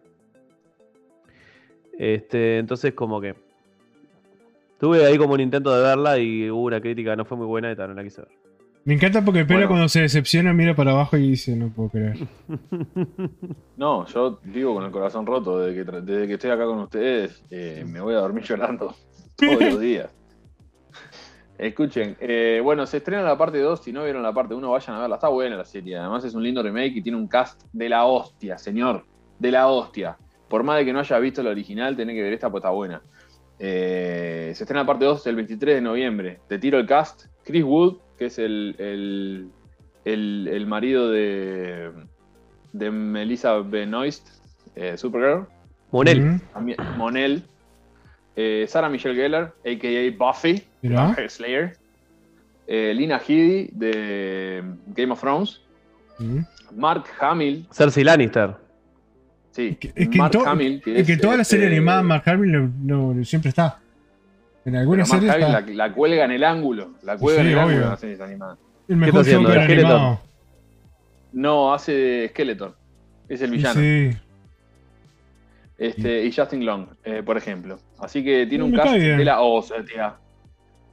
Este, 1.97 2.59
entonces 2.59 2.93
como 2.93 3.19
que. 3.19 3.35
Tuve 4.79 5.05
ahí 5.05 5.17
como 5.17 5.33
un 5.33 5.41
intento 5.41 5.75
de 5.75 5.81
verla 5.83 6.17
y 6.17 6.49
hubo 6.49 6.63
una 6.63 6.79
crítica, 6.79 7.15
no 7.15 7.25
fue 7.25 7.37
muy 7.37 7.47
buena 7.47 7.71
y 7.71 7.75
tal, 7.75 7.89
no 7.89 7.95
la 7.95 8.03
quise 8.03 8.21
ver. 8.21 8.31
Me 8.85 8.93
encanta 8.93 9.23
porque 9.23 9.43
Pela 9.43 9.59
Bueno. 9.59 9.67
cuando 9.71 9.89
se 9.89 10.01
decepciona 10.01 10.53
mira 10.53 10.73
para 10.73 10.91
abajo 10.91 11.17
y 11.17 11.29
dice, 11.31 11.55
no 11.55 11.69
puedo 11.69 11.89
creer. 11.89 12.17
No, 13.77 14.05
yo 14.07 14.39
vivo 14.43 14.73
con 14.75 14.83
el 14.83 14.91
corazón 14.91 15.25
roto. 15.25 15.59
Desde 15.59 15.85
que, 15.85 15.91
desde 16.01 16.27
que 16.27 16.33
estoy 16.33 16.51
acá 16.51 16.65
con 16.65 16.79
ustedes, 16.79 17.43
eh, 17.49 17.85
me 17.87 18.01
voy 18.01 18.13
a 18.13 18.17
dormir 18.17 18.43
llorando 18.43 18.93
todos 19.37 19.61
los 19.61 19.79
días. 19.79 20.13
Escuchen, 21.57 22.15
eh, 22.19 22.61
bueno, 22.63 22.85
se 22.85 22.97
estrena 22.97 23.21
la 23.23 23.37
parte 23.37 23.59
2. 23.59 23.81
Si 23.83 23.91
no 23.93 24.03
vieron 24.03 24.23
la 24.23 24.33
parte 24.33 24.53
1, 24.53 24.69
vayan 24.69 24.95
a 24.95 24.99
verla. 25.01 25.15
Está 25.15 25.27
buena 25.29 25.55
la 25.57 25.65
serie. 25.65 25.97
Además, 25.97 26.23
es 26.25 26.33
un 26.33 26.43
lindo 26.43 26.61
remake 26.63 26.97
y 26.97 27.01
tiene 27.01 27.17
un 27.17 27.27
cast 27.27 27.61
de 27.71 27.89
la 27.89 28.05
hostia, 28.05 28.57
señor. 28.57 29.05
De 29.39 29.51
la 29.51 29.67
hostia. 29.67 30.17
Por 30.49 30.63
más 30.63 30.77
de 30.79 30.85
que 30.85 30.93
no 30.93 30.99
haya 30.99 31.19
visto 31.19 31.43
la 31.43 31.51
original, 31.51 31.95
tenés 31.95 32.15
que 32.15 32.21
ver 32.23 32.33
esta, 32.33 32.49
pues 32.49 32.61
está 32.61 32.71
buena. 32.71 33.01
Eh, 33.59 34.51
se 34.55 34.63
estrena 34.63 34.81
la 34.83 34.87
parte 34.87 35.05
2 35.05 35.25
el 35.27 35.35
23 35.35 35.75
de 35.75 35.81
noviembre. 35.81 36.39
Te 36.47 36.57
tiro 36.59 36.79
el 36.79 36.85
cast. 36.85 37.25
Chris 37.43 37.63
Wood, 37.63 37.97
que 38.17 38.25
es 38.27 38.39
el, 38.39 38.75
el, 38.79 39.49
el- 40.05 40.47
el 40.51 40.65
marido 40.67 41.09
de, 41.11 41.91
de 42.73 42.91
Melissa 42.91 43.57
Benoist, 43.59 44.27
eh, 44.75 44.97
Supergirl. 44.97 45.45
Monel. 45.91 46.21
Ujú. 46.35 46.39
También 46.53 46.77
Monel. 46.97 47.43
Eh, 48.35 48.65
Sarah 48.69 48.87
Michelle 48.89 49.15
Gellar, 49.15 49.53
a.k.a. 49.65 50.11
Buffy, 50.17 50.63
Slayer. 51.27 51.75
Eh, 52.67 52.93
Lina 52.95 53.17
Headey, 53.17 53.69
de 53.73 54.63
Game 54.95 55.11
of 55.11 55.19
Thrones. 55.19 55.61
Mark 56.75 57.05
Hamill, 57.19 57.65
Cersei 57.71 58.03
Lannister. 58.03 58.55
Sí. 59.59 59.77
Es 59.95 60.09
que, 60.09 60.17
Mark 60.17 60.31
to- 60.31 60.45
Hamill, 60.47 60.81
que 60.81 60.99
es 60.99 61.07
que 61.07 61.13
es, 61.13 61.21
toda 61.21 61.37
la 61.37 61.43
serie 61.43 61.65
este, 61.65 61.75
animada 61.77 62.01
Mark 62.03 62.23
Hamill 62.25 62.51
no, 62.85 63.13
no- 63.13 63.23
siempre 63.25 63.49
está. 63.49 63.79
En 64.65 64.75
algunas 64.75 65.09
Mark 65.09 65.21
series 65.21 65.35
Hamill 65.35 65.55
está. 65.57 65.71
la, 65.73 65.87
la 65.87 65.93
cuelga 65.93 66.25
en 66.25 66.31
el 66.31 66.43
ángulo. 66.43 66.91
La 67.03 67.17
cuelga 67.17 67.41
Sí, 67.41 67.47
en 67.47 67.53
el 67.53 67.59
ángulo 67.59 67.75
obvio. 67.77 67.83
en 67.85 67.89
las 67.91 67.99
series 67.99 68.21
animadas. 68.21 68.57
El 68.87 68.95
mejor 68.97 69.09
está 69.09 69.21
haciendo? 69.21 69.49
Joker 69.49 69.59
¿De 69.59 69.65
Skeleton? 69.65 69.91
animado. 69.91 70.19
No, 71.31 71.73
hace 71.73 71.91
de 71.93 72.27
Skeletor. 72.29 72.75
Es 73.27 73.41
el 73.41 73.51
villano. 73.51 73.79
Sí. 73.79 74.09
Este, 75.77 76.25
y 76.25 76.31
Justin 76.31 76.65
Long, 76.65 76.87
eh, 77.03 77.23
por 77.23 77.37
ejemplo. 77.37 77.79
Así 77.99 78.23
que 78.23 78.45
tiene 78.47 78.63
un 78.63 78.71
Me 78.71 78.77
cast 78.77 78.93
bien. 78.95 79.17
de 79.17 79.25
la 79.25 79.41
hostia. 79.41 80.15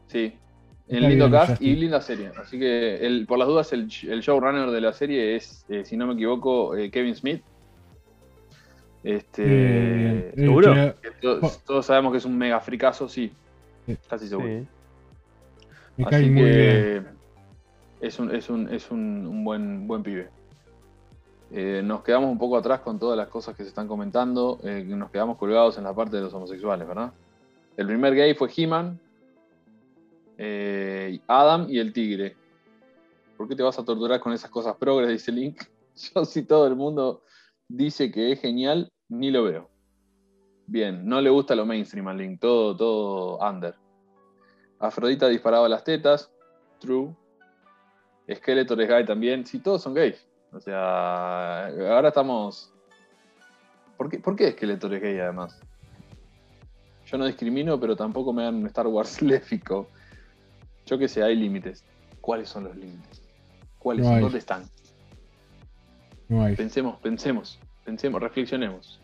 Sí. 0.06 0.32
Me 0.88 0.96
El 0.98 1.00
cae 1.02 1.10
lindo 1.10 1.28
bien, 1.28 1.40
cast 1.40 1.50
Justin. 1.52 1.68
y 1.68 1.76
linda 1.76 2.00
serie. 2.00 2.30
Así 2.40 2.58
que, 2.58 2.96
el, 3.04 3.26
por 3.26 3.38
las 3.38 3.48
dudas, 3.48 3.72
el, 3.72 3.88
el 4.08 4.20
showrunner 4.20 4.70
de 4.70 4.80
la 4.80 4.92
serie 4.92 5.34
es, 5.34 5.64
eh, 5.68 5.84
si 5.84 5.96
no 5.96 6.06
me 6.06 6.14
equivoco, 6.14 6.76
eh, 6.76 6.90
Kevin 6.90 7.16
Smith. 7.16 7.42
Este, 9.04 9.42
Eh, 9.44 10.28
eh, 10.28 10.32
¿seguro? 10.36 10.74
que 11.00 11.10
todos 11.64 11.86
sabemos 11.86 12.12
que 12.12 12.18
es 12.18 12.24
un 12.24 12.36
mega 12.36 12.60
fricazo, 12.60 13.08
sí. 13.08 13.32
Sí. 13.86 13.96
Casi 14.08 14.28
seguro. 14.28 14.48
Sí. 14.48 14.66
Me 15.96 16.04
cae 16.06 16.22
Así 16.22 16.30
muy 16.30 16.42
bien. 16.42 16.52
que 16.54 17.02
es 18.06 18.18
un, 18.18 18.34
es 18.34 18.50
un, 18.50 18.68
es 18.74 18.90
un, 18.90 19.26
un 19.26 19.44
buen, 19.44 19.86
buen 19.86 20.02
pibe. 20.02 20.28
Eh, 21.52 21.80
nos 21.84 22.02
quedamos 22.02 22.30
un 22.30 22.38
poco 22.38 22.56
atrás 22.56 22.80
con 22.80 22.98
todas 22.98 23.16
las 23.16 23.28
cosas 23.28 23.54
que 23.56 23.62
se 23.62 23.68
están 23.68 23.86
comentando. 23.86 24.58
eh, 24.64 24.82
nos 24.86 25.10
quedamos 25.10 25.38
colgados 25.38 25.78
en 25.78 25.84
la 25.84 25.94
parte 25.94 26.16
de 26.16 26.22
los 26.22 26.34
homosexuales, 26.34 26.86
¿verdad? 26.88 27.12
El 27.76 27.86
primer 27.86 28.14
gay 28.14 28.34
fue 28.34 28.50
He-Man, 28.54 28.98
eh, 30.38 31.20
Adam 31.26 31.66
y 31.68 31.78
el 31.78 31.92
tigre. 31.92 32.34
¿Por 33.36 33.48
qué 33.48 33.54
te 33.54 33.62
vas 33.62 33.78
a 33.78 33.84
torturar 33.84 34.18
con 34.20 34.32
esas 34.32 34.50
cosas 34.50 34.74
progres? 34.76 35.08
Dice 35.10 35.32
Link. 35.32 35.62
Yo, 36.14 36.24
si 36.24 36.42
todo 36.42 36.66
el 36.66 36.74
mundo 36.76 37.22
dice 37.68 38.10
que 38.10 38.32
es 38.32 38.40
genial, 38.40 38.92
ni 39.08 39.30
lo 39.30 39.44
veo. 39.44 39.70
Bien, 40.66 41.06
no 41.06 41.20
le 41.20 41.30
gusta 41.30 41.54
lo 41.54 41.64
mainstream 41.64 42.08
al 42.08 42.18
Link, 42.18 42.40
todo, 42.40 42.76
todo 42.76 43.38
under. 43.38 43.74
Afrodita 44.78 45.28
disparaba 45.28 45.68
las 45.68 45.84
tetas. 45.84 46.30
True. 46.80 47.14
Skeletor 48.32 48.80
es 48.80 48.88
gay 48.88 49.04
también. 49.04 49.46
Sí, 49.46 49.60
todos 49.60 49.82
son 49.82 49.94
gays. 49.94 50.26
O 50.52 50.60
sea, 50.60 51.66
ahora 51.66 52.08
estamos. 52.08 52.72
¿Por 53.96 54.10
qué, 54.10 54.18
¿Por 54.18 54.36
qué 54.36 54.52
Skeletor 54.52 54.94
es 54.94 55.02
gay 55.02 55.18
además? 55.18 55.58
Yo 57.06 57.16
no 57.16 57.26
discrimino, 57.26 57.78
pero 57.78 57.94
tampoco 57.94 58.32
me 58.32 58.42
dan 58.42 58.56
un 58.56 58.66
Star 58.66 58.86
Wars 58.88 59.22
léfico. 59.22 59.88
Yo 60.84 60.98
que 60.98 61.08
sé, 61.08 61.22
hay 61.22 61.36
límites. 61.36 61.84
¿Cuáles 62.20 62.48
son 62.48 62.64
los 62.64 62.76
límites? 62.76 63.22
¿Cuáles 63.78 64.06
No. 64.06 64.20
¿Dónde 64.20 64.38
están? 64.38 64.64
No 66.28 66.42
hay. 66.44 66.56
Pensemos, 66.56 66.96
pensemos, 67.00 67.58
pensemos, 67.84 68.20
reflexionemos. 68.20 69.00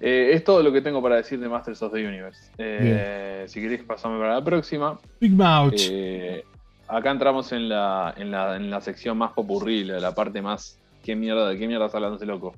Eh, 0.00 0.30
es 0.32 0.44
todo 0.44 0.62
lo 0.62 0.72
que 0.72 0.80
tengo 0.80 1.02
para 1.02 1.16
decir 1.16 1.40
de 1.40 1.48
Masters 1.48 1.82
of 1.82 1.92
the 1.92 2.06
Universe. 2.06 2.52
Eh, 2.58 3.44
si 3.48 3.60
queréis 3.60 3.82
pasarme 3.82 4.18
para 4.18 4.34
la 4.34 4.44
próxima. 4.44 4.98
Big 5.20 5.32
Mouth. 5.32 5.74
Eh, 5.90 6.44
acá 6.86 7.10
entramos 7.10 7.50
en 7.52 7.68
la, 7.68 8.14
en, 8.16 8.30
la, 8.30 8.54
en 8.56 8.70
la 8.70 8.80
sección 8.80 9.18
más 9.18 9.32
popurrí, 9.32 9.84
la, 9.84 9.98
la 9.98 10.14
parte 10.14 10.40
más. 10.40 10.78
¿Qué 11.02 11.16
mierda, 11.16 11.48
¿De 11.48 11.58
qué 11.58 11.66
mierda 11.66 11.86
está 11.86 11.98
hablando 11.98 12.16
ese 12.16 12.26
loco? 12.26 12.54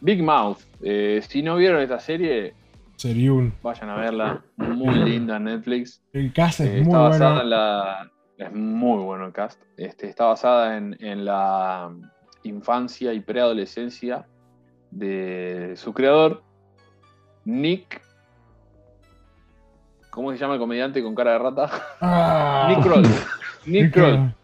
Big 0.00 0.22
Mouth. 0.22 0.58
Si 1.28 1.42
no 1.42 1.56
vieron 1.56 1.80
esta 1.80 2.00
serie, 2.00 2.54
vayan 3.62 3.88
a 3.90 3.96
verla. 3.96 4.42
Muy 4.56 4.94
linda 4.94 5.36
en 5.36 5.44
Netflix. 5.44 6.02
El 6.12 6.32
cast 6.32 6.60
es 6.60 6.66
Eh, 6.68 6.72
muy 6.72 6.82
está 6.82 6.98
basada 6.98 7.30
bueno. 7.30 7.42
en 7.42 7.50
la. 7.50 8.10
Es 8.36 8.52
muy 8.52 9.02
bueno 9.04 9.26
el 9.26 9.32
cast. 9.32 9.60
Este, 9.76 10.08
está 10.08 10.26
basada 10.26 10.76
en, 10.76 10.96
en 11.00 11.24
la 11.24 11.90
infancia 12.42 13.12
y 13.12 13.20
preadolescencia 13.20 14.26
de 14.90 15.74
su 15.76 15.92
creador, 15.92 16.42
Nick. 17.44 18.02
¿Cómo 20.10 20.32
se 20.32 20.38
llama 20.38 20.54
el 20.54 20.60
comediante 20.60 21.02
con 21.02 21.14
cara 21.14 21.32
de 21.32 21.38
rata? 21.38 21.70
Ah. 22.00 22.66
Nick 22.68 22.82
Kroll. 22.82 23.06
Nick 23.66 23.92
Kroll. 23.92 24.34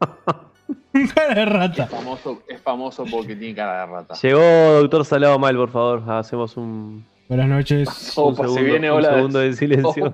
Cara 1.14 1.34
de 1.34 1.44
rata. 1.44 1.84
Es 1.84 1.90
famoso, 1.90 2.42
es 2.48 2.60
famoso 2.60 3.04
porque 3.10 3.36
tiene 3.36 3.54
cara 3.54 3.80
de 3.80 3.92
rata. 3.92 4.14
Llegó 4.14 4.40
Doctor 4.80 5.04
Salado 5.04 5.38
Mal, 5.38 5.56
por 5.56 5.70
favor. 5.70 6.02
Hacemos 6.10 6.56
un, 6.56 7.06
Buenas 7.30 7.48
noches. 7.48 8.12
Oh, 8.16 8.30
un 8.30 8.34
pues 8.34 8.50
se 8.50 8.56
segundo, 8.56 8.72
viene 8.72 8.90
un 8.90 9.04
segundo 9.04 9.38
de 9.38 9.52
silencio. 9.52 10.12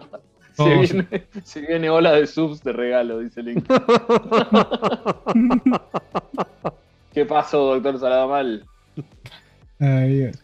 Se, 0.57 0.63
Oh, 0.63 0.81
viene, 0.81 1.07
se 1.45 1.61
viene 1.61 1.91
ola 1.91 2.13
de 2.13 2.27
subs 2.27 2.63
de 2.63 2.73
regalo, 2.73 3.19
dice 3.19 3.43
Link. 3.43 3.63
¿Qué 7.13 7.27
pasó, 7.27 7.75
doctor 7.75 7.99
Saladamal? 8.01 8.65
Ay, 9.79 10.15
Dios. 10.15 10.43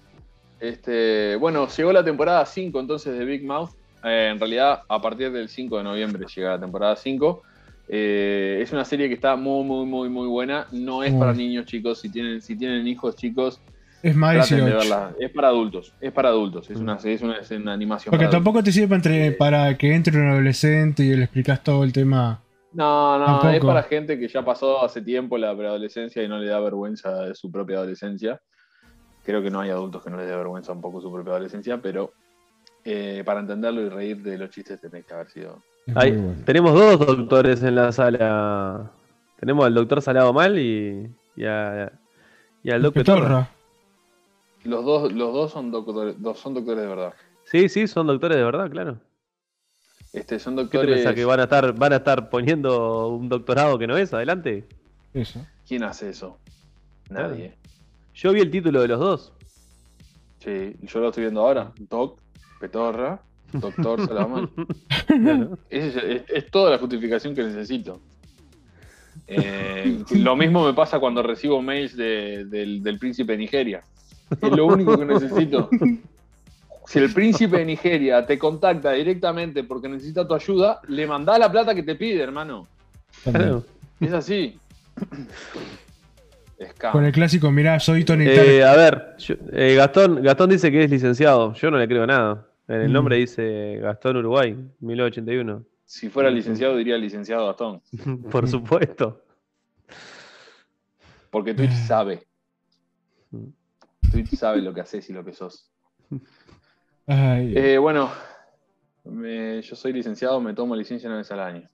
Este, 0.60 1.36
bueno, 1.36 1.66
llegó 1.66 1.92
la 1.92 2.04
temporada 2.04 2.44
5 2.44 2.78
entonces 2.78 3.18
de 3.18 3.24
Big 3.24 3.44
Mouth. 3.44 3.70
Eh, 4.04 4.28
en 4.32 4.38
realidad, 4.38 4.82
a 4.86 5.00
partir 5.00 5.32
del 5.32 5.48
5 5.48 5.78
de 5.78 5.82
noviembre 5.84 6.26
llega 6.34 6.50
la 6.50 6.60
temporada 6.60 6.94
5. 6.94 7.42
Eh, 7.88 8.60
es 8.62 8.72
una 8.72 8.84
serie 8.84 9.08
que 9.08 9.14
está 9.14 9.34
muy, 9.34 9.64
muy, 9.64 9.86
muy, 9.86 10.08
muy 10.08 10.28
buena. 10.28 10.66
No 10.72 11.02
es 11.02 11.12
para 11.14 11.32
niños 11.32 11.66
chicos. 11.66 12.00
Si 12.00 12.10
tienen, 12.10 12.40
si 12.42 12.56
tienen 12.56 12.86
hijos 12.86 13.16
chicos, 13.16 13.60
Es 14.02 14.16
más 14.16 14.32
de 14.50 14.56
18. 14.56 14.64
verla. 14.78 15.12
Es 15.20 15.30
para 15.30 15.48
adultos. 15.48 15.94
Es 16.00 16.12
para 16.12 16.28
adultos. 16.30 16.68
Es 16.70 16.76
una, 16.78 16.96
es 16.96 17.22
una, 17.22 17.36
es 17.38 17.50
una 17.52 17.72
animación. 17.72 18.10
Porque 18.10 18.24
para 18.26 18.36
tampoco 18.38 18.62
te 18.62 18.72
sirve 18.72 18.88
para, 18.88 18.96
entre- 18.96 19.32
para 19.32 19.78
que 19.78 19.94
entre 19.94 20.18
un 20.20 20.28
adolescente 20.30 21.04
y 21.04 21.14
le 21.14 21.24
explicas 21.24 21.62
todo 21.62 21.84
el 21.84 21.92
tema. 21.92 22.40
No, 22.72 23.18
no, 23.18 23.26
Tampoco. 23.26 23.48
es 23.50 23.60
para 23.64 23.82
gente 23.82 24.18
que 24.18 24.28
ya 24.28 24.44
pasó 24.44 24.82
hace 24.82 25.02
tiempo 25.02 25.36
la 25.38 25.54
preadolescencia 25.56 26.22
y 26.22 26.28
no 26.28 26.38
le 26.38 26.46
da 26.48 26.58
vergüenza 26.58 27.24
de 27.26 27.34
su 27.34 27.50
propia 27.52 27.76
adolescencia. 27.76 28.40
Creo 29.24 29.42
que 29.42 29.50
no 29.50 29.60
hay 29.60 29.70
adultos 29.70 30.02
que 30.02 30.10
no 30.10 30.16
les 30.16 30.26
dé 30.26 30.34
vergüenza 30.36 30.72
un 30.72 30.80
poco 30.80 31.00
su 31.00 31.12
propia 31.12 31.32
adolescencia, 31.34 31.78
pero 31.82 32.12
eh, 32.84 33.22
para 33.26 33.40
entenderlo 33.40 33.82
y 33.82 33.88
reír 33.88 34.22
de 34.22 34.38
los 34.38 34.50
chistes 34.50 34.80
tenés 34.80 35.04
que 35.04 35.14
haber 35.14 35.28
sido. 35.28 35.62
Ahí, 35.94 36.12
bueno. 36.12 36.34
tenemos 36.44 36.72
dos 36.72 36.98
doctores 37.06 37.62
en 37.62 37.74
la 37.76 37.92
sala. 37.92 38.90
Tenemos 39.38 39.66
al 39.66 39.74
doctor 39.74 40.00
Salado 40.00 40.32
Mal 40.32 40.58
y, 40.58 41.08
y, 41.36 41.44
a- 41.44 41.92
y 42.62 42.70
al 42.70 42.80
doctor 42.82 43.02
Petorra. 43.04 43.48
Los 44.64 44.84
dos, 44.84 45.12
los 45.12 45.32
dos 45.32 45.50
son 45.52 45.70
doctores, 45.70 46.20
dos 46.20 46.38
son 46.38 46.54
doctores 46.54 46.82
de 46.82 46.88
verdad. 46.88 47.14
Sí, 47.44 47.68
sí, 47.68 47.86
son 47.86 48.06
doctores 48.06 48.36
de 48.38 48.44
verdad, 48.44 48.70
claro. 48.70 48.98
Este, 50.12 50.38
son 50.38 50.54
¿Qué 50.54 50.58
te 50.58 50.62
doctores. 50.64 50.94
pensás 50.96 51.14
que 51.14 51.24
van 51.24 51.40
a 51.40 51.44
estar, 51.44 51.72
van 51.74 51.92
a 51.92 51.96
estar 51.96 52.28
poniendo 52.30 53.08
un 53.08 53.28
doctorado 53.28 53.78
que 53.78 53.86
no 53.86 53.96
es? 53.96 54.12
Adelante. 54.14 54.66
Eso. 55.14 55.44
¿Quién 55.66 55.82
hace 55.84 56.10
eso? 56.10 56.38
Nadie. 57.10 57.56
Yo 58.14 58.32
vi 58.32 58.40
el 58.40 58.50
título 58.50 58.82
de 58.82 58.88
los 58.88 59.00
dos. 59.00 59.32
Sí, 60.38 60.76
yo 60.82 61.00
lo 61.00 61.08
estoy 61.08 61.22
viendo 61.24 61.40
ahora. 61.40 61.72
Doc, 61.78 62.20
Petorra, 62.60 63.22
Doctor 63.52 64.00
Salaman. 64.06 64.50
Claro. 65.06 65.58
Es, 65.70 65.96
es- 65.96 66.22
es 66.28 66.50
toda 66.50 66.70
la 66.70 66.78
justificación 66.78 67.34
que 67.34 67.42
necesito. 67.42 68.00
Eh, 69.26 70.02
lo 70.16 70.36
mismo 70.36 70.64
me 70.66 70.74
pasa 70.74 70.98
cuando 70.98 71.22
recibo 71.22 71.62
mails 71.62 71.96
de- 71.96 72.44
del, 72.46 72.82
del 72.82 72.98
príncipe 72.98 73.32
de 73.32 73.38
Nigeria. 73.38 73.82
Es 74.40 74.50
lo 74.56 74.66
único 74.66 74.96
que 74.98 75.04
necesito. 75.04 75.68
Si 76.86 76.98
el 76.98 77.12
príncipe 77.12 77.58
de 77.58 77.64
Nigeria 77.64 78.24
te 78.26 78.38
contacta 78.38 78.92
directamente 78.92 79.64
porque 79.64 79.88
necesita 79.88 80.26
tu 80.26 80.34
ayuda, 80.34 80.80
le 80.88 81.06
mandás 81.06 81.38
la 81.38 81.50
plata 81.50 81.74
que 81.74 81.82
te 81.82 81.94
pide, 81.94 82.22
hermano. 82.22 82.66
Claro. 83.24 83.64
Es 84.00 84.12
así. 84.12 84.58
Con 86.92 87.04
el 87.04 87.12
clásico, 87.12 87.50
mirá, 87.50 87.78
soy 87.80 88.04
Tony 88.04 88.24
Eh, 88.26 88.64
a 88.64 88.76
ver, 88.76 89.16
yo- 89.18 89.34
eh, 89.52 89.74
Gastón, 89.76 90.22
Gastón 90.22 90.50
dice 90.50 90.70
que 90.70 90.84
es 90.84 90.90
licenciado. 90.90 91.54
Yo 91.54 91.70
no 91.70 91.78
le 91.78 91.88
creo 91.88 92.06
nada. 92.06 92.46
En 92.68 92.82
el 92.82 92.88
Mm. 92.88 92.92
nombre 92.92 93.16
dice 93.16 93.78
Gastón 93.80 94.16
Uruguay, 94.18 94.56
1981. 94.80 95.64
Si 95.84 96.08
fuera 96.08 96.30
licenciado, 96.30 96.76
diría 96.76 96.96
licenciado 96.96 97.46
Gastón. 97.48 97.80
Por 98.30 98.48
supuesto. 98.48 99.22
Porque 101.30 101.54
Twitch 101.54 101.72
sabe. 101.72 102.26
Twitch 104.12 104.36
sabe 104.36 104.60
lo 104.62 104.72
que 104.74 104.80
haces 104.82 105.08
y 105.10 105.12
lo 105.12 105.24
que 105.24 105.32
sos. 105.32 105.70
Ay, 107.06 107.52
Eh, 107.56 107.78
bueno, 107.78 108.10
me- 109.04 109.60
yo 109.62 109.74
soy 109.74 109.92
licenciado, 109.92 110.40
me 110.40 110.54
tomo 110.54 110.76
licencia 110.76 111.08
una 111.08 111.18
vez 111.18 111.30
al 111.32 111.40
año. 111.40 111.68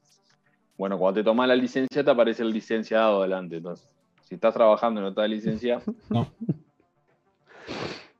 Bueno, 0.77 0.97
cuando 0.99 1.21
te 1.21 1.25
tomas 1.25 1.49
la 1.49 1.57
licencia 1.57 2.03
te 2.05 2.11
aparece 2.11 2.43
el 2.43 2.51
licenciado 2.53 3.21
adelante. 3.21 3.57
Entonces, 3.57 3.87
si 4.23 4.37
estás 4.37 4.55
trabajando 4.55 5.01
y 5.01 5.03
no 5.05 5.09
estás 5.11 5.29
licencia, 5.29 5.83
no. 6.11 6.27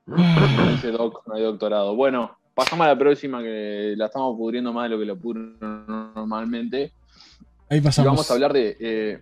dice 0.71 0.91
doc, 0.91 1.25
no 1.27 1.35
hay 1.35 1.43
doctorado. 1.43 1.95
Bueno, 1.95 2.37
pasamos 2.53 2.85
a 2.85 2.89
la 2.89 2.97
próxima 2.97 3.41
que 3.41 3.93
la 3.97 4.05
estamos 4.07 4.35
pudriendo 4.37 4.73
más 4.73 4.83
de 4.85 4.89
lo 4.95 4.99
que 4.99 5.05
lo 5.05 5.17
pudren 5.17 5.57
normalmente. 5.59 6.91
Ahí 7.69 7.77
Y 7.77 7.81
pasamos. 7.81 8.11
vamos 8.11 8.29
a 8.29 8.33
hablar 8.33 8.53
de. 8.53 8.75
eh, 8.79 9.21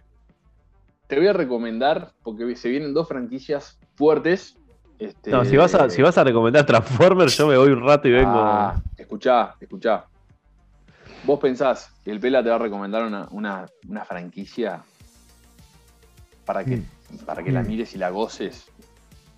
te 1.07 1.17
voy 1.17 1.27
a 1.27 1.33
recomendar, 1.33 2.11
porque 2.23 2.55
se 2.55 2.69
vienen 2.69 2.93
dos 2.93 3.07
franquicias 3.07 3.79
fuertes. 3.95 4.57
Este, 4.99 5.31
No, 5.31 5.45
si 5.45 5.55
vas, 5.57 5.75
a, 5.75 5.89
si 5.89 6.01
vas 6.01 6.17
a 6.17 6.23
recomendar 6.23 6.65
Transformers, 6.65 7.37
yo 7.37 7.47
me 7.47 7.57
voy 7.57 7.69
un 7.69 7.81
rato 7.85 8.07
y 8.07 8.11
vengo. 8.11 8.39
Ah, 8.39 8.75
escuchá, 8.97 9.55
escuchá. 9.59 10.05
Vos 11.23 11.39
pensás 11.39 11.91
que 12.03 12.11
el 12.11 12.19
Pela 12.19 12.41
te 12.43 12.49
va 12.49 12.55
a 12.55 12.59
recomendar 12.59 13.05
una, 13.05 13.27
una- 13.31 13.65
una 13.87 14.05
franquicia 14.05 14.81
para 16.45 16.63
que, 16.63 16.81
para 17.25 17.43
que 17.43 17.51
la 17.51 17.61
Mm. 17.63 17.67
mires 17.67 17.93
y 17.93 17.97
la 17.97 18.09
goces. 18.09 18.65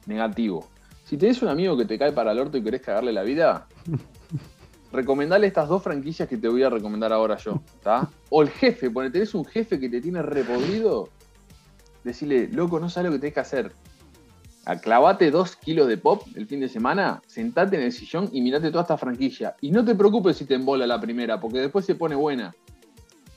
Negativo. 0.06 0.68
Si 1.06 1.18
tenés 1.18 1.42
un 1.42 1.50
amigo 1.50 1.76
que 1.76 1.86
te 1.86 1.98
cae 1.98 2.12
para 2.12 2.32
el 2.32 2.40
orto 2.40 2.58
y 2.58 2.64
querés 2.64 2.82
cagarle 2.82 3.12
la 3.12 3.24
vida, 3.24 3.68
recomendale 4.92 5.48
estas 5.48 5.68
dos 5.68 5.84
franquicias 5.84 6.30
que 6.30 6.38
te 6.38 6.48
voy 6.48 6.64
a 6.64 6.70
recomendar 6.70 7.12
ahora 7.12 7.36
yo. 7.38 7.62
O 8.30 8.42
el 8.42 8.50
jefe, 8.50 8.90
porque 8.92 9.10
tenés 9.10 9.34
un 9.34 9.46
jefe 9.46 9.80
que 9.80 9.90
te 9.90 10.00
tiene 10.02 10.22
repodrido, 10.22 11.10
decirle, 12.04 12.48
loco, 12.52 12.80
no 12.80 12.90
sabes 12.90 13.10
lo 13.12 13.16
que 13.16 13.20
tenés 13.20 13.34
que 13.34 13.40
hacer. 13.40 13.72
Aclavate 14.70 15.32
dos 15.32 15.56
kilos 15.56 15.88
de 15.88 15.98
pop 15.98 16.22
el 16.36 16.46
fin 16.46 16.60
de 16.60 16.70
semana, 16.70 17.24
sentate 17.26 17.76
en 17.76 17.82
el 17.82 17.92
sillón 17.92 18.30
y 18.32 18.40
mirate 18.40 18.70
toda 18.70 18.84
esta 18.84 19.00
franquicia. 19.00 19.56
Y 19.62 19.72
no 19.72 19.84
te 19.84 19.96
preocupes 19.96 20.38
si 20.38 20.46
te 20.46 20.54
embola 20.54 20.86
la 20.86 21.02
primera, 21.02 21.40
porque 21.40 21.58
después 21.58 21.88
se 21.88 21.96
pone 21.96 22.14
buena. 22.14 22.54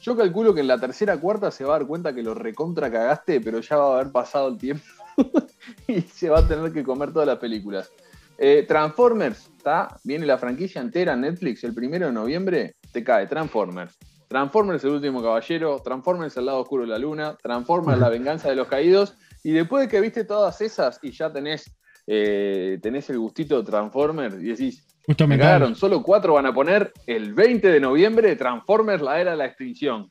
Yo 0.02 0.14
calculo 0.14 0.52
que 0.52 0.60
en 0.60 0.66
la 0.66 0.78
tercera 0.78 1.16
cuarta 1.16 1.50
se 1.50 1.64
va 1.64 1.74
a 1.74 1.78
dar 1.78 1.88
cuenta 1.88 2.14
que 2.14 2.22
lo 2.22 2.34
recontra 2.34 2.92
cagaste, 2.92 3.40
pero 3.40 3.60
ya 3.60 3.76
va 3.78 3.92
a 3.92 4.00
haber 4.00 4.12
pasado 4.12 4.48
el 4.48 4.58
tiempo 4.58 4.84
y 5.88 6.02
se 6.02 6.28
va 6.28 6.40
a 6.40 6.46
tener 6.46 6.70
que 6.70 6.84
comer 6.84 7.14
todas 7.14 7.28
las 7.28 7.38
películas. 7.38 7.90
Eh, 8.36 8.66
Transformers, 8.68 9.48
¿está? 9.56 9.96
Viene 10.04 10.26
la 10.26 10.36
franquicia 10.36 10.82
entera 10.82 11.14
en 11.14 11.22
Netflix 11.22 11.64
el 11.64 11.72
primero 11.72 12.08
de 12.08 12.12
noviembre, 12.12 12.74
te 12.92 13.02
cae 13.02 13.26
Transformers. 13.26 13.96
Transformers 14.28 14.84
el 14.84 14.90
último 14.90 15.22
caballero, 15.22 15.80
Transformers 15.82 16.36
el 16.36 16.44
lado 16.44 16.60
oscuro 16.60 16.82
de 16.82 16.90
la 16.90 16.98
luna, 16.98 17.38
Transformers 17.42 17.98
la 17.98 18.10
venganza 18.10 18.50
de 18.50 18.56
los 18.56 18.68
caídos, 18.68 19.14
y 19.42 19.52
después 19.52 19.82
de 19.84 19.88
que 19.88 20.00
viste 20.00 20.24
todas 20.24 20.60
esas 20.60 20.98
y 21.02 21.10
ya 21.12 21.32
tenés, 21.32 21.74
eh, 22.06 22.78
tenés 22.82 23.08
el 23.10 23.18
gustito 23.18 23.58
de 23.62 23.64
Transformers 23.70 24.34
y 24.40 24.44
decís, 24.48 24.86
Justo 25.04 25.26
me 25.26 25.36
cagaron, 25.38 25.74
solo 25.74 26.02
cuatro 26.02 26.34
van 26.34 26.46
a 26.46 26.54
poner 26.54 26.92
el 27.06 27.34
20 27.34 27.68
de 27.68 27.80
noviembre 27.80 28.36
Transformers 28.36 29.02
la 29.02 29.20
era 29.20 29.32
de 29.32 29.36
la 29.36 29.46
extinción. 29.46 30.10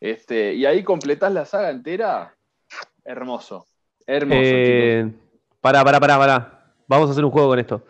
Este, 0.00 0.54
y 0.54 0.64
ahí 0.66 0.82
completás 0.82 1.32
la 1.32 1.44
saga 1.44 1.70
entera. 1.70 2.34
Hermoso. 3.04 3.66
Hermoso, 4.06 4.40
chicos. 4.40 4.50
Eh, 4.50 5.12
pará, 5.60 5.84
pará, 5.84 6.00
pará, 6.00 6.18
pará. 6.18 6.64
Vamos 6.88 7.08
a 7.08 7.12
hacer 7.12 7.24
un 7.24 7.30
juego 7.30 7.48
con 7.48 7.58
esto. 7.58 7.84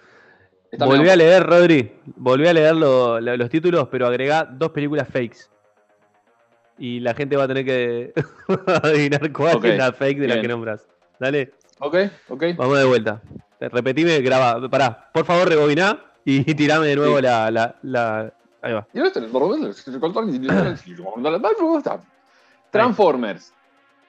Está 0.70 0.84
Volví 0.86 1.08
a 1.08 1.16
leer, 1.16 1.42
Rodri. 1.44 1.92
Volví 2.16 2.46
a 2.48 2.52
leer 2.52 2.74
lo- 2.74 3.20
lo- 3.20 3.36
los 3.36 3.48
títulos, 3.50 3.88
pero 3.90 4.06
agregá 4.06 4.44
dos 4.44 4.70
películas 4.70 5.08
fakes. 5.08 5.46
Y 6.78 7.00
la 7.00 7.14
gente 7.14 7.36
va 7.36 7.44
a 7.44 7.48
tener 7.48 7.64
que 7.64 8.12
adivinar 8.82 9.32
cuál 9.32 9.64
es 9.64 9.78
la 9.78 9.92
fake 9.92 10.18
de 10.18 10.28
la 10.28 10.40
que 10.40 10.48
nombras. 10.48 10.86
Dale, 11.18 11.52
Ok, 11.78 11.96
ok. 12.28 12.44
vamos 12.56 12.78
de 12.78 12.84
vuelta. 12.84 13.20
Repetime, 13.60 14.20
graba. 14.20 14.68
Pará, 14.68 15.10
por 15.12 15.24
favor, 15.24 15.48
rebobiná 15.48 16.00
y 16.24 16.42
tirame 16.54 16.86
de 16.88 16.96
nuevo 16.96 17.16
Sí. 17.16 17.22
la, 17.22 17.50
la, 17.50 17.76
la- 17.82 18.32
Ahí 18.62 18.72
va. 18.72 18.86
Este, 18.94 19.20
Transformers. 22.70 23.52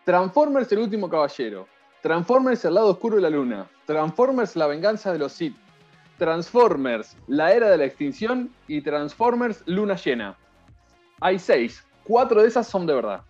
Transformers 0.05 0.72
el 0.72 0.80
último 0.80 1.09
caballero. 1.09 1.68
Transformers 2.01 2.64
el 2.66 2.74
lado 2.76 2.88
oscuro 2.89 3.16
de 3.18 3.22
la 3.24 3.30
luna. 3.30 3.66
Transformers 3.86 4.55
la 4.55 4.68
venganza 4.68 5.11
de 5.11 5.20
los 5.20 5.34
Sith. 5.34 5.55
Transformers 6.18 7.18
la 7.28 7.51
era 7.53 7.70
de 7.70 7.78
la 7.78 7.86
extinción 7.86 8.51
y 8.68 8.82
Transformers 8.82 9.64
luna 9.66 9.95
llena. 9.95 10.36
Hay 11.20 11.39
seis. 11.39 11.84
Cuatro 12.04 12.41
de 12.41 12.47
esas 12.47 12.68
son 12.68 12.86
de 12.86 12.93
verdad. 12.93 13.22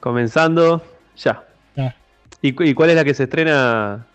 Comenzando 0.00 0.82
ya. 1.16 1.44
Ya. 1.76 1.94
¿Y, 2.42 2.52
cu- 2.52 2.62
y 2.64 2.74
cuál 2.74 2.90
es 2.90 2.96
la 2.96 3.04
que 3.04 3.14
se 3.14 3.24
estrena? 3.24 4.06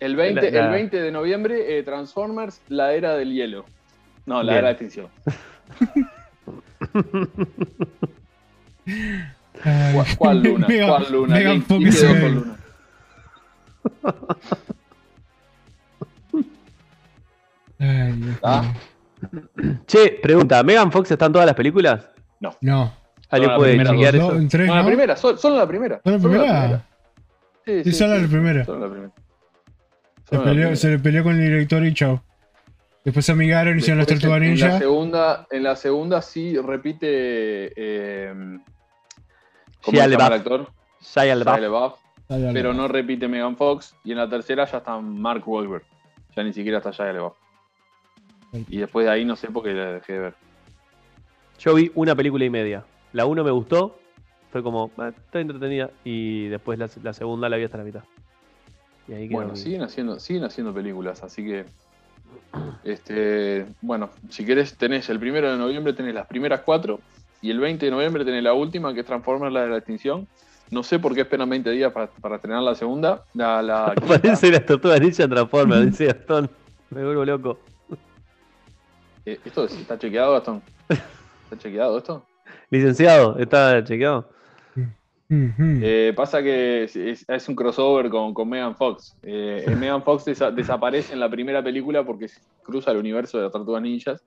El 0.00 0.16
20, 0.16 0.50
La- 0.50 0.60
la- 0.60 0.66
El 0.66 0.72
20 0.72 1.00
de 1.00 1.10
noviembre, 1.12 1.78
eh, 1.78 1.82
Transformers 1.82 2.60
la 2.68 2.92
era 2.92 3.14
del 3.16 3.32
hielo. 3.32 3.64
No, 4.26 4.42
la 4.42 4.52
Bien. 4.52 4.58
era 4.58 4.58
de 4.58 4.62
la 4.62 4.70
extinción. 4.70 5.08
¿Cuál, 9.94 10.06
cuál 10.18 10.42
luna? 10.42 10.66
Megan- 10.66 10.88
¿Cuál 10.88 11.12
luna? 11.12 11.38
Dios 11.38 11.62
Ah. 18.42 18.72
Che, 19.86 20.18
pregunta, 20.22 20.62
¿Megan 20.62 20.90
Fox 20.92 21.10
está 21.10 21.26
en 21.26 21.32
todas 21.32 21.46
las 21.46 21.54
películas? 21.54 22.08
No. 22.40 22.92
¿Alguien 23.30 23.50
la 23.50 23.56
puede 23.56 23.70
primera 23.72 23.90
chequear 23.92 24.14
Dos, 24.18 24.28
eso? 24.32 24.36
en 24.38 24.48
tres, 24.48 24.66
No, 24.68 24.74
la 24.74 24.80
¿no? 24.82 24.86
primera, 24.88 25.16
sol- 25.16 25.38
solo 25.38 25.56
la 25.56 25.66
primera. 25.66 26.00
¿Solo 26.04 26.16
la 26.16 26.22
Solo 26.22 26.34
primera? 26.34 26.86
Sí, 27.64 27.84
Sí, 27.84 27.92
solo 27.92 28.18
la 28.18 28.28
primera. 28.28 28.64
Solo 28.64 28.80
la 28.80 28.90
primera. 28.92 29.12
Se, 30.24 30.36
Solo 30.36 30.38
la 30.40 30.44
peleó, 30.50 30.54
primera. 30.62 30.76
se 30.76 30.88
le 30.90 30.98
peleó 30.98 31.22
con 31.24 31.32
el 31.34 31.40
director 31.40 31.84
y 31.86 31.94
chao. 31.94 32.22
Después 33.04 33.24
se 33.26 33.32
amigaron, 33.32 33.78
hicieron 33.78 33.98
las 33.98 34.06
tortugas 34.06 34.36
en- 34.38 34.42
En 34.44 34.60
la, 34.60 34.66
ninja. 34.66 34.78
segunda, 34.78 35.46
en 35.50 35.62
la 35.62 35.76
segunda 35.76 36.20
sí 36.22 36.56
repite. 36.58 37.72
Eh, 37.74 38.32
¿Cómo 39.82 39.96
Shia 39.96 40.04
se 40.04 40.10
llama 40.10 40.26
el 40.26 40.32
actor? 40.34 40.68
Shia 41.00 41.24
Shia 41.24 41.34
LaBeouf. 41.34 41.94
Dale. 42.28 42.52
pero 42.52 42.72
no 42.72 42.86
repite 42.88 43.28
Megan 43.28 43.56
Fox. 43.56 43.94
Y 44.04 44.12
en 44.12 44.18
la 44.18 44.28
tercera 44.28 44.64
ya 44.66 44.78
está 44.78 44.98
Mark 44.98 45.42
Wahlberg. 45.46 45.84
Ya 46.36 46.42
ni 46.44 46.52
siquiera 46.52 46.78
está 46.78 46.90
Shia 46.90 47.06
LaBeouf. 47.12 47.34
Y 48.52 48.78
después 48.78 49.06
de 49.06 49.12
ahí 49.12 49.24
no 49.24 49.36
sé 49.36 49.48
por 49.48 49.62
qué 49.64 49.72
la 49.72 49.92
dejé 49.94 50.12
de 50.14 50.18
ver. 50.18 50.34
Yo 51.58 51.74
vi 51.74 51.90
una 51.94 52.14
película 52.14 52.44
y 52.44 52.50
media. 52.50 52.84
La 53.12 53.24
uno 53.26 53.44
me 53.44 53.50
gustó, 53.50 53.98
fue 54.50 54.62
como, 54.62 54.90
"Ah, 54.98 55.08
está 55.08 55.40
entretenida. 55.40 55.90
Y 56.04 56.48
después 56.48 56.78
la, 56.78 56.88
la 57.02 57.12
segunda 57.12 57.48
la 57.48 57.56
vi 57.56 57.64
hasta 57.64 57.78
la 57.78 57.84
mitad. 57.84 58.02
Y 59.08 59.14
ahí 59.14 59.28
quedó 59.28 59.38
Bueno, 59.38 59.56
siguen 59.56 59.82
haciendo, 59.82 60.20
siguen 60.20 60.44
haciendo 60.44 60.72
películas, 60.74 61.22
así 61.22 61.44
que. 61.44 61.64
Este, 62.84 63.66
bueno, 63.80 64.10
si 64.30 64.44
querés, 64.44 64.76
tenés 64.76 65.08
el 65.10 65.18
primero 65.18 65.50
de 65.50 65.58
noviembre, 65.58 65.92
tenés 65.92 66.14
las 66.14 66.26
primeras 66.26 66.60
cuatro. 66.60 67.00
Y 67.40 67.50
el 67.50 67.58
20 67.58 67.84
de 67.86 67.90
noviembre 67.92 68.24
tenés 68.24 68.42
la 68.42 68.54
última, 68.54 68.94
que 68.94 69.00
es 69.00 69.06
Transformers 69.06 69.52
la 69.52 69.62
de 69.62 69.68
la 69.70 69.76
extinción. 69.78 70.26
No 70.70 70.82
sé 70.82 70.98
por 70.98 71.14
qué 71.14 71.22
esperan 71.22 71.50
20 71.50 71.70
días 71.70 71.92
para, 71.92 72.06
para 72.06 72.36
estrenar 72.36 72.62
la 72.62 72.74
segunda. 72.74 73.24
La, 73.34 73.60
la. 73.62 73.94
Parece 74.08 74.50
las 74.50 74.64
tortugas 74.64 75.00
ninja 75.00 75.28
Transformers, 75.28 75.86
dice 75.86 76.06
Gastón. 76.06 76.48
Me 76.90 77.04
vuelvo 77.04 77.24
loco. 77.24 77.58
Eh, 79.24 79.38
¿Esto 79.44 79.64
es- 79.64 79.72
está 79.78 79.98
chequeado, 79.98 80.32
Gastón? 80.32 80.62
¿Está 80.88 81.58
chequeado 81.58 81.98
esto? 81.98 82.26
Licenciado, 82.70 83.38
¿está 83.38 83.82
chequeado? 83.84 84.28
Eh, 85.34 86.12
pasa 86.14 86.42
que 86.42 86.84
es, 86.84 86.94
es- 86.96 87.24
es 87.26 87.48
un 87.48 87.54
crossover 87.54 88.10
con, 88.10 88.34
con 88.34 88.48
Megan 88.48 88.76
Fox. 88.76 89.16
Eh, 89.22 89.64
Megan 89.78 90.02
Fox 90.02 90.26
desa- 90.26 90.50
desaparece 90.52 91.14
en 91.14 91.20
la 91.20 91.30
primera 91.30 91.62
película 91.62 92.04
porque 92.04 92.26
cruza 92.62 92.90
el 92.90 92.98
universo 92.98 93.38
de 93.38 93.44
las 93.44 93.52
tortugas 93.52 93.80
ninjas 93.80 94.22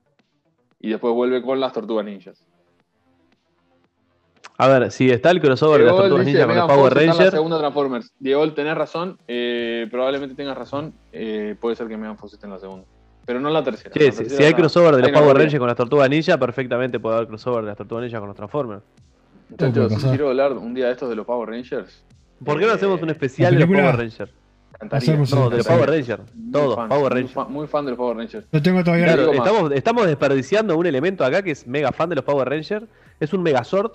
y 0.80 0.90
después 0.90 1.14
vuelve 1.14 1.42
con 1.42 1.60
las 1.60 1.72
tortugas 1.72 2.04
ninjas. 2.04 2.44
A 4.58 4.66
ver, 4.68 4.90
si 4.90 5.10
está 5.10 5.30
el 5.30 5.40
crossover 5.40 5.80
de 5.80 5.86
las 5.86 5.96
Tortugas 5.96 6.24
dice, 6.26 6.38
Ninja 6.38 6.46
con 6.46 6.56
los 6.56 6.66
Power 6.66 6.78
Fox 6.80 6.88
está 6.88 7.00
en 7.02 7.06
la 7.08 7.12
Rangers. 7.12 7.34
segunda 7.34 7.58
Transformers. 7.58 8.12
Diego, 8.18 8.52
tenés 8.54 8.74
razón. 8.74 9.18
eh, 9.28 9.86
probablemente 9.90 10.34
tengas 10.34 10.56
razón. 10.56 10.94
eh, 11.12 11.54
puede 11.60 11.76
ser 11.76 11.86
que 11.88 11.96
Megan 11.98 12.16
Fox 12.18 12.32
esté 12.32 12.46
en 12.46 12.52
la 12.52 12.58
segunda. 12.58 12.86
Pero 13.26 13.40
no 13.40 13.50
la 13.50 13.62
tercera. 13.62 13.90
Sí, 13.92 13.98
En 14.00 14.06
la 14.06 14.12
si, 14.12 14.18
tercera 14.18 14.38
si 14.38 14.44
hay 14.44 14.52
no. 14.52 14.56
crossover 14.58 14.96
de 14.96 15.02
los 15.02 15.10
Power. 15.10 15.36
Rangers 15.36 15.58
con 15.58 15.66
las 15.68 15.76
Tortugas 15.76 16.08
Ninja, 16.08 16.38
perfectamente 16.38 16.98
puede 17.00 17.16
haber 17.16 17.28
crossover 17.28 17.62
de 17.62 17.68
las 17.68 17.76
Tortugas 17.76 18.02
Ninja 18.04 18.18
con 18.20 18.28
los 18.28 18.36
Transformers. 18.36 18.82
Muchachos, 19.50 19.92
si 19.92 20.08
quiero 20.08 20.28
hablar 20.28 20.52
un 20.52 20.74
día 20.74 20.86
de 20.86 20.92
estos 20.92 21.08
de 21.08 21.16
los 21.16 21.26
Power 21.26 21.48
Rangers. 21.50 22.02
¿Por 22.44 22.58
qué 22.58 22.66
no 22.66 22.72
Eh, 22.72 22.74
hacemos 22.74 23.00
un 23.02 23.10
especial 23.10 23.54
de 23.54 23.60
los 23.60 23.68
Power 23.68 23.96
Rangers? 23.96 24.30
Hacemos 24.90 25.32
No, 25.32 25.48
de 25.50 25.56
los. 25.58 25.66
Power 25.66 25.88
Rangers. 25.88 26.22
Todos, 26.52 26.76
fan, 26.76 26.88
Power 26.88 27.00
muy 27.02 27.08
Rangers. 27.20 27.32
fan- 27.32 27.52
Muy 27.52 27.66
fan 27.66 27.84
de 27.86 27.90
los 27.92 27.96
Power 27.98 28.16
Rangers. 28.16 28.46
Yo 28.52 28.62
tengo 28.62 28.84
todavía 28.84 29.06
Claro, 29.06 29.32
estamos, 29.32 29.72
estamos 29.72 30.06
desperdiciando 30.06 30.76
un 30.76 30.86
elemento 30.86 31.24
acá 31.24 31.42
que 31.42 31.52
es 31.52 31.66
mega 31.66 31.92
fan 31.92 32.08
de 32.10 32.16
los 32.16 32.24
Power 32.24 32.48
Rangers. 32.48 32.84
Es 33.18 33.32
un 33.32 33.42
Megazord 33.42 33.92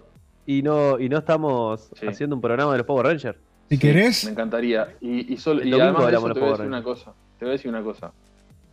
y 0.47 0.63
no, 0.63 0.99
y 0.99 1.07
no 1.07 1.19
estamos 1.19 1.91
Sí. 1.99 2.07
haciendo 2.07 2.35
un 2.35 2.41
programa 2.41 2.71
de 2.71 2.79
los 2.79 2.87
Power 2.87 3.05
Rangers. 3.05 3.37
Si 3.69 3.75
Sí, 3.75 3.79
querés, 3.81 4.25
Me 4.25 4.31
encantaría. 4.31 4.95
Y, 4.99 5.31
y, 5.33 5.37
solo, 5.37 5.63
y 5.63 5.71
además 5.71 6.07
de 6.07 6.13
eso, 6.13 6.21
te 6.23 6.27
voy 6.27 6.31
a 6.31 6.33
Power 6.33 6.51
decir 6.53 6.67
una 6.67 6.83
cosa. 6.83 7.13
Te 7.37 7.45
voy 7.45 7.49
a 7.49 7.53
decir 7.53 7.69
una 7.69 7.83
cosa. 7.83 8.11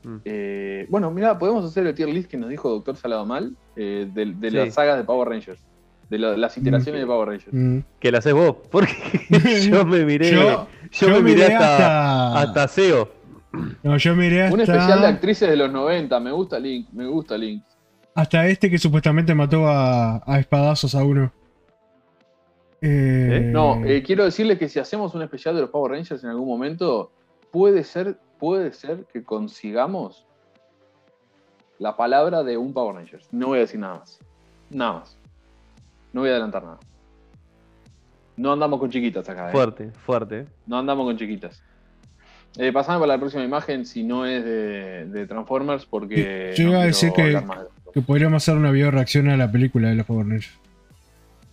Mm. 0.04 0.16
Eh, 0.24 0.86
bueno, 0.88 1.10
mira, 1.10 1.38
podemos 1.38 1.64
hacer 1.64 1.86
el 1.86 1.94
tier 1.94 2.08
list 2.08 2.30
que 2.30 2.36
nos 2.36 2.48
dijo 2.50 2.70
Doctor 2.70 2.96
Salado 2.96 3.26
Mal 3.26 3.54
eh, 3.76 4.08
de, 4.12 4.26
de 4.26 4.50
Sí. 4.50 4.56
las 4.56 4.74
sagas 4.74 4.96
de 4.96 5.04
Power 5.04 5.28
Rangers. 5.28 5.60
De 6.08 6.18
la- 6.18 6.36
las 6.36 6.56
iteraciones 6.56 7.00
de 7.02 7.06
Power 7.06 7.28
Rangers. 7.28 7.52
mm, 7.52 7.78
Que 8.00 8.10
la 8.12 8.18
haces 8.18 8.32
vos. 8.32 8.56
Porque 8.70 8.92
yo 9.70 9.84
me 9.84 10.04
miré. 10.04 10.30
Yo- 10.32 10.66
Yo, 10.92 11.08
me 11.10 11.20
miré 11.20 11.54
hasta, 11.54 12.40
hasta 12.40 12.68
SEO. 12.68 13.10
no, 13.82 13.96
yo 13.98 14.14
miré 14.16 14.42
hasta, 14.44 14.54
Un 14.54 14.60
especial 14.62 15.00
de 15.02 15.06
actrices 15.06 15.50
de 15.50 15.56
los 15.56 15.70
90. 15.70 16.18
Me 16.20 16.30
gusta 16.32 16.58
Link. 16.58 16.88
Me 16.92 17.06
gusta 17.06 17.36
Link. 17.36 17.62
hasta 18.14 18.46
este 18.46 18.70
que 18.70 18.78
supuestamente 18.78 19.34
mató 19.34 19.66
a, 19.68 20.22
a 20.26 20.38
espadazos 20.40 20.94
a 20.94 21.04
uno. 21.04 21.30
Eh, 22.80 23.50
No, 23.52 23.84
eh, 23.84 24.02
quiero 24.02 24.24
decirles 24.24 24.58
que 24.58 24.68
si 24.68 24.78
hacemos 24.78 25.14
un 25.14 25.22
especial 25.22 25.54
de 25.56 25.62
los 25.62 25.70
Power 25.70 25.92
Rangers 25.92 26.22
en 26.24 26.30
algún 26.30 26.46
momento, 26.48 27.10
puede 27.50 27.82
ser, 27.84 28.18
puede 28.38 28.72
ser 28.72 29.04
que 29.12 29.22
consigamos 29.24 30.24
la 31.78 31.96
palabra 31.96 32.42
de 32.42 32.56
un 32.56 32.72
Power 32.72 32.96
Rangers. 32.96 33.28
No 33.32 33.48
voy 33.48 33.58
a 33.58 33.60
decir 33.62 33.78
nada 33.80 33.98
más. 34.00 34.18
Nada 34.70 34.92
más. 35.00 35.18
No 36.12 36.20
voy 36.22 36.30
a 36.30 36.32
adelantar 36.32 36.62
nada. 36.64 36.78
No 38.36 38.52
andamos 38.52 38.78
con 38.80 38.90
chiquitas 38.90 39.28
acá. 39.28 39.48
¿eh? 39.48 39.52
Fuerte, 39.52 39.90
fuerte. 40.04 40.46
No 40.66 40.78
andamos 40.78 41.06
con 41.06 41.16
chiquitas. 41.16 41.62
Eh, 42.56 42.72
pasame 42.72 42.98
para 43.00 43.14
la 43.14 43.18
próxima 43.18 43.44
imagen 43.44 43.84
si 43.84 44.02
no 44.02 44.24
es 44.26 44.42
de, 44.44 45.06
de 45.06 45.26
Transformers 45.26 45.86
porque... 45.86 46.54
Yo 46.56 46.68
iba 46.70 46.80
a 46.80 46.84
decir 46.86 47.12
que- 47.12 47.22
de 47.30 47.44
que 47.92 48.02
podríamos 48.02 48.42
hacer 48.42 48.56
una 48.56 48.70
video 48.70 48.90
reacción 48.90 49.28
a 49.28 49.36
la 49.36 49.50
película 49.50 49.88
de 49.88 49.94
los 49.96 50.06
Power 50.06 50.26
Rangers. 50.26 50.50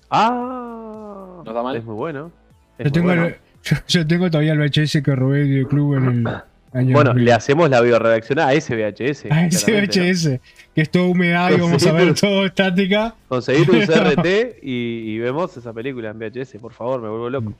Ah, 0.10 1.42
¿No 1.44 1.44
está 1.46 1.62
mal? 1.64 1.76
es 1.76 1.84
muy 1.84 1.96
bueno. 1.96 2.32
Es 2.78 2.86
Yo 2.86 2.86
muy 2.86 2.92
tengo, 2.92 3.08
bueno. 3.08 3.26
el- 3.26 3.36
yo, 3.64 3.78
yo 3.88 4.08
tengo 4.08 4.30
todavía 4.30 4.54
el 4.54 4.60
VHS 4.60 5.02
que 5.04 5.16
robé 5.16 5.44
del 5.46 5.68
club 5.68 5.96
en 5.96 6.06
el 6.06 6.24
año 6.74 6.94
Bueno, 6.94 7.10
2000. 7.12 7.26
le 7.26 7.34
hacemos 7.34 7.70
la 7.70 7.82
bioredacción 7.82 8.40
a 8.40 8.54
ese 8.54 8.76
VHS. 8.76 9.26
a 9.32 9.46
ese. 9.46 9.72
VHS, 9.72 10.40
que 10.74 10.82
es 10.82 10.90
todo 10.90 11.08
humedad 11.10 11.52
y 11.52 11.60
vamos 11.62 11.86
a 11.88 11.92
ver 11.94 12.14
todo 12.14 12.46
estática. 12.46 13.16
Conseguite 13.28 13.72
un 13.72 13.80
CRT 13.86 14.26
y, 14.62 15.14
y 15.14 15.20
vemos 15.20 15.56
esa 15.56 15.72
película 15.74 16.10
en 16.12 16.20
VHS, 16.20 16.58
por 16.60 16.74
favor, 16.74 17.02
me 17.02 17.10
vuelvo 17.10 17.30
loco. 17.30 17.54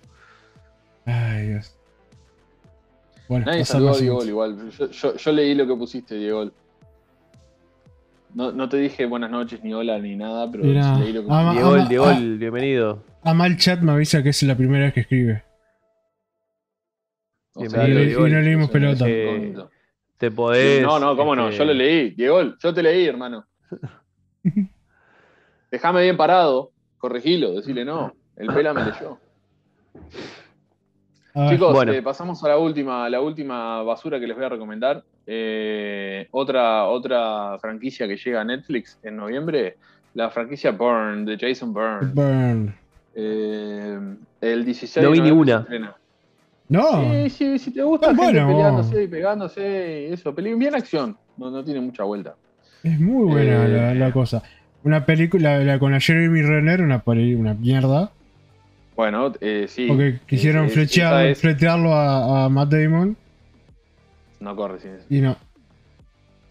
Ay, 1.06 1.48
Dios. 1.50 1.76
Bueno, 3.30 3.46
Nadie 3.48 3.66
saludó 3.66 3.92
a 3.94 3.98
Diego 3.98 4.24
igual. 4.26 4.70
Yo, 4.78 4.92
yo- 4.92 5.16
yo 5.16 5.32
leí 5.32 5.56
lo 5.56 5.66
que 5.68 5.76
pusiste, 5.76 6.16
Diego. 6.16 6.52
No, 8.34 8.52
no 8.52 8.68
te 8.68 8.78
dije 8.78 9.06
buenas 9.06 9.32
noches, 9.32 9.64
ni 9.64 9.74
hola, 9.74 9.98
ni 9.98 10.16
nada, 10.18 10.52
pero 10.52 10.66
Mira, 10.66 11.00
leí 11.00 11.14
lo 11.14 11.22
que 11.26 11.32
ama- 11.32 11.54
pusiste. 11.54 11.90
Diego, 11.90 12.06
ama- 12.06 12.20
Diego, 12.20 12.38
bienvenido. 12.38 13.04
Amal 13.24 13.56
Chat 13.58 13.80
me 13.80 13.94
avisa 13.94 14.22
que 14.22 14.30
es 14.30 14.44
la 14.44 14.56
primera 14.56 14.84
vez 14.86 14.94
que 14.94 15.00
escribe. 15.00 15.44
O 17.56 17.64
le- 17.64 18.14
no 18.14 18.40
leímos 18.42 18.70
pelota. 18.70 19.06
Eh. 19.08 19.54
Te 20.18 20.32
podés. 20.32 20.82
No, 20.84 21.00
no, 21.00 21.16
cómo 21.18 21.36
no, 21.36 21.48
este, 21.50 21.60
yo 21.60 21.66
lo 21.66 21.74
leí. 21.74 22.12
Diego, 22.12 22.42
yo 22.62 22.74
te 22.74 22.84
leí, 22.84 23.06
hermano. 23.06 23.46
Déjame 25.72 26.04
bien 26.04 26.18
parado, 26.18 26.72
corregilo, 26.98 27.54
decirle 27.54 27.84
no. 27.86 28.14
El 28.36 28.48
pela 28.48 28.74
me 28.74 28.82
leyó. 28.86 29.18
Chicos, 31.50 31.74
Bueno. 31.74 31.92
eh, 31.92 32.02
pasamos 32.02 32.42
a 32.46 32.50
la 32.50 32.58
última, 32.58 33.10
la 33.10 33.20
última 33.20 33.82
basura 33.84 34.20
que 34.20 34.28
les 34.28 34.36
voy 34.38 34.46
a 34.46 34.50
recomendar. 34.50 35.04
Eh, 35.28 36.28
otra, 36.32 36.86
otra 36.86 37.58
franquicia 37.60 38.08
que 38.08 38.16
llega 38.16 38.42
a 38.42 38.46
Netflix 38.46 38.98
en 39.04 39.18
noviembre, 39.18 39.76
la 40.14 40.30
franquicia 40.30 40.72
Burn, 40.72 41.26
de 41.26 41.38
Jason 41.38 41.74
Bourne. 41.74 42.12
Burn. 42.14 42.76
Eh, 43.16 44.00
el 44.42 44.66
16 44.66 45.04
No 45.04 45.12
vi 45.12 45.18
de 45.18 45.24
ni 45.24 45.30
noviembre 45.30 45.54
una. 45.56 45.58
se 45.58 45.64
estrena. 45.64 45.96
No, 46.68 47.12
Sí, 47.14 47.30
sí, 47.30 47.60
si 47.60 47.72
te 47.72 47.84
gusta 47.84 48.08
Ah, 48.08 48.16
gente 48.16 48.24
bueno. 48.32 48.48
peleándose 48.48 49.04
y 49.04 49.08
pegándose, 49.08 50.12
eso, 50.14 50.34
peli- 50.34 50.56
bien 50.56 50.74
acción, 50.76 51.16
no, 51.38 51.52
no 51.52 51.64
tiene 51.64 51.80
mucha 51.82 52.04
vuelta. 52.04 52.36
es 52.84 53.00
muy 53.00 53.26
buena 53.32 53.66
Eh. 53.66 53.70
la, 53.70 53.94
la 54.08 54.12
cosa. 54.12 54.42
Una 54.84 55.06
película 55.06 55.60
la, 55.60 55.80
con 55.80 55.92
la 55.92 56.00
Jeremy 56.00 56.42
Renner, 56.42 56.82
una, 56.82 57.02
una 57.06 57.54
mierda. 57.54 58.12
Bueno, 58.96 59.34
eh, 59.42 59.66
sí. 59.68 59.88
Porque 59.88 60.20
quisieron 60.28 60.66
es- 60.66 60.72
es- 60.72 60.78
flechear- 60.78 61.14
esa 61.22 61.26
es- 61.26 61.40
fletearlo 61.42 61.94
a, 61.94 62.46
a 62.46 62.50
Matt 62.50 62.72
Damon 62.72 63.18
No 64.40 64.56
corre 64.56 64.80
sin 64.80 64.92
eso. 64.92 65.06
y 65.10 65.22
no. 65.22 65.36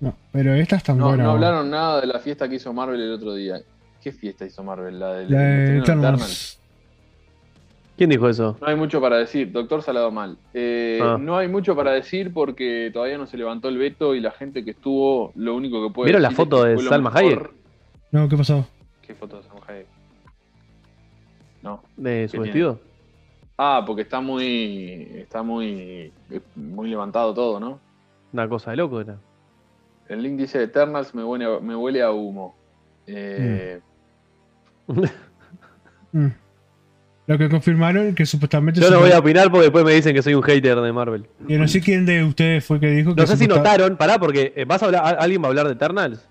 No, 0.01 0.15
pero 0.33 0.55
esta 0.55 0.77
es 0.77 0.83
tan 0.83 0.99
No, 0.99 1.09
buena. 1.09 1.23
no 1.25 1.31
hablaron 1.31 1.71
nada 1.71 2.01
de 2.01 2.07
la 2.09 2.19
fiesta 2.19 2.49
que 2.49 2.57
hizo 2.57 2.73
Marvel 2.73 3.01
el 3.01 3.13
otro 3.13 3.35
día. 3.35 3.61
¿Qué 4.03 4.13
fiesta 4.13 4.45
hizo 4.45 4.63
Marvel? 4.63 4.99
La 4.99 5.15
del 5.15 5.31
La 5.33 5.39
de 5.41 5.79
Eternals. 5.79 6.59
¿Quién 7.97 8.11
dijo 8.11 8.29
eso? 8.29 8.57
No 8.61 8.67
hay 8.67 8.75
mucho 8.77 9.01
para 9.01 9.19
decir, 9.19 9.53
doctor 9.53 9.81
Salado 9.83 10.11
Mal. 10.11 10.37
Eh, 10.53 10.99
Ah. 11.03 11.17
No 11.21 11.37
hay 11.37 11.47
mucho 11.49 11.77
para 11.77 11.93
decir 11.93 12.33
porque 12.33 12.91
todavía 12.93 13.19
no 13.19 13.27
se 13.27 13.37
levantó 13.37 13.69
el 13.69 13.79
veto 13.79 14.15
y 14.17 14.21
la 14.21 14.33
gente 14.33 14.65
que 14.65 14.73
estuvo, 14.73 15.33
lo 15.37 15.55
único 15.55 15.87
que 15.87 15.95
puede 15.95 16.07
¿Vieron 16.09 16.23
la 16.23 16.31
foto 16.33 16.63
que 16.65 16.71
de 16.71 16.79
Salma. 16.79 17.11
Hayek? 17.15 17.51
No, 18.11 18.29
¿qué 18.29 18.37
pasó? 18.37 18.67
¿Qué 19.03 19.15
foto 19.15 19.37
de 19.37 19.43
Salma 19.45 19.61
Hayek? 19.69 19.87
No. 21.63 21.83
¿De 21.97 22.27
su 22.27 22.33
tiene? 22.33 22.45
vestido? 22.47 22.81
Ah, 23.57 23.85
porque 23.87 24.03
está 24.03 24.21
muy. 24.21 25.09
Está 25.15 25.43
muy. 25.45 26.13
muy 26.57 26.91
levantado 26.91 27.33
todo, 27.33 27.61
¿no? 27.61 27.79
Una 28.33 28.49
cosa 28.49 28.73
de 28.73 28.79
loco 28.79 29.01
era. 29.01 29.17
El 30.09 30.23
link 30.23 30.37
dice 30.39 30.61
Eternals 30.63 31.15
me 31.15 31.23
huele 31.23 31.45
a, 31.45 31.61
me 31.61 31.77
huele 31.77 32.03
a 32.03 32.11
humo. 32.11 32.57
Eh, 33.07 33.81
Mm. 34.87 36.27
Lo 37.27 37.39
que 37.39 37.49
confirmaron 37.49 38.15
que 38.15 38.27
supuestamente. 38.27 38.81
Yo 38.81 38.91
no 38.91 39.01
voy 39.01 39.11
a 39.13 39.19
opinar 39.19 39.51
porque 39.51 39.63
después 39.65 39.85
me 39.85 39.93
dicen 39.93 40.15
que 40.15 40.21
soy 40.23 40.35
un 40.35 40.43
hater 40.43 40.79
de 40.79 40.93
Marvel. 40.93 41.27
Yo 41.49 41.59
no 41.59 41.67
sé 41.67 41.81
quién 41.81 42.05
de 42.05 42.23
ustedes 42.23 42.65
fue 42.65 42.79
que 42.79 42.89
dijo 42.89 43.15
que. 43.15 43.21
No 43.23 43.27
sé 43.27 43.37
si 43.39 43.47
notaron, 43.47 43.97
pará, 43.97 44.19
porque 44.19 44.53
eh, 44.55 44.65
vas 44.67 44.83
a 44.83 44.87
hablar, 44.87 45.03
¿al- 45.07 45.17
¿alguien 45.21 45.41
va 45.43 45.47
a 45.47 45.49
hablar 45.49 45.67
de 45.67 45.73
Eternals? 45.73 46.29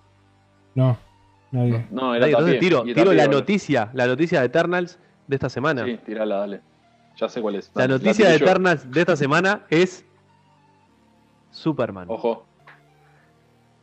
No, 0.76 0.98
nadie. 1.52 1.88
No, 1.90 2.14
era 2.14 2.28
entonces 2.28 2.60
tiro, 2.60 2.84
y 2.86 2.94
tiro 2.94 3.12
la 3.14 3.28
noticia, 3.28 3.90
la 3.94 4.06
noticia 4.06 4.40
de 4.42 4.46
Eternals 4.46 5.00
de 5.28 5.36
esta 5.36 5.50
semana. 5.50 5.84
Sí, 5.86 6.00
tirala, 6.06 6.36
dale. 6.38 6.62
Ya 7.20 7.28
sé 7.30 7.42
cuál 7.42 7.56
es. 7.56 7.72
La 7.74 7.88
noticia 7.88 8.30
de 8.30 8.38
yo. 8.38 8.46
Eternals 8.46 8.92
de 8.92 9.00
esta 9.00 9.16
semana 9.16 9.62
es 9.72 10.06
Superman. 11.52 12.06
Ojo. 12.10 12.46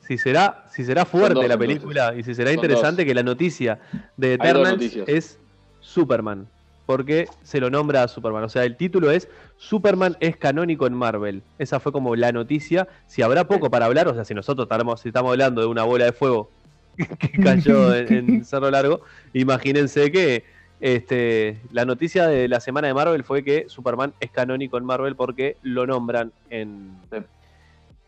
Si 0.00 0.18
será, 0.18 0.64
si 0.70 0.84
será 0.84 1.04
fuerte 1.04 1.34
dos, 1.34 1.46
la 1.46 1.54
entonces. 1.54 1.68
película 1.78 2.14
y 2.16 2.22
si 2.24 2.34
será 2.34 2.50
Son 2.50 2.56
interesante 2.56 3.04
que 3.06 3.14
la 3.14 3.22
noticia 3.22 3.78
de 4.16 4.34
Eternals 4.34 4.96
es 5.06 5.38
Superman. 5.80 6.48
Porque 6.90 7.28
se 7.44 7.60
lo 7.60 7.70
nombra 7.70 8.02
a 8.02 8.08
Superman. 8.08 8.42
O 8.42 8.48
sea, 8.48 8.64
el 8.64 8.76
título 8.76 9.12
es 9.12 9.28
Superman 9.58 10.16
es 10.18 10.36
canónico 10.36 10.88
en 10.88 10.94
Marvel. 10.94 11.40
Esa 11.60 11.78
fue 11.78 11.92
como 11.92 12.16
la 12.16 12.32
noticia. 12.32 12.88
Si 13.06 13.22
habrá 13.22 13.44
poco 13.46 13.70
para 13.70 13.86
hablar, 13.86 14.08
o 14.08 14.14
sea, 14.14 14.24
si 14.24 14.34
nosotros 14.34 14.64
estamos, 14.64 15.00
si 15.00 15.10
estamos 15.10 15.30
hablando 15.30 15.60
de 15.60 15.68
una 15.68 15.84
bola 15.84 16.06
de 16.06 16.12
fuego 16.12 16.50
que 16.96 17.30
cayó 17.40 17.94
en, 17.94 18.12
en 18.12 18.44
Cerro 18.44 18.72
Largo, 18.72 19.02
imagínense 19.32 20.10
que 20.10 20.42
este, 20.80 21.60
la 21.70 21.84
noticia 21.84 22.26
de 22.26 22.48
la 22.48 22.58
semana 22.58 22.88
de 22.88 22.94
Marvel 22.94 23.22
fue 23.22 23.44
que 23.44 23.66
Superman 23.68 24.12
es 24.18 24.32
canónico 24.32 24.76
en 24.76 24.84
Marvel 24.84 25.14
porque 25.14 25.58
lo 25.62 25.86
nombran 25.86 26.32
en, 26.50 26.90
Sí. 27.12 27.18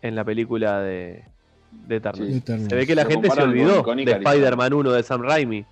en 0.02 0.16
la 0.16 0.24
película 0.24 0.80
de, 0.80 1.22
de 1.86 1.96
Eternals. 1.96 2.42
Sí. 2.44 2.66
Se 2.68 2.74
ve 2.74 2.84
que 2.84 2.96
la 2.96 3.04
gente 3.04 3.30
se 3.30 3.40
olvidó 3.42 3.84
de 3.94 4.10
Spider-Man 4.12 4.72
1 4.72 4.90
de 4.90 5.02
Sam 5.04 5.22
Raimi, 5.22 5.64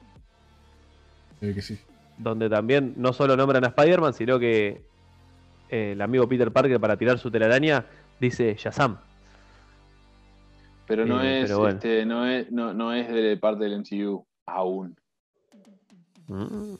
Se 1.40 1.46
ve 1.46 1.54
que 1.54 1.62
sí. 1.62 1.76
Donde 2.22 2.48
también 2.48 2.94
no 2.96 3.12
solo 3.12 3.36
nombran 3.36 3.64
a 3.64 3.68
Spider-Man, 3.68 4.12
sino 4.14 4.38
que 4.38 4.82
eh, 5.68 5.92
el 5.92 6.00
amigo 6.02 6.28
Peter 6.28 6.50
Parker 6.52 6.78
para 6.80 6.96
tirar 6.96 7.18
su 7.18 7.30
telaraña 7.30 7.86
dice 8.20 8.54
Shazam. 8.58 8.98
Pero 10.86 11.06
no 11.06 11.22
Eh, 11.22 11.40
es, 11.42 11.46
pero 11.48 11.58
bueno. 11.60 11.74
este, 11.74 12.04
no 12.04 12.26
es, 12.26 12.50
no, 12.50 12.74
no 12.74 12.92
es 12.92 13.08
de 13.08 13.36
parte 13.36 13.64
del 13.64 13.78
MCU 13.80 14.24
aún. 14.46 14.96
Mm. 16.26 16.74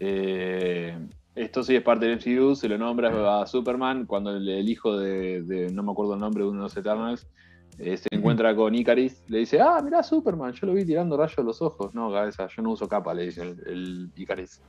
Eh, 0.00 0.98
esto 1.34 1.62
sí 1.62 1.74
es 1.76 1.82
parte 1.82 2.06
del 2.06 2.18
MCU, 2.18 2.54
se 2.54 2.68
lo 2.68 2.78
nombra 2.78 3.40
a 3.42 3.46
Superman 3.46 4.06
cuando 4.06 4.36
el, 4.36 4.48
el 4.48 4.68
hijo 4.68 4.96
de, 4.98 5.42
de- 5.42 5.70
no 5.72 5.82
me 5.82 5.92
acuerdo 5.92 6.14
el 6.14 6.20
nombre 6.20 6.42
de 6.44 6.48
uno 6.50 6.60
de 6.60 6.64
los 6.64 6.76
Eternals, 6.76 7.26
eh, 7.78 7.96
se 7.96 8.08
encuentra 8.10 8.54
con 8.54 8.74
Icaris, 8.74 9.22
le 9.28 9.38
dice, 9.40 9.60
ah, 9.60 9.80
mirá 9.82 10.02
Superman, 10.02 10.52
yo 10.52 10.66
lo 10.66 10.74
vi 10.74 10.84
tirando 10.84 11.16
rayos 11.16 11.38
a 11.38 11.42
los 11.42 11.60
ojos. 11.62 11.94
No, 11.94 12.12
cabeza, 12.12 12.46
yo 12.54 12.62
no 12.62 12.70
uso 12.70 12.88
capa, 12.88 13.12
le 13.14 13.24
dice 13.26 13.42
el, 13.42 13.58
el 13.66 14.10
Icaris. 14.16 14.60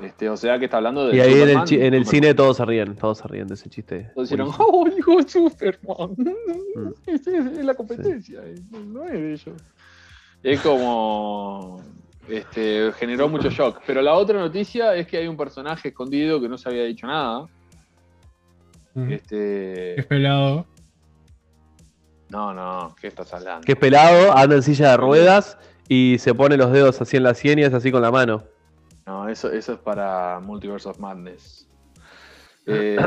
Este, 0.00 0.28
o 0.30 0.36
sea 0.36 0.58
que 0.60 0.66
está 0.66 0.76
hablando 0.76 1.06
de. 1.08 1.16
Y 1.16 1.20
ahí 1.20 1.40
en 1.40 1.48
el, 1.48 1.64
chi- 1.64 1.80
en 1.82 1.92
el 1.92 2.06
cine 2.06 2.32
todos 2.32 2.58
se 2.58 2.64
ríen, 2.64 2.94
todos 2.94 3.18
se 3.18 3.26
ríen 3.26 3.48
de 3.48 3.54
ese 3.54 3.68
chiste. 3.68 4.10
Todos 4.14 4.30
dijeron, 4.30 4.52
oh, 4.58 4.86
hijo 4.96 5.20
Superman. 5.26 6.14
Mm. 6.16 6.88
Es, 7.06 7.26
es- 7.26 7.46
es 7.58 7.64
la 7.64 7.74
competencia, 7.74 8.40
eh, 8.44 8.54
no 8.70 9.04
es 9.04 9.12
de 9.12 9.32
ellos. 9.32 9.62
Es 10.44 10.60
como. 10.60 11.82
Este, 12.28 12.92
generó 12.92 13.28
mucho 13.28 13.48
shock. 13.50 13.80
Pero 13.86 14.00
la 14.02 14.14
otra 14.14 14.38
noticia 14.38 14.94
es 14.94 15.06
que 15.08 15.16
hay 15.16 15.26
un 15.26 15.36
personaje 15.36 15.88
escondido 15.88 16.40
que 16.40 16.48
no 16.48 16.58
se 16.58 16.68
había 16.68 16.84
dicho 16.84 17.06
nada. 17.08 17.46
Mm. 18.94 19.10
Este. 19.12 19.98
Es 19.98 20.06
pelado. 20.06 20.64
No, 22.28 22.52
no, 22.52 22.94
¿qué 23.00 23.08
estás 23.08 23.32
hablando? 23.32 23.64
Que 23.64 23.72
es 23.72 23.78
pelado, 23.78 24.36
anda 24.36 24.56
en 24.56 24.62
silla 24.62 24.90
de 24.90 24.96
ruedas 24.98 25.58
y 25.88 26.16
se 26.18 26.34
pone 26.34 26.56
los 26.56 26.70
dedos 26.72 27.00
así 27.00 27.16
en 27.16 27.22
las 27.22 27.38
sien 27.38 27.58
y 27.58 27.62
es 27.62 27.72
así 27.72 27.90
con 27.90 28.02
la 28.02 28.10
mano. 28.10 28.44
No, 29.06 29.28
eso, 29.28 29.50
eso 29.50 29.72
es 29.72 29.78
para 29.78 30.38
Multiverse 30.40 30.88
of 30.88 30.98
Madness. 30.98 31.66
Eh, 32.70 32.98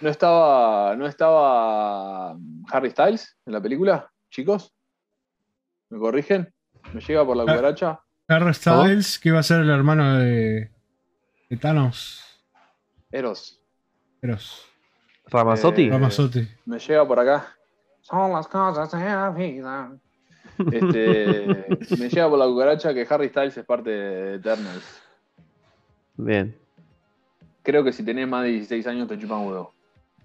¿no, 0.00 0.08
estaba, 0.08 0.96
¿No 0.96 1.06
estaba 1.06 2.34
Harry 2.70 2.90
Styles 2.90 3.36
en 3.44 3.52
la 3.52 3.60
película, 3.60 4.10
chicos? 4.30 4.72
¿Me 5.90 5.98
corrigen? 5.98 6.50
¿Me 6.94 7.02
llega 7.02 7.26
por 7.26 7.36
la 7.36 7.42
cucaracha? 7.42 8.00
Harry 8.26 8.54
Styles, 8.54 9.18
que 9.18 9.28
iba 9.28 9.38
a 9.38 9.42
ser 9.42 9.60
el 9.60 9.68
hermano 9.68 10.18
de, 10.18 10.70
de 11.50 11.56
Thanos. 11.58 12.24
Eros. 13.12 13.60
Eros. 14.22 14.66
Ramazotti. 15.26 15.88
Eh, 15.88 15.90
Ramazotti. 15.90 16.48
Me 16.64 16.78
llega 16.78 17.06
por 17.06 17.20
acá. 17.20 17.54
Son 18.04 18.32
las 18.32 18.46
cosas 18.48 18.92
de 18.92 18.98
la 19.04 19.30
vida. 19.30 19.90
Este, 20.70 21.66
me 21.98 22.08
llega 22.08 22.28
por 22.28 22.38
la 22.38 22.44
cucaracha 22.46 22.92
que 22.94 23.06
Harry 23.08 23.28
Styles 23.30 23.56
es 23.56 23.64
parte 23.64 23.90
de 23.90 24.34
Eternals. 24.36 25.02
Bien. 26.16 26.54
Creo 27.62 27.82
que 27.82 27.92
si 27.92 28.04
tenés 28.04 28.28
más 28.28 28.42
de 28.44 28.50
16 28.50 28.86
años 28.86 29.08
te 29.08 29.18
chupan 29.18 29.46
huevo. 29.46 29.72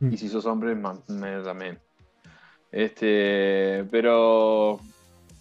Mm. 0.02 0.14
Y 0.14 0.18
si 0.18 0.28
sos 0.28 0.46
hombre, 0.46 0.76
más, 0.76 1.08
menos 1.10 1.46
también. 1.46 1.80
Este, 2.72 3.86
pero 3.90 4.80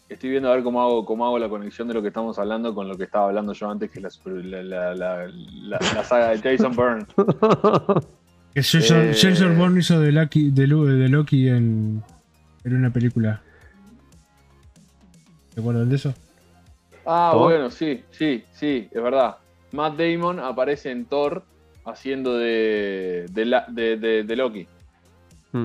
estoy 0.08 0.30
viendo 0.30 0.48
a 0.50 0.54
ver 0.54 0.62
cómo 0.62 0.80
hago, 0.80 1.04
cómo 1.04 1.26
hago 1.26 1.38
la 1.38 1.48
conexión 1.48 1.88
de 1.88 1.94
lo 1.94 2.00
que 2.02 2.08
estamos 2.08 2.38
hablando 2.38 2.74
con 2.74 2.88
lo 2.88 2.96
que 2.96 3.04
estaba 3.04 3.26
hablando 3.26 3.52
yo 3.52 3.68
antes, 3.70 3.90
que 3.90 3.98
es 3.98 4.02
la, 4.04 4.10
super- 4.10 4.44
la, 4.44 4.62
la- 4.62 4.94
la- 4.94 5.26
la- 5.26 5.78
la 5.94 6.04
saga 6.04 6.28
de 6.36 6.38
Jason 6.56 6.74
Bourne. 6.74 7.04
Que 8.54 8.62
Jason, 8.62 9.08
Eh. 9.10 9.12
Jason 9.14 9.58
Bourne 9.58 9.80
hizo 9.80 10.00
de 10.00 10.10
Loki, 10.10 10.50
de, 10.50 10.66
de 10.66 11.08
Loki 11.10 11.48
en, 11.48 12.02
en 12.64 12.74
una 12.76 12.92
película. 12.92 13.42
¿Te 15.54 15.60
acuerdan 15.60 15.88
de 15.88 15.96
eso? 15.96 16.14
Ah, 17.06 17.30
¿Thor? 17.32 17.42
bueno, 17.44 17.70
sí, 17.70 18.04
sí, 18.10 18.44
sí, 18.52 18.88
es 18.90 19.02
verdad. 19.02 19.36
Matt 19.72 19.96
Damon 19.98 20.38
aparece 20.40 20.90
en 20.90 21.06
Thor 21.06 21.44
haciendo 21.84 22.36
de, 22.36 23.26
de, 23.30 23.44
la- 23.44 23.66
de- 23.68 23.96
de- 23.96 24.24
de 24.24 24.36
Loki. 24.36 24.66
Mm. 25.52 25.64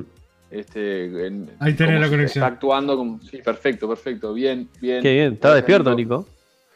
Este, 0.52 1.28
en- 1.28 1.52
Ahí 1.60 1.74
tenés 1.74 1.94
como 1.96 2.00
la 2.00 2.06
si 2.06 2.12
conexión. 2.12 2.44
Está 2.44 2.54
actuando 2.54 2.96
como. 2.98 3.20
Sí, 3.22 3.38
perfecto, 3.42 3.88
perfecto. 3.88 4.34
Bien, 4.34 4.70
bien. 4.80 5.02
Qué 5.02 5.14
bien, 5.14 5.34
está 5.34 5.50
Gracias, 5.50 5.56
despierto, 5.68 5.96
Nico. 5.96 6.28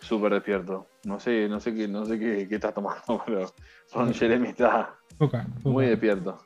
Súper 0.01 0.33
despierto. 0.33 0.87
No 1.05 1.19
sé, 1.19 1.47
no 1.47 1.59
sé 1.59 1.73
qué, 1.73 1.87
no 1.87 2.05
sé 2.05 2.19
qué, 2.19 2.47
qué 2.49 2.55
estás 2.55 2.73
tomando, 2.73 3.21
pero 3.25 3.53
Ron 3.93 4.13
Jeremy 4.13 4.49
está 4.49 4.95
Coca. 5.17 5.43
Coca. 5.43 5.69
muy 5.69 5.85
despierto. 5.85 6.39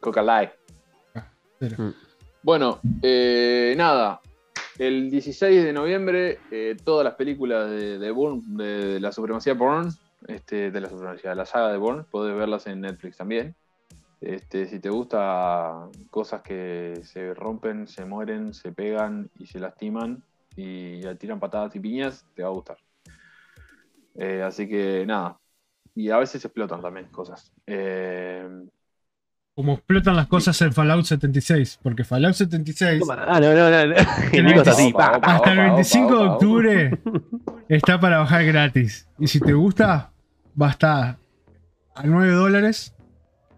Coca 0.00 0.22
Light. 0.22 0.50
Bueno, 2.42 2.80
eh, 3.02 3.74
nada. 3.76 4.20
El 4.78 5.10
16 5.10 5.62
de 5.62 5.72
noviembre, 5.74 6.38
eh, 6.50 6.74
todas 6.82 7.04
las 7.04 7.14
películas 7.14 7.70
de, 7.70 8.10
Bourne, 8.10 8.42
de, 8.46 8.98
la 8.98 9.12
supremacía 9.12 9.52
Bourne, 9.52 9.90
este, 10.26 10.70
de 10.70 10.80
la 10.80 10.88
supremacía, 10.88 11.34
la 11.34 11.44
saga 11.44 11.70
de 11.70 11.76
Bourne, 11.76 12.04
podés 12.10 12.34
verlas 12.34 12.66
en 12.66 12.80
Netflix 12.80 13.18
también. 13.18 13.54
Este, 14.22 14.66
si 14.66 14.80
te 14.80 14.88
gusta 14.88 15.88
cosas 16.10 16.40
que 16.40 17.00
se 17.04 17.34
rompen, 17.34 17.86
se 17.86 18.06
mueren, 18.06 18.54
se 18.54 18.72
pegan 18.72 19.30
y 19.38 19.46
se 19.46 19.60
lastiman 19.60 20.22
y 20.56 21.00
tiran 21.16 21.40
patadas 21.40 21.76
y 21.76 21.80
piñas, 21.80 22.26
te 22.34 22.42
va 22.42 22.48
a 22.48 22.52
gustar. 22.52 22.78
Eh, 24.14 24.42
así 24.42 24.66
que 24.66 25.04
nada. 25.06 25.38
Y 25.94 26.08
a 26.10 26.16
veces 26.16 26.42
explotan 26.42 26.80
también 26.80 27.06
cosas. 27.08 27.52
Eh, 27.66 28.48
Como 29.54 29.74
explotan 29.74 30.16
las 30.16 30.26
cosas 30.28 30.60
en 30.62 30.72
Fallout 30.72 31.04
76. 31.04 31.80
Porque 31.82 32.04
Fallout 32.04 32.34
76, 32.34 33.02
Ah, 33.10 33.40
no, 33.40 33.52
no, 33.54 33.68
no. 33.70 33.94
hasta 33.96 34.30
el 34.32 34.94
opa, 34.94 35.20
25 35.74 36.06
opa, 36.06 36.14
de 36.22 36.28
octubre, 36.28 36.98
está 37.68 38.00
para 38.00 38.18
bajar 38.18 38.44
gratis. 38.44 39.08
Y 39.18 39.26
si 39.26 39.40
te 39.40 39.52
gusta, 39.52 40.12
va 40.60 40.68
a 40.68 40.70
estar 40.70 41.18
a 41.94 42.02
9 42.04 42.32
dólares 42.32 42.94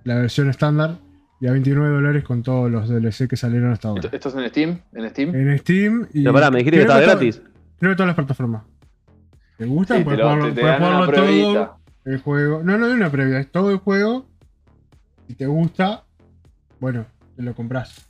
la 0.05 0.17
versión 0.17 0.49
estándar 0.51 0.99
y 1.41 1.47
a 1.47 1.53
29 1.53 1.95
dólares 1.95 2.25
con 2.25 2.43
todos 2.43 2.71
los 2.71 2.89
DLC 2.89 3.29
que 3.29 3.37
salieron 3.37 3.71
hasta 3.73 3.89
ahora. 3.89 4.03
¿Esto, 4.05 4.17
esto 4.17 4.29
es 4.31 4.35
en 4.35 4.49
Steam? 4.51 4.81
¿En 4.95 5.11
Steam? 5.11 5.35
En 5.35 5.59
Steam 5.59 6.09
y. 6.13 6.23
Pero 6.23 6.33
pará, 6.33 6.51
me 6.51 6.59
dijiste 6.59 6.77
que 6.79 6.83
estaba 6.83 7.01
gratis. 7.01 7.43
Creo 7.79 7.93
que 7.93 7.97
todas 7.97 8.09
las 8.09 8.17
plataformas. 8.17 8.63
¿Te 9.59 9.67
gusta? 9.67 10.03
Puedes 10.03 10.19
lo- 10.19 10.31
jugarlo, 10.31 10.55
todo 11.13 11.79
el 12.05 12.19
juego. 12.19 12.63
No, 12.65 12.79
no 12.79 12.87
hay 12.87 12.93
una 12.93 13.11
previa, 13.11 13.39
es 13.39 13.51
todo 13.53 13.71
el 13.71 13.77
juego. 13.77 14.27
Si 15.33 15.37
te 15.39 15.47
gusta, 15.47 16.05
bueno, 16.79 17.07
te 17.35 17.43
lo 17.43 17.55
compras. 17.55 18.07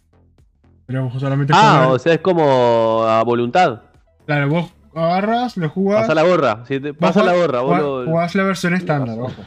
Pero 0.87 1.05
vos 1.05 1.20
solamente 1.20 1.53
Ah, 1.55 1.87
o 1.93 1.97
sea, 2.01 2.14
es 2.14 2.18
como 2.20 3.05
a 3.05 3.23
voluntad. 3.23 3.83
Claro, 4.27 4.49
vos 4.49 4.73
agarras, 4.93 5.57
lo 5.57 5.68
jugás. 5.68 6.01
Pasa 6.01 6.16
la 6.16 6.25
gorra. 6.25 6.64
Si 6.66 6.81
te, 6.81 6.93
pasa 6.93 7.23
la 7.23 7.33
gorra, 7.37 7.61
vos 7.61 7.68
jugás- 7.79 7.83
lo- 7.83 8.05
jugás 8.07 8.35
la 8.35 8.43
versión 8.43 8.75
estándar, 8.75 9.20
ojo. 9.20 9.41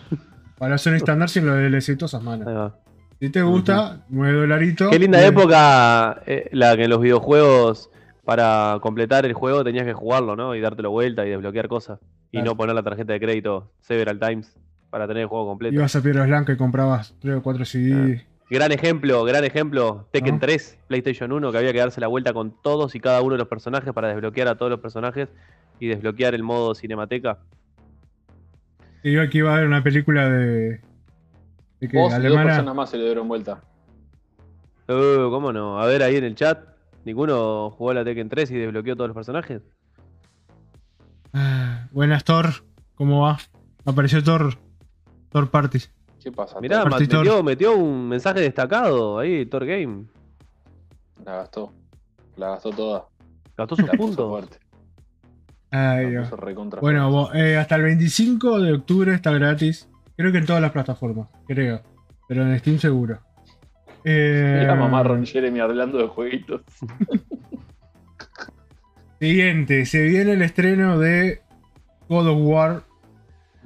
Para 0.58 0.70
la 0.70 0.74
versión 0.76 0.96
estándar 0.96 1.28
sin 1.28 1.46
los 1.46 1.58
DLC 1.58 1.98
todas 1.98 2.14
esas 2.14 2.22
Ahí 2.22 2.26
manos. 2.40 2.48
va. 2.48 2.76
Si 3.20 3.30
te 3.30 3.42
gusta, 3.42 4.06
9 4.08 4.38
dolaritos. 4.40 4.90
Qué 4.90 4.98
linda 5.00 5.22
época 5.26 6.22
eh, 6.26 6.48
la 6.54 6.78
que 6.78 6.86
en 6.86 6.90
los 6.92 7.02
videojuegos, 7.02 7.90
para 8.24 8.78
completar 8.82 9.26
el 9.26 9.34
juego, 9.34 9.66
tenías 9.66 9.84
que 9.84 9.92
jugarlo, 9.94 10.38
¿no? 10.38 10.56
Y 10.56 10.62
dártelo 10.62 10.92
vuelta 10.92 11.26
y 11.26 11.30
desbloquear 11.32 11.68
cosas. 11.68 12.00
Y 12.32 12.38
Claro. 12.38 12.52
no 12.52 12.56
poner 12.58 12.74
la 12.74 12.84
tarjeta 12.84 13.12
de 13.12 13.20
crédito 13.20 13.70
Several 13.82 14.18
Times 14.18 14.56
para 14.96 15.10
tener 15.10 15.24
el 15.24 15.28
juego 15.28 15.46
completo. 15.46 15.76
Ibas 15.76 15.94
a 15.98 16.02
Piedras 16.02 16.26
Blancas 16.26 16.56
y 16.56 16.58
comprabas 16.58 17.16
3 17.20 17.36
o 17.36 17.44
4 17.44 17.66
CD. 17.66 18.26
Gran 18.50 18.72
ejemplo, 18.72 19.26
gran 19.26 19.44
ejemplo. 19.44 20.08
Tekken 20.12 20.36
¿No? 20.36 20.40
3, 20.40 20.80
PlayStation 20.88 21.34
1, 21.34 21.52
que 21.52 21.58
había 21.58 21.74
que 21.74 21.80
darse 21.80 22.00
la 22.00 22.08
vuelta 22.08 22.32
con 22.32 22.56
todos 22.62 22.96
y 22.96 23.02
cada 23.02 23.22
uno 23.22 23.34
de 23.34 23.40
los 23.40 23.50
personajes 23.50 23.92
para 23.92 24.08
desbloquear 24.08 24.48
a 24.48 24.56
todos 24.56 24.70
los 24.70 24.80
personajes 24.80 25.28
y 25.82 25.88
desbloquear 25.88 26.34
el 26.34 26.44
modo 26.44 26.74
cinemateca. 26.76 27.40
Te 29.04 29.10
digo 29.10 29.22
que 29.30 29.40
iba 29.40 29.52
a 29.52 29.56
haber 29.56 29.68
una 29.68 29.84
película 29.84 30.30
de. 30.30 30.80
de 31.82 31.90
que 31.90 31.98
Vos 31.98 32.18
y 32.18 32.28
dos 32.28 32.42
personas 32.42 32.74
más 32.74 32.90
se 32.90 32.96
le 32.98 33.04
dieron 33.04 33.28
vuelta. 33.28 33.60
Uh, 34.88 35.30
¿Cómo 35.30 35.52
no? 35.52 35.78
A 35.78 35.88
ver 35.88 36.04
ahí 36.04 36.16
en 36.16 36.24
el 36.24 36.36
chat. 36.36 36.58
¿Ninguno 37.04 37.70
jugó 37.72 37.92
a 37.92 37.96
la 37.96 38.06
Tekken 38.06 38.30
3 38.30 38.50
y 38.50 38.56
desbloqueó 38.60 38.96
todos 38.96 39.10
los 39.10 39.16
personajes? 39.16 39.62
Ah, 41.34 41.90
buenas, 41.92 42.24
Thor. 42.24 42.46
¿Cómo 42.96 43.24
va? 43.24 43.40
Apareció 43.84 44.24
Thor. 44.24 44.64
Thor 45.36 45.50
Party. 45.50 45.80
¿Qué 46.24 46.32
pasa? 46.32 46.62
Mirá, 46.62 46.84
Thor? 46.84 46.98
metió, 46.98 47.44
metió 47.44 47.76
un 47.76 48.08
mensaje 48.08 48.40
destacado 48.40 49.20
ahí, 49.20 49.46
Thor 49.46 49.66
Game. 49.66 50.06
La 51.26 51.36
gastó. 51.36 51.74
La 52.38 52.52
gastó 52.52 52.70
toda. 52.70 53.06
Gastó 53.58 53.76
sus 53.76 53.90
puntos. 53.90 54.30
fuerte. 54.30 54.58
Ay, 55.72 56.12
Dios. 56.12 56.30
Bueno, 56.80 57.12
vos, 57.12 57.36
eh, 57.36 57.58
hasta 57.58 57.76
el 57.76 57.82
25 57.82 58.62
de 58.62 58.72
octubre 58.72 59.14
está 59.14 59.34
gratis. 59.34 59.90
Creo 60.16 60.32
que 60.32 60.38
en 60.38 60.46
todas 60.46 60.62
las 60.62 60.72
plataformas, 60.72 61.28
creo. 61.46 61.82
Pero 62.30 62.44
en 62.44 62.58
Steam 62.58 62.80
seguro. 62.80 63.20
Eh, 64.06 64.60
Mira 64.62 64.76
mamá 64.76 65.04
Ron 65.04 65.26
Jeremy 65.26 65.60
hablando 65.60 65.98
de 65.98 66.08
jueguitos. 66.08 66.62
Siguiente, 69.20 69.86
se 69.86 70.02
viene 70.02 70.32
el 70.32 70.42
estreno 70.42 70.98
de 70.98 71.42
God 72.08 72.28
of 72.30 72.38
War, 72.40 72.84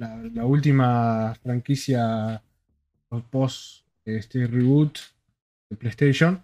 la, 0.00 0.16
la 0.34 0.44
última 0.44 1.34
franquicia 1.42 2.42
post 3.30 3.84
este 4.04 4.46
reboot 4.46 4.98
de 5.68 5.76
PlayStation, 5.76 6.42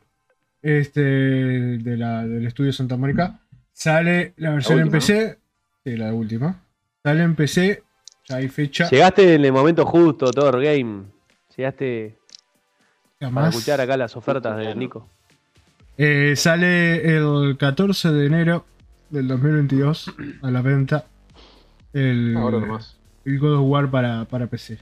este 0.61 1.01
de 1.01 1.97
la, 1.97 2.25
del 2.27 2.47
estudio 2.47 2.73
Santa 2.73 2.97
Mónica. 2.97 3.41
Sale 3.73 4.35
la 4.37 4.51
versión 4.51 4.79
en 4.79 4.85
última, 4.85 4.99
PC, 4.99 5.39
sí, 5.85 5.97
la 5.97 6.13
última. 6.13 6.63
Sale 7.03 7.23
en 7.23 7.35
PC, 7.35 7.83
ya 8.29 8.37
hay 8.37 8.49
fecha. 8.49 8.91
Llegaste 8.91 9.35
en 9.35 9.45
el 9.45 9.53
momento 9.53 9.87
justo, 9.87 10.31
Thor 10.31 10.63
Game. 10.63 11.05
Llegaste 11.57 12.19
para 13.19 13.31
Jamás. 13.31 13.55
escuchar 13.55 13.81
acá 13.81 13.97
las 13.97 14.17
ofertas 14.17 14.57
de. 14.59 14.75
Nico. 14.75 15.09
Eh, 15.97 16.35
sale 16.37 17.17
el 17.17 17.57
14 17.59 18.13
de 18.13 18.27
enero 18.27 18.67
del 19.09 19.29
2022 19.29 20.15
a 20.43 20.51
la 20.51 20.61
venta 20.61 21.07
el, 21.95 22.37
Ahora 22.37 22.61
nomás. 22.61 22.96
El 23.27 23.39
God 23.39 23.57
of 23.59 23.65
War 23.69 23.91
para, 23.91 24.25
para 24.25 24.47
PC. 24.47 24.79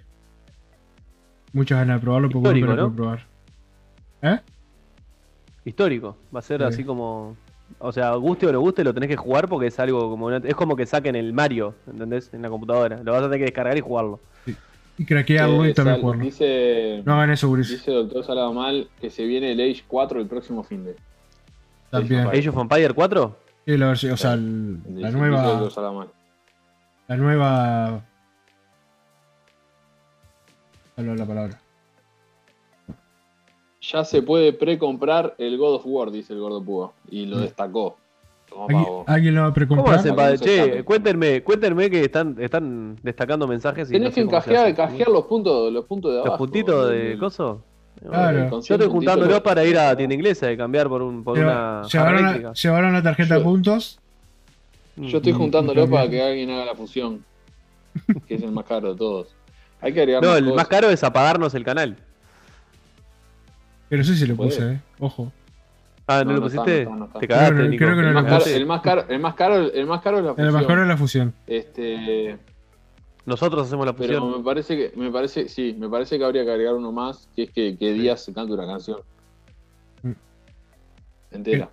Muchas 1.52 1.78
ganas 1.78 1.96
de 1.96 2.02
probarlo 2.04 2.28
porque 2.28 2.38
Histórico, 2.48 2.66
bueno, 2.68 2.82
¿no? 2.88 2.94
probar. 2.94 3.26
¿Eh? 4.22 4.40
histórico. 5.64 6.16
Va 6.34 6.40
a 6.40 6.42
ser 6.42 6.60
Sí. 6.60 6.66
así 6.66 6.84
como. 6.84 7.36
O 7.78 7.90
sea, 7.92 8.12
guste 8.16 8.46
o 8.46 8.52
no 8.52 8.60
guste, 8.60 8.84
lo 8.84 8.92
tenés 8.92 9.08
que 9.08 9.16
jugar 9.16 9.48
porque 9.48 9.68
es 9.68 9.78
algo 9.80 10.10
como. 10.10 10.26
una- 10.26 10.36
es 10.38 10.54
como 10.54 10.76
que 10.76 10.84
saquen 10.86 11.16
el 11.16 11.32
Mario, 11.32 11.74
¿entendés? 11.86 12.32
En 12.34 12.42
la 12.42 12.48
computadora. 12.50 13.00
Lo 13.02 13.12
vas 13.12 13.22
a 13.22 13.24
tener 13.24 13.38
que 13.38 13.44
descargar 13.46 13.76
y 13.76 13.80
jugarlo. 13.80 14.20
Y 14.98 15.04
craquearlo 15.06 15.64
Eh, 15.64 15.70
y 15.70 15.74
también 15.74 15.96
Sal- 15.96 16.02
jugarlo. 16.02 16.24
Dice, 16.24 17.02
No 17.04 17.14
hagan 17.14 17.30
eso, 17.30 17.48
Guriz. 17.48 17.68
dice 17.70 17.90
Doctor 17.90 18.24
Salado 18.24 18.52
Mal 18.52 18.88
que 19.00 19.10
se 19.10 19.24
viene 19.24 19.52
el 19.52 19.60
Age 19.60 19.82
4 19.88 20.20
el 20.20 20.26
próximo 20.26 20.62
fin 20.62 20.84
de. 20.84 20.96
También. 21.90 22.26
Age 22.28 22.38
¿Age 22.38 22.48
of 22.50 22.58
Empire 22.58 22.92
4? 22.94 23.36
Sí, 23.66 23.76
la 23.78 23.86
versión- 23.88 24.12
o 24.12 24.16
sea, 24.16 24.34
el- 24.34 24.80
la 25.00 25.10
nueva. 25.10 25.68
La 27.08 27.16
nueva. 27.16 28.04
Hablo 30.96 31.14
la 31.14 31.26
palabra. 31.26 31.60
Ya 33.80 34.04
se 34.04 34.22
puede 34.22 34.52
precomprar 34.52 35.34
el 35.38 35.58
God 35.58 35.74
of 35.74 35.82
War, 35.86 36.10
dice 36.10 36.32
el 36.32 36.40
gordo 36.40 36.62
Púa. 36.62 36.92
Y 37.10 37.26
lo 37.26 37.38
destacó. 37.40 37.98
Toma, 38.48 38.64
¿Alguien, 38.66 38.84
pavo. 38.84 39.04
alguien 39.06 39.34
lo 39.34 39.40
va 39.42 39.46
a 39.48 39.50
¿Cómo 39.50 39.54
precomprar? 39.54 39.96
no 40.06 40.36
se 40.36 40.44
Che, 40.44 40.84
cuéntenme, 40.84 41.42
cuéntenme 41.42 41.90
que 41.90 42.00
están, 42.04 42.36
están 42.38 42.96
destacando 43.02 43.46
mensajes 43.46 43.88
y. 43.90 43.92
Tenés 43.92 44.08
no 44.10 44.14
sé 44.14 44.20
que 44.20 44.24
cómo 44.26 44.36
encajear, 44.36 44.64
hace. 44.66 44.74
canjear 44.74 45.08
los 45.08 45.24
puntos, 45.26 45.72
los 45.72 45.84
puntos 45.84 46.12
de 46.12 46.18
abajo. 46.18 46.30
¿Los 46.32 46.38
puntitos 46.38 46.90
de 46.90 47.18
coso? 47.18 47.62
Claro. 48.00 48.60
Yo 48.60 48.74
estoy 48.74 48.88
juntándolo 48.90 49.30
lo- 49.32 49.42
para 49.42 49.64
ir 49.64 49.78
a 49.78 49.86
la 49.88 49.96
tienda 49.96 50.14
inglesa 50.14 50.50
y 50.50 50.56
cambiar 50.56 50.88
por, 50.88 51.02
un, 51.02 51.22
por 51.24 51.38
una 51.38 51.82
llevaron, 51.90 52.14
la, 52.14 52.20
eléctrica. 52.30 52.52
llevaron 52.52 52.92
la 52.92 53.02
tarjeta 53.02 53.34
de 53.34 53.40
Yo- 53.40 53.44
puntos. 53.44 53.98
Yo 54.96 55.16
estoy 55.18 55.32
Mm, 55.32 55.36
juntándolo 55.38 55.88
para 55.90 56.08
que 56.08 56.22
alguien 56.22 56.50
haga 56.50 56.66
la 56.66 56.74
fusión. 56.74 57.24
Que 58.26 58.34
es 58.36 58.42
el 58.42 58.52
más 58.52 58.64
caro 58.64 58.92
de 58.92 58.98
todos. 58.98 59.34
Hay 59.84 59.92
que 59.92 60.00
agregar 60.00 60.22
No, 60.22 60.28
más 60.30 60.38
el 60.38 60.44
cosas. 60.44 60.56
más 60.56 60.68
caro 60.68 60.90
es 60.90 61.04
apagarnos 61.04 61.54
el 61.54 61.64
canal. 61.64 61.96
Pero 63.88 64.02
sí 64.04 64.16
se 64.16 64.26
lo 64.26 64.34
Puede. 64.36 64.50
puse, 64.50 64.72
eh. 64.72 64.80
Ojo. 64.98 65.32
Ah, 66.06 66.22
¿no, 66.24 66.24
No, 66.24 66.32
lo 66.34 66.40
no 66.40 66.46
está, 66.48 66.62
pusiste? 66.62 66.84
no 66.84 66.90
está, 66.90 66.96
no 66.98 67.04
está. 67.06 67.18
Te 67.20 67.28
cagaste, 67.28 67.54
Creo 67.54 67.64
que- 67.64 67.70
Nico. 67.70 67.84
creo 67.84 67.96
que 67.96 68.02
no 68.02 68.08
El 68.08 68.14
lo 68.14 68.22
más, 68.22 68.24
caro, 68.32 68.44
el, 68.56 68.66
más 68.66 68.80
caro, 68.82 69.04
el, 69.08 69.20
más 69.20 69.34
caro, 69.34 69.54
el 69.72 69.86
más 69.86 70.02
caro 70.02 70.18
es 70.18 70.24
la 70.24 70.30
El 70.30 70.36
fusión. 70.36 70.54
mejor 70.60 70.78
es 70.80 70.88
la 70.88 70.96
fusión. 70.96 71.34
Este, 71.46 72.38
Nosotros 73.26 73.66
hacemos 73.66 73.86
la 73.86 73.92
pero 73.94 74.20
fusión. 74.20 74.38
me 74.38 74.44
parece 74.44 74.76
que, 74.76 74.92
me 74.96 75.10
parece, 75.10 75.48
sí, 75.48 75.74
me 75.78 75.88
parece 75.88 76.18
que 76.18 76.24
habría 76.24 76.44
que 76.44 76.50
agregar 76.50 76.74
uno 76.74 76.92
más, 76.92 77.28
que 77.34 77.44
es 77.44 77.50
que, 77.50 77.76
que 77.78 77.92
Díaz 77.92 78.22
se 78.24 78.34
cante 78.34 78.52
una 78.52 78.66
canción. 78.66 78.98
Mm. 80.02 80.12
Entera. 81.30 81.70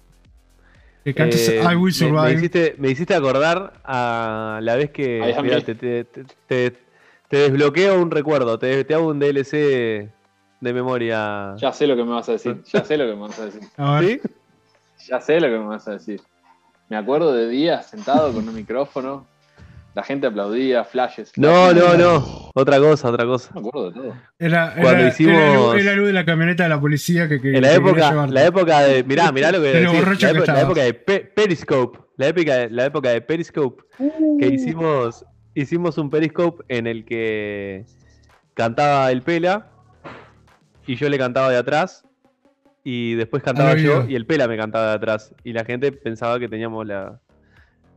Que 1.03 1.13
cantes 1.13 1.49
Eh, 1.49 1.59
I 1.61 1.75
Will 1.75 1.77
me- 1.77 1.83
me, 1.85 1.91
Survive. 1.91 2.33
hiciste, 2.33 2.75
me 2.77 2.89
hiciste 2.91 3.15
acordar 3.15 3.73
a 3.83 4.59
la 4.61 4.75
vez 4.75 4.91
que. 4.91 5.19
Mirá, 5.41 5.57
me. 5.57 5.61
te, 5.63 5.75
te, 5.75 6.03
te- 6.47 6.77
te- 7.31 7.37
desbloqueo 7.37 7.99
un 8.01 8.11
recuerdo. 8.11 8.59
Te, 8.59 8.83
te 8.83 8.93
hago 8.93 9.07
un 9.07 9.19
DLC 9.19 9.51
de 10.59 10.73
memoria. 10.73 11.55
Ya 11.57 11.73
sé 11.73 11.87
lo 11.87 11.95
que 11.95 12.03
me 12.03 12.11
vas 12.11 12.29
a 12.29 12.33
decir. 12.33 12.61
Ya 12.71 12.83
sé 12.85 12.97
lo 12.97 13.05
que 13.07 13.13
me 13.15 13.21
vas 13.21 13.39
a 13.39 13.45
decir. 13.45 13.61
A 13.77 13.99
ver, 13.99 14.21
¿Sí? 14.97 15.07
Ya 15.09 15.19
sé 15.19 15.39
lo 15.39 15.47
que 15.47 15.57
me 15.57 15.65
vas 15.65 15.87
a 15.87 15.93
decir. 15.93 16.21
Me 16.89 16.97
acuerdo 16.97 17.33
de 17.33 17.47
Díaz 17.47 17.87
sentado 17.89 18.31
con 18.31 18.47
un 18.47 18.53
micrófono. 18.53 19.25
La 19.93 20.03
gente 20.03 20.25
aplaudía, 20.27 20.85
flashes. 20.85 21.33
No, 21.35 21.69
flashes. 21.69 21.75
no, 21.83 21.97
no. 22.19 22.51
Otra 22.53 22.79
cosa, 22.79 23.09
otra 23.09 23.25
cosa. 23.25 23.49
Me 23.55 23.59
acuerdo 23.59 23.91
de 23.91 23.99
todo. 23.99 24.13
era, 24.39 24.73
Cuando 24.79 24.99
era, 25.01 25.07
hicimos- 25.09 25.33
era, 25.33 25.53
luz, 25.55 25.75
era 25.81 25.93
luz 25.95 26.07
de 26.07 26.13
la 26.13 26.25
camioneta 26.25 26.63
de 26.63 26.69
la 26.69 26.79
policía 26.79 27.27
que, 27.27 27.41
que 27.41 27.55
En 27.57 27.61
la 27.61 27.69
que 27.69 27.75
época, 27.75 28.27
la 28.27 28.45
época 28.45 28.79
de. 28.83 29.03
Mirá, 29.03 29.31
mirá 29.33 29.51
lo 29.51 29.57
que 29.61 29.67
De 29.67 29.81
decís, 29.81 29.99
la, 29.99 30.05
que 30.05 30.25
época, 30.25 30.29
la 30.31 30.39
estabas. 30.39 30.63
época 30.63 30.81
de 30.83 30.93
Pe- 30.93 31.19
Periscope. 31.35 31.99
La 32.17 32.27
época, 32.27 32.67
la 32.69 32.85
época 32.85 33.09
de 33.09 33.21
Periscope. 33.21 33.83
Que 34.39 34.47
hicimos. 34.47 35.25
Hicimos 35.53 35.97
un 35.97 36.09
Periscope 36.09 36.63
en 36.69 36.87
el 36.87 37.05
que 37.05 37.85
cantaba 38.53 39.11
el 39.11 39.21
Pela. 39.21 39.67
Y 40.87 40.95
yo 40.95 41.09
le 41.09 41.17
cantaba 41.17 41.49
de 41.49 41.57
atrás. 41.57 42.03
Y 42.83 43.13
después 43.15 43.43
cantaba 43.43 43.75
yo 43.75 44.05
y 44.07 44.15
el 44.15 44.25
Pela 44.25 44.47
me 44.47 44.57
cantaba 44.57 44.89
de 44.89 44.95
atrás. 44.95 45.35
Y 45.43 45.53
la 45.53 45.63
gente 45.65 45.91
pensaba 45.91 46.39
que 46.39 46.47
teníamos 46.47 46.85
la, 46.87 47.19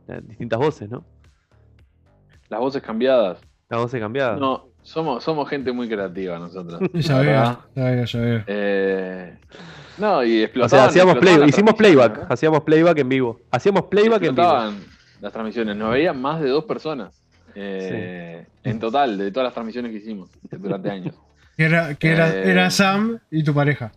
las 0.07 0.27
distintas 0.27 0.59
voces, 0.59 0.89
¿no? 0.89 1.03
Las 2.49 2.59
voces 2.59 2.83
cambiadas. 2.83 3.39
Las 3.69 3.81
voces 3.81 3.99
cambiadas. 3.99 4.39
No, 4.39 4.67
somos, 4.83 5.23
somos 5.23 5.49
gente 5.49 5.71
muy 5.71 5.89
creativa 5.89 6.37
nosotros. 6.37 6.79
Ya 6.93 7.19
veo, 7.19 7.59
ya 7.75 7.83
veo, 7.83 8.05
ya 8.05 8.19
veo. 8.19 8.43
Eh, 8.45 9.37
no, 9.97 10.23
y 10.23 10.27
o 10.27 10.37
sea, 10.37 10.45
explotaban. 10.45 10.89
hacíamos 10.89 11.15
explotaban 11.15 11.39
play, 11.39 11.49
hicimos 11.49 11.73
playback. 11.73 12.11
¿verdad? 12.11 12.27
Hacíamos 12.31 12.61
playback 12.61 12.97
en 12.99 13.09
vivo. 13.09 13.39
Hacíamos 13.49 13.83
playback 13.85 14.23
en 14.23 14.35
vivo. 14.35 14.47
Explotaban 14.47 14.83
las 15.21 15.33
transmisiones. 15.33 15.75
Nos 15.75 15.91
veían 15.91 16.21
más 16.21 16.41
de 16.41 16.49
dos 16.49 16.65
personas. 16.65 17.24
Eh, 17.55 18.45
En 18.63 18.79
total, 18.79 19.17
de 19.17 19.31
todas 19.31 19.45
las 19.47 19.53
transmisiones 19.53 19.91
que 19.91 19.97
hicimos 19.97 20.29
durante 20.51 20.89
años. 20.91 21.15
Que 21.57 21.63
era, 21.65 21.95
que 21.95 22.09
era, 22.11 22.29
Eh. 22.35 22.51
era 22.51 22.69
Sam 22.69 23.19
y 23.31 23.43
tu 23.43 23.53
pareja. 23.53 23.91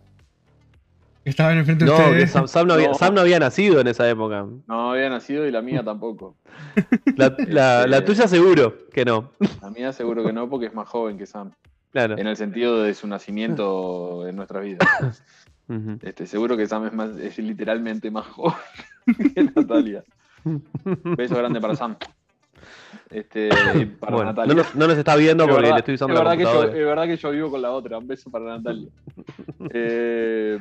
Que 1.23 1.29
estaban 1.31 1.57
enfrente 1.57 1.83
de 1.85 1.91
No, 1.91 1.97
que 1.97 2.03
ustedes. 2.03 2.31
Sam, 2.31 2.47
Sam 2.47 2.67
no 2.67 2.73
había, 2.75 2.87
No. 2.87 2.93
Sam 2.93 3.13
no 3.13 3.21
había 3.21 3.39
nacido 3.39 3.81
en 3.81 3.87
esa 3.87 4.09
época. 4.09 4.45
No 4.67 4.91
había 4.91 5.09
nacido 5.09 5.45
y 5.45 5.51
la 5.51 5.61
mía 5.61 5.83
tampoco. 5.83 6.37
La, 7.17 7.35
la- 7.47 7.87
la 7.87 7.97
Este- 7.97 8.07
tuya 8.13 8.27
seguro 8.27 8.87
que 8.93 9.03
no. 9.05 9.31
La 9.61 9.69
mía 9.69 9.91
seguro 9.93 10.23
que 10.23 10.31
no, 10.33 10.49
porque 10.49 10.67
es 10.67 10.73
más 10.73 10.87
joven 10.87 11.17
que 11.17 11.25
Sam. 11.25 11.51
Claro. 11.91 12.17
En 12.17 12.27
el 12.27 12.37
sentido 12.37 12.81
de 12.83 12.93
su 12.93 13.07
nacimiento 13.07 14.27
en 14.27 14.35
nuestra 14.35 14.59
vida. 14.61 14.79
Este, 16.01 16.25
seguro 16.25 16.57
que 16.57 16.65
Sam 16.65 16.87
es, 16.87 16.93
más, 16.93 17.15
es 17.17 17.37
literalmente 17.37 18.09
más 18.09 18.25
joven 18.25 18.55
que 19.35 19.43
Natalia. 19.55 20.03
Beso 21.15 21.35
grande 21.35 21.61
para 21.61 21.75
Sam. 21.75 21.95
Este, 23.09 23.49
para 23.99 24.15
Bueno, 24.15 24.31
Natalia. 24.31 24.53
no, 24.53 24.61
nos, 24.61 24.75
no 24.75 24.87
nos 24.87 24.97
está 24.97 25.15
viendo 25.15 25.43
Es 25.45 25.49
porque 25.49 25.61
verdad- 25.63 25.75
le 25.75 25.79
estoy 25.79 25.95
usando 25.95 26.13
es 26.13 26.19
la 26.19 26.23
verdad 26.23 26.37
que 26.37 26.43
yo, 26.43 26.49
computadora. 26.49 26.79
es 26.79 26.85
verdad 26.85 27.03
que 27.05 27.17
yo 27.17 27.31
vivo 27.31 27.49
con 27.51 27.61
la 27.61 27.71
otra. 27.71 27.97
Un 27.97 28.07
beso 28.07 28.29
para 28.29 28.45
Natalia. 28.45 28.89
Eh, 29.73 30.59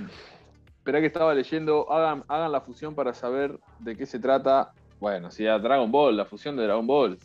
que 0.85 1.07
estaba 1.07 1.35
leyendo. 1.35 1.91
Hagan, 1.93 2.25
hagan 2.29 2.51
la 2.51 2.61
fusión 2.63 2.95
para 2.95 3.13
saber 3.13 3.59
de 3.79 3.95
qué 3.97 4.07
se 4.07 4.19
trata. 4.19 4.73
Bueno, 5.01 5.31
si 5.31 5.47
a 5.47 5.59
Dragon 5.59 5.93
Ball, 5.93 6.17
la 6.17 6.25
fusión 6.25 6.57
de 6.57 6.65
Dragon 6.65 6.87
Ball. 6.87 7.19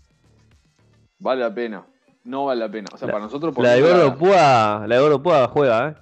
Vale 1.20 1.42
la 1.42 1.54
pena. 1.54 1.86
No 2.26 2.46
vale 2.46 2.60
la 2.60 2.70
pena. 2.70 2.88
O 2.94 2.98
sea, 2.98 3.08
La- 3.08 3.14
para 3.14 3.24
nosotros 3.26 3.56
por 3.56 3.64
La 3.64 3.72
de 3.72 3.82
Gordo 3.82 4.18
Púa, 4.18 4.86
la 4.88 5.00
de 5.00 5.20
Púa 5.20 5.48
juega, 5.48 5.90
¿eh? 5.90 5.96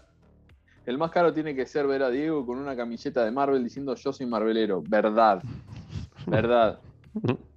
El 0.87 0.97
más 0.97 1.11
caro 1.11 1.31
tiene 1.31 1.53
que 1.55 1.67
ser 1.67 1.85
ver 1.85 2.01
a 2.01 2.09
Diego 2.09 2.43
con 2.45 2.57
una 2.57 2.75
camiseta 2.75 3.23
de 3.23 3.29
Marvel 3.31 3.63
diciendo 3.63 3.93
yo 3.93 4.11
soy 4.11 4.25
Marvelero. 4.25 4.81
Verdad. 4.87 5.43
Verdad. 6.25 6.79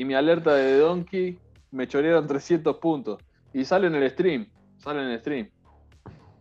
Y 0.00 0.04
mi 0.06 0.14
alerta 0.14 0.54
de 0.54 0.78
Donkey 0.78 1.38
me 1.72 1.86
chorearon 1.86 2.26
300 2.26 2.76
puntos. 2.78 3.18
Y 3.52 3.66
sale 3.66 3.86
en 3.88 3.96
el 3.96 4.10
stream. 4.10 4.46
Sale 4.78 5.02
en 5.02 5.08
el 5.08 5.20
stream. 5.20 5.50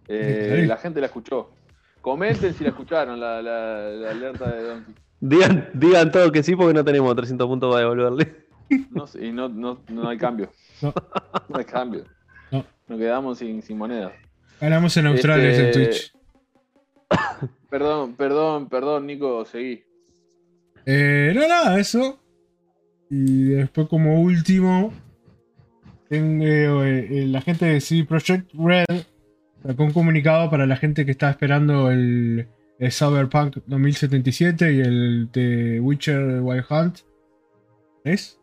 Eh, 0.08 0.64
la 0.66 0.78
gente 0.78 1.02
la 1.02 1.08
escuchó. 1.08 1.52
Comenten 2.00 2.54
si 2.54 2.64
la 2.64 2.70
escucharon, 2.70 3.20
la, 3.20 3.42
la- 3.42 3.90
la 3.90 4.12
alerta 4.12 4.50
de 4.50 4.64
Donkey. 4.64 4.96
Digan, 5.20 5.70
digan 5.74 6.10
todo 6.10 6.32
que 6.32 6.42
sí 6.42 6.56
porque 6.56 6.74
no 6.74 6.86
tenemos 6.86 7.14
300 7.14 7.46
puntos 7.48 7.70
para 7.70 7.82
devolverle. 7.82 8.46
No 8.92 9.08
sé, 9.08 9.26
y 9.26 9.32
no, 9.34 9.50
no, 9.50 9.82
no 9.90 10.08
hay 10.08 10.18
cambio. 10.18 10.50
No. 10.82 10.94
No 11.50 11.58
hay 11.58 11.66
cambio. 11.66 12.06
No. 12.52 12.64
Nos 12.88 12.98
quedamos 12.98 13.40
sin, 13.40 13.62
sin 13.62 13.78
monedas. 13.78 14.14
Ganamos 14.62 14.96
en 14.96 15.08
Australia 15.08 15.50
Este- 15.52 15.66
en 15.66 15.72
Twitch. 15.90 16.14
Perdón, 17.70 18.16
perdón, 18.16 18.70
perdón, 18.70 19.06
Nico, 19.06 19.44
seguí. 19.44 19.84
Eh, 20.86 21.34
no, 21.36 21.46
nada, 21.46 21.78
eso. 21.78 22.20
Y 23.10 23.50
después, 23.50 23.88
como 23.88 24.22
último, 24.22 24.94
tengo, 26.10 26.84
eh, 26.84 27.08
eh, 27.10 27.28
la 27.28 27.42
gente 27.42 27.66
de 27.66 27.82
CD 27.82 28.04
Projekt 28.04 28.52
Red 28.54 28.86
sacó 29.64 29.84
un 29.84 29.94
comunicado 29.94 30.50
para 30.50 30.66
la 30.66 30.76
gente 30.76 31.06
que 31.06 31.12
está 31.12 31.30
esperando 31.30 31.92
el, 31.92 32.48
Cyberpunk 32.80 33.58
2077 33.66 34.74
y 34.74 34.80
el 34.80 35.30
The 35.32 35.80
Witcher 35.80 36.42
Wild 36.42 36.66
Hunt. 36.70 37.00
¿Es? 38.04 38.40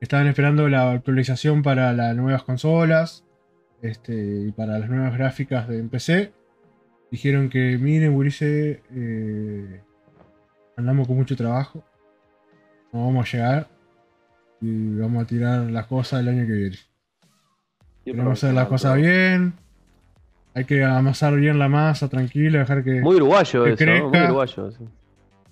Estaban 0.00 0.26
esperando 0.26 0.68
la 0.68 0.92
actualización 0.92 1.62
para 1.62 1.92
las 1.92 2.14
nuevas 2.16 2.44
consolas 2.44 3.24
este, 3.82 4.46
y 4.48 4.52
para 4.52 4.78
las 4.78 4.88
nuevas 4.88 5.12
gráficas 5.14 5.68
de 5.68 5.82
PC. 5.84 6.32
Dijeron 7.10 7.50
que, 7.50 7.76
miren, 7.76 8.14
Gurice, 8.14 8.82
eh, 8.94 9.82
andamos 10.76 11.06
con 11.06 11.16
mucho 11.16 11.36
trabajo. 11.36 11.84
No 12.92 13.04
vamos 13.04 13.28
a 13.28 13.36
llegar. 13.36 13.81
Y 14.62 14.94
vamos 14.96 15.24
a 15.24 15.26
tirar 15.26 15.60
las 15.70 15.86
cosas 15.86 16.20
el 16.20 16.28
año 16.28 16.46
que 16.46 16.52
viene. 16.52 16.76
Queremos 18.04 18.32
hacer 18.32 18.54
las 18.54 18.68
cosas 18.68 18.96
bien. 18.96 19.54
Hay 20.54 20.64
que 20.64 20.84
amasar 20.84 21.34
bien 21.36 21.58
la 21.58 21.68
masa, 21.68 22.08
tranquilo, 22.08 22.58
dejar 22.58 22.82
que. 22.84 23.00
Muy 23.00 23.16
uruguayo 23.16 23.64
Que 23.64 23.72
eso, 23.72 23.84
¿no? 23.86 24.08
muy 24.10 24.20
uruguayo. 24.20 24.70
sí. 24.70 24.84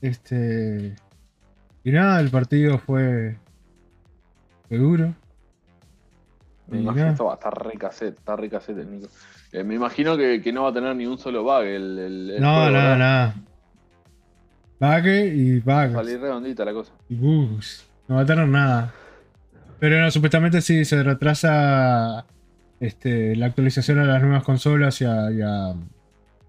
Este. 0.00 0.94
Y 1.84 1.90
nada, 1.92 2.20
el 2.20 2.30
partido 2.30 2.78
fue. 2.78 3.36
Fue 4.68 4.78
duro. 4.78 5.14
Me 6.68 6.78
Y 6.78 6.82
imagino, 6.82 7.06
nada. 7.06 7.12
está, 7.12 7.34
está 7.34 7.50
re 7.50 7.78
cassette, 7.78 8.18
está 8.18 8.36
re 8.36 8.48
cassette 8.48 8.78
el 8.78 8.90
Nico. 8.92 9.08
Eh, 9.52 9.64
me 9.64 9.74
imagino 9.74 10.16
que, 10.16 10.40
que 10.40 10.52
no 10.52 10.62
va 10.62 10.68
a 10.70 10.72
tener 10.72 10.94
ni 10.94 11.06
un 11.06 11.18
solo 11.18 11.42
bug 11.42 11.62
el, 11.64 11.98
el, 11.98 12.30
el 12.30 12.40
No, 12.40 12.54
juego, 12.54 12.70
nada, 12.70 12.90
¿verdad? 12.90 12.98
nada. 12.98 13.34
Bague 14.78 15.26
y 15.26 15.58
Va 15.60 15.82
a 15.82 15.86
bugs. 15.88 15.96
salir 15.98 16.20
redondita 16.20 16.64
la 16.64 16.72
cosa. 16.72 16.92
Y 17.08 17.14
bugs. 17.16 17.86
No 18.06 18.14
va 18.16 18.20
a 18.22 18.26
tener 18.26 18.46
nada. 18.46 18.94
Pero 19.80 20.00
no, 20.00 20.10
supuestamente 20.10 20.60
sí 20.60 20.84
se 20.84 21.02
retrasa 21.02 22.26
este, 22.80 23.34
la 23.36 23.46
actualización 23.46 23.98
a 23.98 24.04
las 24.04 24.22
nuevas 24.22 24.42
consolas 24.44 25.00
y 25.00 25.04
a, 25.04 25.30
y 25.30 25.40
a- 25.40 25.74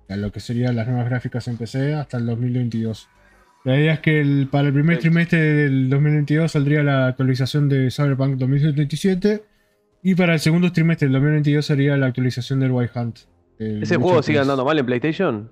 a 0.09 0.15
lo 0.17 0.31
que 0.31 0.41
serían 0.41 0.75
las 0.75 0.87
nuevas 0.87 1.05
gráficas 1.09 1.47
en 1.47 1.57
PC 1.57 1.93
hasta 1.93 2.17
el 2.17 2.25
2022. 2.25 3.07
La 3.63 3.77
idea 3.79 3.93
es 3.93 3.99
que 4.01 4.19
el- 4.19 4.47
para 4.51 4.67
el 4.67 4.73
primer 4.73 4.99
trimestre 4.99 5.39
del 5.39 5.89
2022 5.89 6.51
saldría 6.51 6.83
la 6.83 7.07
actualización 7.07 7.69
de 7.69 7.89
Cyberpunk 7.91 8.35
2077 8.37 9.43
y 10.03 10.15
para 10.15 10.33
el 10.33 10.39
segundo 10.39 10.71
trimestre 10.71 11.07
del 11.07 11.13
2022 11.13 11.65
sería 11.65 11.95
la 11.95 12.07
actualización 12.07 12.59
del 12.59 12.71
White 12.71 12.91
Hunt. 12.99 13.19
el 13.59 13.83
¿Ese 13.83 13.95
juego 13.97 14.21
sigue 14.23 14.39
3. 14.39 14.41
andando 14.41 14.65
mal 14.65 14.77
en 14.79 14.85
PlayStation? 14.85 15.51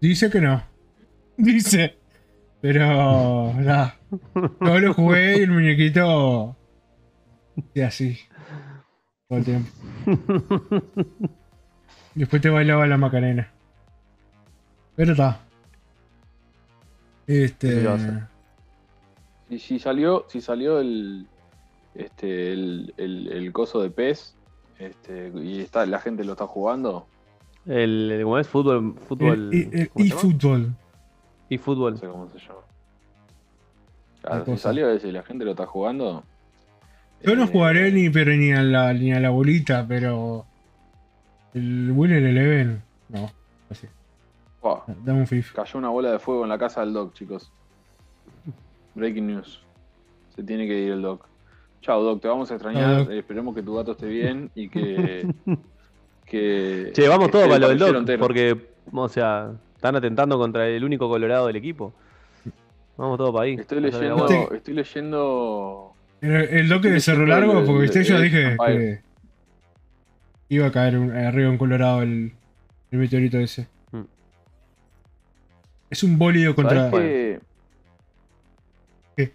Dice 0.00 0.28
que 0.28 0.40
no. 0.40 0.62
Dice. 1.38 1.94
Pero. 2.60 3.54
nada. 3.54 3.96
Yo 4.60 4.78
lo 4.80 4.92
jugué 4.92 5.38
y 5.38 5.42
el 5.42 5.50
muñequito. 5.52 6.56
Y 7.74 7.80
así. 7.80 8.18
Todo 9.28 9.38
el 9.38 9.44
tiempo. 9.44 9.68
Después 12.14 12.42
te 12.42 12.50
bailaba 12.50 12.86
la 12.86 12.96
Macarena. 12.96 13.50
Pero 14.96 15.12
está. 15.12 15.40
Este. 17.26 17.84
Y 19.50 19.58
si 19.58 19.78
salió, 19.78 20.24
si 20.28 20.40
salió 20.40 20.80
el, 20.80 21.26
este, 21.94 22.52
el, 22.52 22.94
el, 22.96 23.28
el 23.32 23.52
coso 23.52 23.80
de 23.82 23.90
PES, 23.90 24.34
este, 24.78 25.32
y 25.34 25.60
está, 25.60 25.84
la 25.86 26.00
gente 26.00 26.24
lo 26.24 26.32
está 26.32 26.46
jugando, 26.46 27.06
El, 27.66 28.10
el- 28.12 28.22
¿cómo 28.24 28.38
es? 28.38 28.48
Fútbol. 28.48 28.94
fútbol 29.08 29.50
El, 29.52 29.68
el- 29.72 29.80
el 29.80 29.88
¿cómo 29.90 30.04
se 30.04 30.08
llama? 30.10 30.20
eFootball. 30.20 30.74
Y 31.50 31.56
no 31.56 31.62
fútbol. 31.62 31.98
sé 31.98 32.06
cómo 32.08 32.28
se 32.30 32.38
llama. 32.38 32.60
Claro, 34.22 34.44
Qué 34.44 34.56
si 34.56 34.58
salió 34.62 34.90
ese 34.90 35.08
y 35.08 35.12
la 35.12 35.22
gente 35.22 35.44
lo 35.44 35.52
está 35.52 35.66
jugando. 35.66 36.24
Yo 37.22 37.34
no 37.36 37.44
eh, 37.44 37.48
jugaré 37.50 37.92
ni, 37.92 38.10
pero 38.10 38.32
ni 38.32 38.52
a 38.52 38.62
la 38.62 38.92
ni 38.92 39.12
a 39.12 39.20
la 39.20 39.30
bolita, 39.30 39.86
pero. 39.86 40.44
El 41.54 41.90
Winner 41.92 42.22
Eleven. 42.22 42.82
No, 43.08 43.30
así. 43.70 43.86
Dame 45.04 45.20
un 45.20 45.26
FIFA. 45.26 45.62
cayó 45.62 45.78
una 45.78 45.88
bola 45.88 46.12
de 46.12 46.18
fuego 46.18 46.42
en 46.42 46.50
la 46.50 46.58
casa 46.58 46.80
del 46.80 46.92
Doc, 46.92 47.14
chicos. 47.14 47.50
Breaking 48.94 49.26
news. 49.26 49.62
Se 50.36 50.42
tiene 50.42 50.66
que 50.66 50.78
ir 50.78 50.92
el 50.92 51.02
Doc. 51.02 51.26
Chao, 51.80 52.02
Doc, 52.02 52.20
te 52.20 52.28
vamos 52.28 52.50
a 52.50 52.54
extrañar. 52.54 53.10
Eh, 53.10 53.18
esperemos 53.20 53.54
que 53.54 53.62
tu 53.62 53.74
gato 53.74 53.92
esté 53.92 54.06
bien 54.06 54.50
y 54.54 54.68
que. 54.68 55.26
que 56.26 56.90
Che, 56.92 57.08
vamos 57.08 57.30
todos 57.30 57.46
para 57.46 57.58
lo 57.58 57.68
del 57.68 57.78
Doc, 57.78 57.96
entero. 57.96 58.20
porque, 58.20 58.68
o 58.92 59.08
sea, 59.08 59.52
están 59.74 59.96
atentando 59.96 60.36
contra 60.38 60.68
el 60.68 60.84
único 60.84 61.08
colorado 61.08 61.46
del 61.46 61.56
equipo. 61.56 61.92
Vamos 62.96 63.16
todos 63.16 63.32
para 63.32 63.44
ahí. 63.44 63.54
Estoy 63.54 63.80
leyendo. 63.80 64.16
bueno, 64.16 64.48
Estoy 64.52 64.74
leyendo. 64.74 65.94
El, 66.20 66.68
doque 66.68 66.88
de 66.90 67.00
Cerro 67.00 67.26
Largo, 67.26 67.64
porque 67.64 67.82
viste, 67.82 68.02
yo 68.04 68.20
dije 68.20 68.56
que 68.66 69.00
iba 70.48 70.66
a 70.66 70.72
caer 70.72 70.98
un- 70.98 71.12
arriba 71.12 71.48
en 71.50 71.58
Colorado 71.58 72.02
el, 72.02 72.32
el 72.90 72.98
meteorito 72.98 73.38
ese. 73.38 73.68
Mm. 73.92 74.02
Es 75.90 76.02
un 76.02 76.18
bólido 76.18 76.54
contra. 76.54 76.90
¿Sabes 76.90 77.40
qué? 79.16 79.32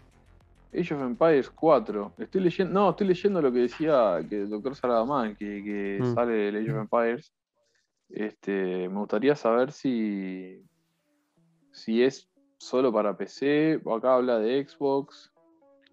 Age 0.76 0.94
of 0.96 1.02
Empires 1.04 1.50
4. 1.52 2.14
Estoy 2.18 2.42
leyendo. 2.42 2.74
No, 2.74 2.90
estoy 2.90 3.08
leyendo 3.08 3.42
lo 3.42 3.52
que 3.54 3.60
decía 3.60 4.20
que 4.28 4.42
el 4.42 4.50
doctor 4.50 4.76
Saradaman, 4.76 5.36
que, 5.36 5.64
que 5.64 6.00
Mm. 6.02 6.16
sale 6.16 6.50
el 6.50 6.56
Age 6.58 6.72
of 6.72 6.78
Empires. 6.82 7.32
Este, 8.10 8.90
me 8.90 9.00
gustaría 9.00 9.36
saber 9.36 9.72
si. 9.72 10.64
si 11.72 12.04
es 12.04 12.28
solo 12.58 12.92
para 12.92 13.16
PC. 13.16 13.80
o 13.84 13.96
Acá 13.96 14.16
habla 14.16 14.40
de 14.40 14.66
Xbox. 14.68 15.32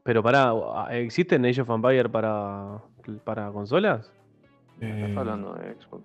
Pero 0.02 0.22
pará, 0.22 0.52
¿existen 0.92 1.44
Age 1.44 1.60
of 1.60 1.70
Empire 1.70 2.08
para, 2.08 2.78
para 3.24 3.50
consolas? 3.52 4.10
Eh, 4.80 5.06
está 5.08 5.20
hablando 5.20 5.54
de 5.54 5.74
Xbox. 5.74 6.04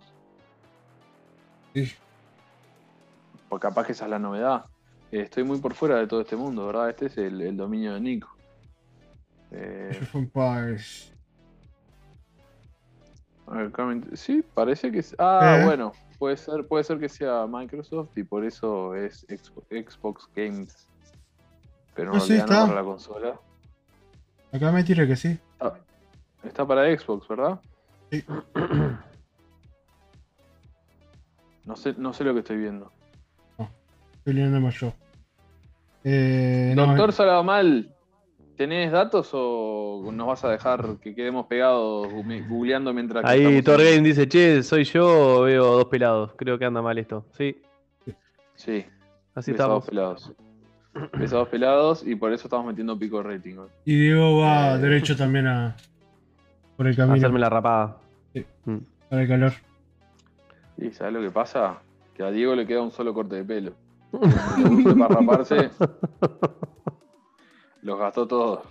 sí. 1.73 1.91
O 3.49 3.59
capaz 3.59 3.85
que 3.85 3.91
esa 3.93 4.05
es 4.05 4.11
la 4.11 4.19
novedad. 4.19 4.65
Eh, 5.11 5.21
Estoy 5.21 5.43
muy 5.43 5.59
por 5.59 5.73
fuera 5.75 5.97
de 5.97 6.07
todo 6.07 6.21
este 6.21 6.35
mundo, 6.35 6.65
¿verdad? 6.65 6.89
Este 6.89 7.05
es 7.05 7.17
el, 7.17 7.39
el 7.41 7.55
dominio 7.55 7.93
de 7.93 8.01
Nico. 8.01 8.35
Eh, 9.51 9.89
Age 9.91 10.01
of 10.03 10.15
Empires. 10.15 11.13
A 13.47 13.51
ver, 13.57 13.71
comment- 13.71 14.13
Sí, 14.15 14.43
parece 14.53 14.91
que 14.91 14.99
es. 14.99 15.15
Ah, 15.19 15.59
Eh. 15.61 15.65
bueno, 15.65 15.93
puede 16.17 16.35
ser, 16.35 16.67
puede 16.67 16.83
ser 16.83 16.99
que 16.99 17.07
sea 17.07 17.45
Microsoft 17.47 18.17
y 18.17 18.23
por 18.23 18.43
eso 18.43 18.95
es 18.95 19.25
Xbox, 19.69 20.27
Games. 20.35 20.89
Pero 21.93 22.11
en 22.11 22.17
Ah, 22.17 22.23
no 22.27 22.33
está. 22.35 22.61
para 22.65 22.81
la 22.81 22.83
consola. 22.83 23.39
Acá 24.56 24.72
me 24.72 24.84
tira 24.86 25.06
que 25.06 25.18
sí. 25.18 25.38
Ah, 25.60 25.74
está 26.43 26.66
para 26.66 26.86
Xbox, 26.97 27.28
¿verdad? 27.28 27.60
Sí. 28.12 28.24
No 31.66 31.76
sé, 31.76 31.95
no 31.97 32.14
sé 32.14 32.24
lo 32.24 32.32
que 32.36 32.41
estoy 32.41 32.58
viendo. 32.58 32.91
Estoy 34.18 34.34
leyendo 34.34 34.60
más 34.60 34.76
yo. 34.76 34.93
Eh, 36.03 36.74
no, 36.76 36.86
Doctor 36.86 37.12
Salamal, 37.12 37.91
¿tenés 38.56 38.91
datos 38.91 39.32
o 39.34 40.12
nos 40.14 40.28
vas 40.28 40.45
a 40.45 40.49
dejar 40.49 40.97
que 41.01 41.16
quedemos 41.16 41.47
pegados 41.47 42.08
googleando 42.47 42.93
mientras 42.93 43.26
Ahí 43.26 43.64
Game 43.64 44.01
dice, 44.01 44.28
che, 44.30 44.62
soy 44.62 44.84
yo, 44.84 45.41
veo 45.41 45.78
dos 45.78 45.86
pelados. 45.86 46.34
Creo 46.36 46.60
que 46.60 46.66
anda 46.66 46.84
mal 46.84 46.99
esto. 46.99 47.26
Sí, 47.36 47.60
Sí, 48.53 48.86
así 49.34 49.51
estamos. 49.51 49.88
pelados. 49.88 50.32
Pesados 51.19 51.49
pelados 51.49 52.05
y 52.05 52.15
por 52.15 52.33
eso 52.33 52.47
estamos 52.47 52.65
metiendo 52.65 52.97
pico 52.97 53.21
rating. 53.21 53.57
hoy. 53.57 53.67
Y 53.85 53.99
Diego 53.99 54.39
va 54.39 54.75
Eh. 54.75 54.77
derecho 54.79 55.15
también 55.15 55.47
a. 55.47 55.75
Por 56.77 56.87
el 56.87 56.93
A 56.93 56.97
camino. 56.97 57.15
hacerme 57.15 57.39
la 57.39 57.49
rapada. 57.49 57.97
Sí. 58.33 58.45
Mm. 58.65 58.77
Para 59.09 59.21
el 59.21 59.27
calor. 59.27 59.53
¿Y 60.77 60.91
sabes 60.91 61.13
lo 61.13 61.21
que 61.21 61.31
pasa? 61.31 61.81
Que 62.15 62.23
a 62.23 62.31
Diego 62.31 62.55
le 62.55 62.65
queda 62.65 62.81
un 62.81 62.91
solo 62.91 63.13
corte 63.13 63.35
de 63.37 63.43
pelo. 63.43 63.73
Para 64.11 65.07
raparse. 65.15 65.69
Los 67.81 67.99
gastó 67.99 68.27
todos. 68.27 68.61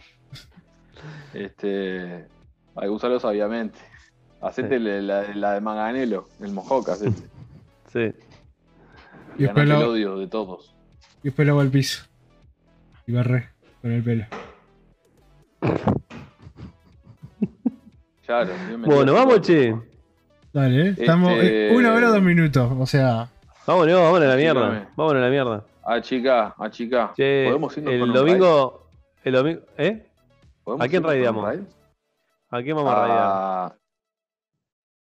Este, 1.32 2.26
hay 2.76 2.82
que 2.82 2.88
usarlo 2.90 3.20
sabiamente. 3.20 3.78
Hacete 4.40 4.78
Sí. 4.78 4.82
la, 4.82 5.52
de 5.54 5.60
Manganelo, 5.60 6.26
el 6.40 6.52
mojoca, 6.52 6.92
hacete. 6.92 7.22
Sí. 7.92 8.12
Y 9.38 9.44
Y 9.44 9.46
ganate 9.46 9.60
después 9.60 9.70
el 9.70 9.72
odio 9.88 10.18
de 10.18 10.26
todos. 10.26 10.74
Y 11.22 11.28
después 11.28 11.46
lo 11.48 11.60
al 11.60 11.70
piso. 11.70 12.04
Y 13.06 13.12
barré 13.12 13.50
con 13.82 13.92
el 13.92 14.02
pelo. 14.02 14.24
Claro. 18.26 18.52
Bueno, 18.78 19.12
vamos, 19.12 19.40
che. 19.42 19.74
Dale, 20.52 20.88
¿eh? 20.88 20.94
Estamos 20.98 21.32
Este- 21.32 21.72
eh, 21.72 21.76
una 21.76 21.92
hora 21.92 22.08
dos 22.08 22.22
minutos. 22.22 22.72
O 22.78 22.86
sea, 22.86 23.28
Vámonos, 23.66 23.94
vámonos 24.00 24.22
a 24.22 24.30
la 24.30 24.36
mierda. 24.36 24.88
Vámonos 24.96 25.20
a 25.22 25.24
la 25.24 25.30
mierda. 25.30 25.64
A 25.84 26.00
chica, 26.00 26.54
a 26.58 26.70
chica. 26.70 27.12
Che, 27.16 27.44
¿Podemos 27.46 27.76
irnos 27.76 27.92
el 27.94 28.00
con 28.00 28.12
domingo. 28.12 28.88
El 29.22 29.32
domingo. 29.34 29.60
¿Eh? 29.76 30.06
¿a 30.78 30.88
quién 30.88 31.02
raideamos? 31.02 31.44
raid? 31.44 31.60
¿A 32.50 32.62
quién 32.62 32.76
vamos 32.76 32.92
a 32.94 33.00
raidear? 33.00 33.20
Ah, 33.22 33.74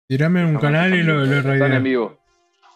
tirame 0.07 0.41
un 0.41 0.55
Estamos- 0.55 0.61
canal 0.61 0.93
y 0.93 1.03
lo, 1.03 1.25
lo 1.25 1.35
Están 1.53 1.73
en 1.73 1.83
vivo. 1.83 2.17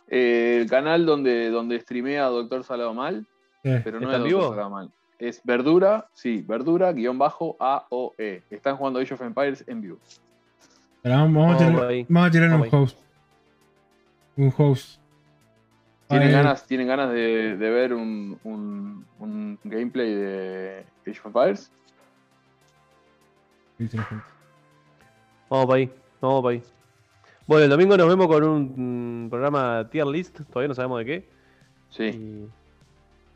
Eh, 0.10 0.60
el 0.62 0.70
canal 0.70 1.06
donde, 1.06 1.50
donde 1.50 1.80
streamea 1.80 2.26
Doctor 2.26 2.64
Salado 2.64 2.94
Mal, 2.94 3.26
Eh, 3.64 3.82
pero 3.84 4.00
no 4.00 4.08
¿Está 4.08 4.18
es 4.20 4.26
en 4.26 4.32
Doctor 4.32 4.56
vivo? 4.56 4.90
Es 5.24 5.42
Verdura, 5.44 6.10
sí, 6.14 6.44
Verdura, 6.46 6.92
guion 6.92 7.18
bajo 7.18 7.56
AOE. 7.60 8.44
Están 8.50 8.76
jugando 8.76 9.00
Age 9.00 9.14
of 9.14 9.22
Empires 9.22 9.64
en 9.68 9.80
vivo. 9.82 9.98
pero 11.02 11.16
vamos, 11.16 11.34
vamos 11.34 11.62
a 11.62 11.64
Vamos 11.66 11.74
tirar, 11.76 11.90
ahí. 11.90 12.06
vamos 12.10 12.28
a 12.28 12.32
tirar 12.32 12.54
un 12.54 12.68
host. 12.72 12.98
Un 14.36 14.54
host. 14.58 15.00
¿Tienen, 16.10 16.32
ganas, 16.32 16.68
¿tienen 16.68 16.88
ganas 16.88 17.10
de, 17.12 17.56
de 17.58 17.70
ver 17.70 17.94
un, 17.94 18.38
un- 18.44 19.06
un 19.20 19.58
gameplay 19.64 20.14
de 20.14 20.86
Age 21.08 21.20
of 21.24 21.26
Empires? 21.28 21.72
Vamos 25.50 25.66
para 25.68 25.78
ahí. 25.78 25.92
Vamos 26.22 26.42
para 26.44 26.54
ahí. 26.56 26.64
Bueno, 27.48 27.64
el 27.64 27.70
domingo 27.70 27.98
nos 27.98 28.08
vemos 28.08 28.28
con 28.28 28.44
un 28.44 29.28
programa 29.30 29.88
tier 29.90 30.06
list. 30.06 30.42
Todavía 30.50 30.68
no 30.68 30.76
sabemos 30.76 31.00
de 31.00 31.06
qué. 31.06 31.30
Sí. 31.90 32.04
Y, 32.04 32.48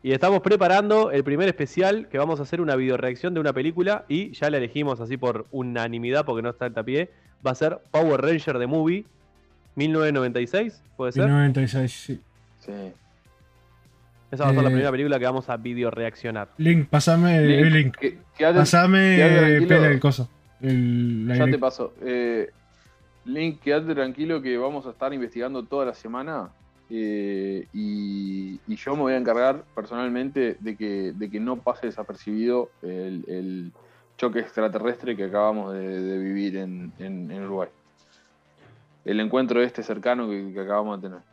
y 0.07 0.13
estamos 0.13 0.39
preparando 0.41 1.11
el 1.11 1.23
primer 1.25 1.49
especial 1.49 2.07
que 2.09 2.17
vamos 2.17 2.39
a 2.39 2.43
hacer 2.43 2.61
una 2.61 2.75
videoreacción 2.77 3.33
de 3.33 3.39
una 3.41 3.51
película 3.51 4.05
y 4.07 4.31
ya 4.31 4.49
la 4.49 4.55
elegimos 4.57 5.01
así 5.01 5.17
por 5.17 5.47
unanimidad 5.51 6.23
porque 6.23 6.41
no 6.41 6.49
está 6.51 6.65
el 6.67 6.73
tapié. 6.73 7.09
Va 7.45 7.51
a 7.51 7.55
ser 7.55 7.79
Power 7.91 8.21
Ranger 8.21 8.57
The 8.57 8.67
Movie 8.67 9.05
1996, 9.75 10.81
puede 10.95 11.11
ser. 11.11 11.27
96, 11.29 11.91
sí. 11.91 12.21
sí. 12.59 12.71
Esa 14.31 14.43
va 14.45 14.49
a 14.49 14.53
ser 14.53 14.63
la 14.63 14.69
Eh, 14.69 14.71
primera 14.71 14.91
película 14.91 15.19
que 15.19 15.25
vamos 15.25 15.49
a 15.49 15.57
videoreaccionar. 15.57 16.49
Link, 16.57 16.87
pasame 16.87 17.37
el 17.37 17.47
Link, 17.61 17.73
link. 17.73 17.95
que- 17.97 18.17
quédate- 18.37 18.59
Pasame 18.59 19.17
eh, 19.19 19.57
el 19.57 19.99
coso. 19.99 20.29
El, 20.61 21.31
Ya 21.37 21.45
te 21.45 21.57
paso. 21.59 21.93
Eh, 22.01 22.49
Link, 23.25 23.59
quédate 23.61 23.93
tranquilo 23.93 24.41
que 24.41 24.57
vamos 24.57 24.85
a 24.87 24.91
estar 24.91 25.13
investigando 25.13 25.63
toda 25.63 25.85
la 25.85 25.93
semana. 25.93 26.49
Eh, 26.89 27.67
y, 27.73 28.59
y 28.67 28.75
yo 28.75 28.95
me 28.95 29.01
voy 29.01 29.13
a 29.13 29.17
encargar 29.17 29.63
personalmente 29.75 30.57
de 30.59 30.77
que, 30.77 31.11
de 31.13 31.29
que 31.29 31.39
no 31.39 31.57
pase 31.57 31.88
desapercibido 31.88 32.69
el, 32.81 33.23
el 33.27 33.71
choque 34.17 34.39
extraterrestre 34.39 35.15
que 35.15 35.25
acabamos 35.25 35.73
de, 35.73 36.01
de 36.01 36.17
vivir 36.17 36.57
en, 36.57 36.91
en- 36.99 37.29
en 37.31 37.43
Uruguay. 37.43 37.69
El 39.05 39.19
encuentro 39.19 39.61
este 39.61 39.83
cercano 39.83 40.29
que, 40.29 40.51
que 40.53 40.59
acabamos 40.59 41.01
de 41.01 41.09
tener. 41.09 41.23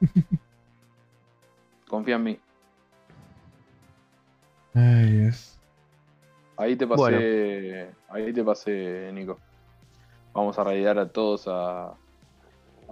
Confía 1.88 2.16
en 2.16 2.22
mí. 2.24 2.38
Ay, 4.74 5.12
Dios. 5.12 5.58
Ahí 6.56 6.76
te 6.76 6.86
pasé. 6.86 7.90
Ahí 8.08 8.32
te 8.32 8.44
pasé, 8.44 9.10
Nico. 9.12 9.38
Vamos 10.32 10.58
a 10.58 10.64
radiar 10.64 10.98
a 10.98 11.08
todos 11.08 11.44
a, 11.48 11.94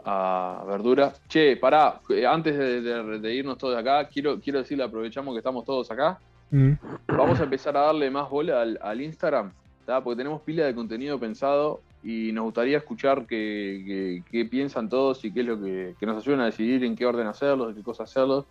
a 0.04 0.64
Verdura. 0.66 1.12
Che, 1.28 1.56
pará, 1.56 2.00
eh, 2.08 2.26
antes 2.26 2.56
de, 2.56 2.80
de- 2.80 3.18
de 3.18 3.34
irnos 3.34 3.58
todos 3.58 3.74
de 3.74 3.80
acá, 3.80 4.08
quiero, 4.08 4.40
quiero 4.40 4.58
decirle, 4.60 4.84
aprovechamos 4.84 5.34
que 5.34 5.38
estamos 5.38 5.64
todos 5.64 5.90
acá. 5.90 6.18
Mm. 6.50 6.72
Vamos 7.08 7.40
a 7.40 7.44
empezar 7.44 7.76
a 7.76 7.80
darle 7.82 8.10
más 8.10 8.28
bola 8.28 8.62
al, 8.62 8.78
al 8.82 9.00
Instagram, 9.00 9.52
¿tá? 9.86 10.02
porque 10.02 10.18
tenemos 10.18 10.42
pila 10.42 10.64
de 10.66 10.74
contenido 10.74 11.18
pensado 11.18 11.80
y 12.02 12.32
nos 12.32 12.44
gustaría 12.44 12.78
escuchar 12.78 13.26
qué, 13.26 14.22
piensan 14.50 14.88
todos 14.88 15.24
y 15.24 15.32
qué 15.32 15.40
es 15.40 15.46
lo 15.46 15.60
que, 15.60 15.94
que 15.98 16.04
nos 16.06 16.22
ayuden 16.22 16.40
a 16.40 16.46
decidir 16.46 16.84
en 16.84 16.96
qué 16.96 17.06
orden 17.06 17.26
hacerlos, 17.26 17.68
de 17.68 17.74
qué 17.74 17.82
cosas 17.82 18.10
hacerlos. 18.10 18.44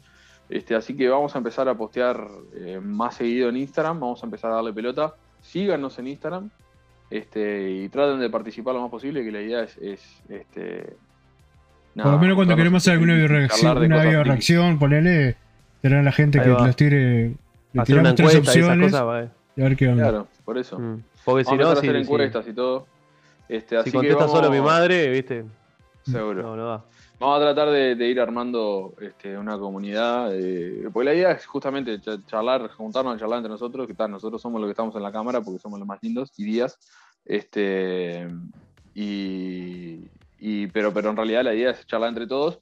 Este, 0.49 0.73
así 0.75 0.95
que 0.95 1.07
vamos 1.09 1.35
a 1.35 1.37
empezar 1.37 1.67
a 1.69 1.75
postear 1.75 2.27
eh, 2.55 2.79
más 2.81 3.15
seguido 3.15 3.49
en 3.49 3.57
Instagram, 3.57 3.99
vamos 3.99 4.23
a 4.23 4.25
empezar 4.25 4.51
a 4.51 4.55
darle 4.55 4.73
pelota. 4.73 5.13
Síganos 5.41 5.97
en 5.99 6.07
Instagram 6.07 6.49
este, 7.09 7.71
y 7.71 7.89
traten 7.89 8.19
de 8.19 8.29
participar 8.29 8.73
lo 8.73 8.81
más 8.81 8.89
posible, 8.91 9.23
que 9.23 9.31
la 9.31 9.41
idea 9.41 9.63
es, 9.63 9.77
es, 9.77 10.21
este, 10.29 10.95
Por 11.95 12.05
lo 12.11 12.17
menos 12.19 12.35
cuando 12.35 12.55
queremos 12.55 12.83
hacer 12.83 12.93
alguna 12.93 13.15
bioreacción, 13.15 13.77
una 13.77 14.03
bioreacción, 14.03 14.79
ponele, 14.79 15.35
tener 15.81 15.99
a 15.99 16.03
la 16.03 16.11
gente 16.11 16.39
Ahí 16.39 16.45
que 16.45 16.51
va. 16.51 16.67
los 16.67 16.75
tire, 16.75 17.35
le 17.73 17.81
Hacer 17.81 17.85
tiramos 17.95 18.15
tres 18.15 18.33
encuesta 18.35 18.51
y 18.57 18.59
esas 18.61 18.69
opciones 18.77 18.93
eh. 18.93 19.29
y 19.55 19.61
a 19.61 19.63
ver 19.65 19.75
qué 19.77 19.87
onda. 19.87 20.03
Claro, 20.03 20.27
por 20.45 20.57
eso. 20.57 20.79
Mm. 20.79 21.03
Porque 21.25 21.43
Vamos 21.43 21.47
si 21.47 21.53
a 21.53 21.57
no, 21.65 21.69
a 21.71 21.75
si, 21.75 21.79
hacer 21.87 21.95
si- 21.95 22.01
encuestas 22.01 22.47
y 22.47 22.53
todo. 22.53 22.87
Este, 23.49 23.77
así 23.77 23.85
si 23.85 23.91
que 23.91 23.97
contesta 23.97 24.25
vamos- 24.25 24.31
solo 24.39 24.49
mi 24.51 24.61
madre, 24.61 25.09
¿viste? 25.09 25.45
Seguro. 26.03 26.41
No, 26.41 26.55
no 26.55 26.65
va. 26.65 26.85
Vamos 27.19 27.37
a 27.37 27.41
tratar 27.53 27.69
de, 27.69 27.95
de 27.95 28.07
ir 28.07 28.19
armando 28.19 28.95
este, 28.99 29.37
una 29.37 29.57
comunidad. 29.59 30.29
eh, 30.33 30.89
porque 30.91 31.05
la 31.05 31.13
idea 31.13 31.31
es 31.31 31.45
justamente 31.45 31.99
cha- 32.01 32.17
charlar, 32.25 32.69
juntarnos 32.69 33.15
a 33.15 33.19
charlar 33.19 33.37
entre 33.37 33.51
nosotros, 33.51 33.85
que 33.85 33.93
tal, 33.93 34.09
nosotros 34.09 34.41
somos 34.41 34.59
los 34.59 34.67
que 34.67 34.71
estamos 34.71 34.95
en 34.95 35.03
la 35.03 35.11
cámara 35.11 35.41
porque 35.41 35.59
somos 35.59 35.77
los 35.77 35.87
más 35.87 35.99
lindos 36.01 36.31
y 36.37 36.43
días. 36.45 36.79
Este, 37.25 38.27
y, 38.95 39.99
y- 40.41 40.67
pero, 40.67 40.91
pero 40.93 41.11
en 41.11 41.15
realidad 41.15 41.43
la 41.45 41.53
idea 41.53 41.71
es 41.71 41.85
charlar 41.85 42.09
entre 42.09 42.27
todos. 42.27 42.59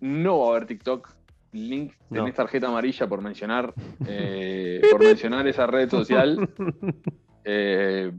No 0.00 0.38
va 0.40 0.46
a 0.46 0.50
haber 0.50 0.66
TikTok. 0.66 1.08
Link, 1.52 1.94
No. 2.10 2.20
tenés 2.20 2.34
tarjeta 2.34 2.68
amarilla 2.68 3.08
por 3.08 3.22
mencionar, 3.22 3.72
eh, 4.06 4.82
por 4.90 5.02
mencionar 5.02 5.48
esa 5.48 5.66
red 5.66 5.88
social. 5.90 6.38
eh, 7.44 8.12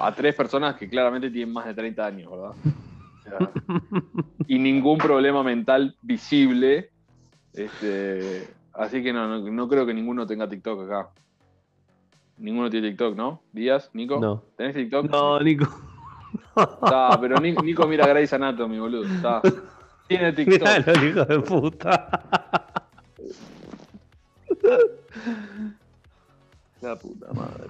a 0.00 0.14
tres 0.14 0.34
personas 0.34 0.74
que 0.76 0.88
claramente 0.88 1.30
tienen 1.30 1.52
más 1.52 1.66
de 1.66 1.74
30 1.74 2.06
años, 2.06 2.30
¿verdad? 2.32 3.50
Y 4.48 4.58
ningún 4.58 4.96
problema 4.98 5.42
mental 5.42 5.94
visible. 6.02 6.90
Este, 7.52 8.48
así 8.72 9.02
que 9.02 9.12
no, 9.12 9.28
no, 9.28 9.50
no 9.50 9.68
creo 9.68 9.84
que 9.86 9.92
ninguno 9.94 10.26
tenga 10.26 10.48
TikTok 10.48 10.84
acá. 10.90 11.10
Ninguno 12.38 12.68
tiene 12.70 12.88
TikTok, 12.88 13.14
¿no? 13.14 13.42
Díaz, 13.52 13.90
Nico. 13.92 14.18
No. 14.18 14.42
¿Tenés 14.56 14.74
TikTok? 14.74 15.08
No, 15.10 15.38
Nico. 15.40 15.66
Está, 16.56 17.18
pero 17.20 17.38
Ni- 17.40 17.52
Nico 17.52 17.86
mira 17.86 18.06
Grey's 18.06 18.32
Anatomy, 18.32 18.78
boludo. 18.78 19.04
Está. 19.06 19.40
Tiene 20.08 20.32
TikTok. 20.36 20.60
Miralo, 20.60 21.04
hijo 21.06 21.24
de 21.24 21.40
puta. 21.40 22.08
La 26.80 26.96
puta 26.96 27.32
madre. 27.32 27.64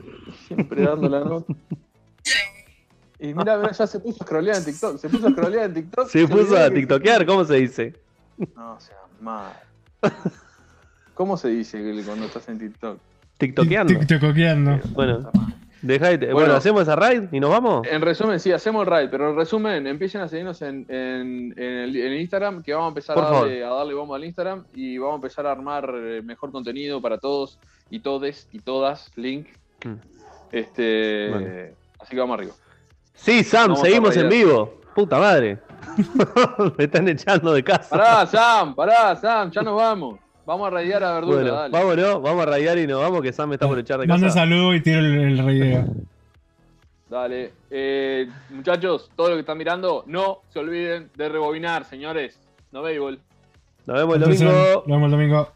Siempre 0.49 0.83
dando 0.83 1.09
la 1.09 1.21
nota. 1.21 1.53
Y 3.21 3.33
mira, 3.33 3.57
mira, 3.59 3.71
ya 3.73 3.87
se 3.87 4.01
puso 4.01 4.23
a 4.23 4.27
scrollear 4.27 4.57
en 4.57 4.65
TikTok. 4.65 4.99
Se 4.99 5.09
puso 5.09 5.29
a 5.29 5.31
scrollear 5.31 5.65
en 5.67 5.75
TikTok. 5.75 6.09
Se 6.09 6.27
puso 6.27 6.57
a 6.57 6.69
que- 6.69 6.75
tiktokear, 6.77 7.25
¿cómo 7.25 7.45
se 7.45 7.55
dice? 7.55 7.95
No, 8.57 8.75
o 8.75 8.81
sea, 8.81 8.97
mal. 9.21 9.53
¿Cómo 11.15 11.37
se 11.37 11.49
dice 11.49 11.81
cuando 12.05 12.27
estás 12.27 12.49
en 12.49 12.59
TikTok? 12.59 12.99
Tiktokeando. 13.39 13.99
TikTokeando. 14.01 14.81
Bueno, 14.91 15.31
dejá 15.87 16.09
de- 16.11 16.17
Bueno. 16.19 16.35
bueno, 16.35 16.55
¿hacemos 16.55 16.83
esa 16.83 16.97
raid 16.97 17.25
y 17.33 17.41
nos 17.41 17.51
vamos? 17.51 17.87
En 17.87 18.01
resumen, 18.03 18.41
sí, 18.41 18.51
hacemos 18.53 18.83
el 18.83 18.87
raid, 18.91 19.09
pero 19.11 19.31
en 19.31 19.37
resumen, 19.37 19.87
empiecen 19.87 20.21
a 20.21 20.29
seguirnos 20.29 20.61
en, 20.63 20.87
en- 20.89 21.55
en 21.57 21.73
el, 21.73 21.97
en 21.97 22.13
el 22.13 22.21
Instagram, 22.21 22.63
que 22.63 22.73
vamos 22.73 22.87
a 22.87 22.89
empezar 22.89 23.19
a 23.19 23.23
darle, 23.23 23.65
a 23.65 23.69
darle 23.69 23.95
bomba 23.95 24.17
al 24.17 24.25
Instagram 24.25 24.65
y 24.75 24.99
vamos 24.99 25.15
a 25.15 25.17
empezar 25.17 25.47
a 25.47 25.53
armar 25.53 25.93
eh, 25.95 26.23
mejor 26.23 26.51
contenido 26.53 27.01
para 27.01 27.19
todos 27.19 27.59
y 27.91 28.01
todes 28.01 28.49
y 28.53 28.59
todas, 28.61 29.11
link. 29.17 29.47
Mm. 29.85 29.95
Este. 30.53 31.75
Así 32.01 32.11
que 32.15 32.21
vamos 32.21 32.39
arriba. 32.39 32.53
Sí, 33.15 33.45
Sam, 33.45 33.63
Vamos 33.69 33.81
seguimos 33.81 34.17
en 34.17 34.29
vivo. 34.29 34.81
Puta 34.95 35.19
madre. 35.19 35.59
Me 36.79 36.85
están 36.85 37.09
echando 37.09 37.53
de 37.53 37.63
casa. 37.65 37.91
Pará, 37.91 38.27
Sam, 38.27 38.75
pará, 38.75 39.17
Sam, 39.17 39.51
ya 39.51 39.63
nos 39.63 39.77
vamos. 39.77 40.19
Vamos 40.47 40.67
a 40.67 40.71
raidear 40.71 41.03
a 41.05 41.15
verdura, 41.15 41.37
bueno, 41.37 41.55
dale. 41.55 41.73
vámonos, 41.73 42.23
vamos 42.23 42.43
a 42.43 42.47
rayar 42.47 42.79
y 42.79 42.87
nos 42.87 43.01
vamos, 43.01 43.23
que 43.23 43.33
Sam 43.33 43.49
me 43.49 43.55
está 43.55 43.67
por 43.67 43.79
echar 43.79 43.99
de 44.01 44.07
Manda 44.07 44.27
casa. 44.27 44.41
saludo 44.41 44.75
y 44.75 44.81
tiro 44.83 44.99
el, 45.01 45.15
el 45.21 45.39
raideo. 45.39 45.85
Dale. 47.09 47.53
Eh, 47.71 48.29
muchachos, 48.51 49.11
todo 49.17 49.29
lo 49.31 49.35
que 49.35 49.41
están 49.41 49.57
mirando, 49.59 50.05
no 50.07 50.41
se 50.51 50.59
olviden 50.59 51.11
de 51.15 51.29
rebobinar, 51.29 51.85
señores. 51.85 52.39
No 52.73 52.83
béisbol. 52.83 53.21
Nos 53.87 53.97
vemos 53.97 54.15
el 54.17 54.21
domingo. 54.23 54.53
Nos 54.53 54.87
vemos 54.87 55.05
el 55.05 55.11
domingo. 55.11 55.49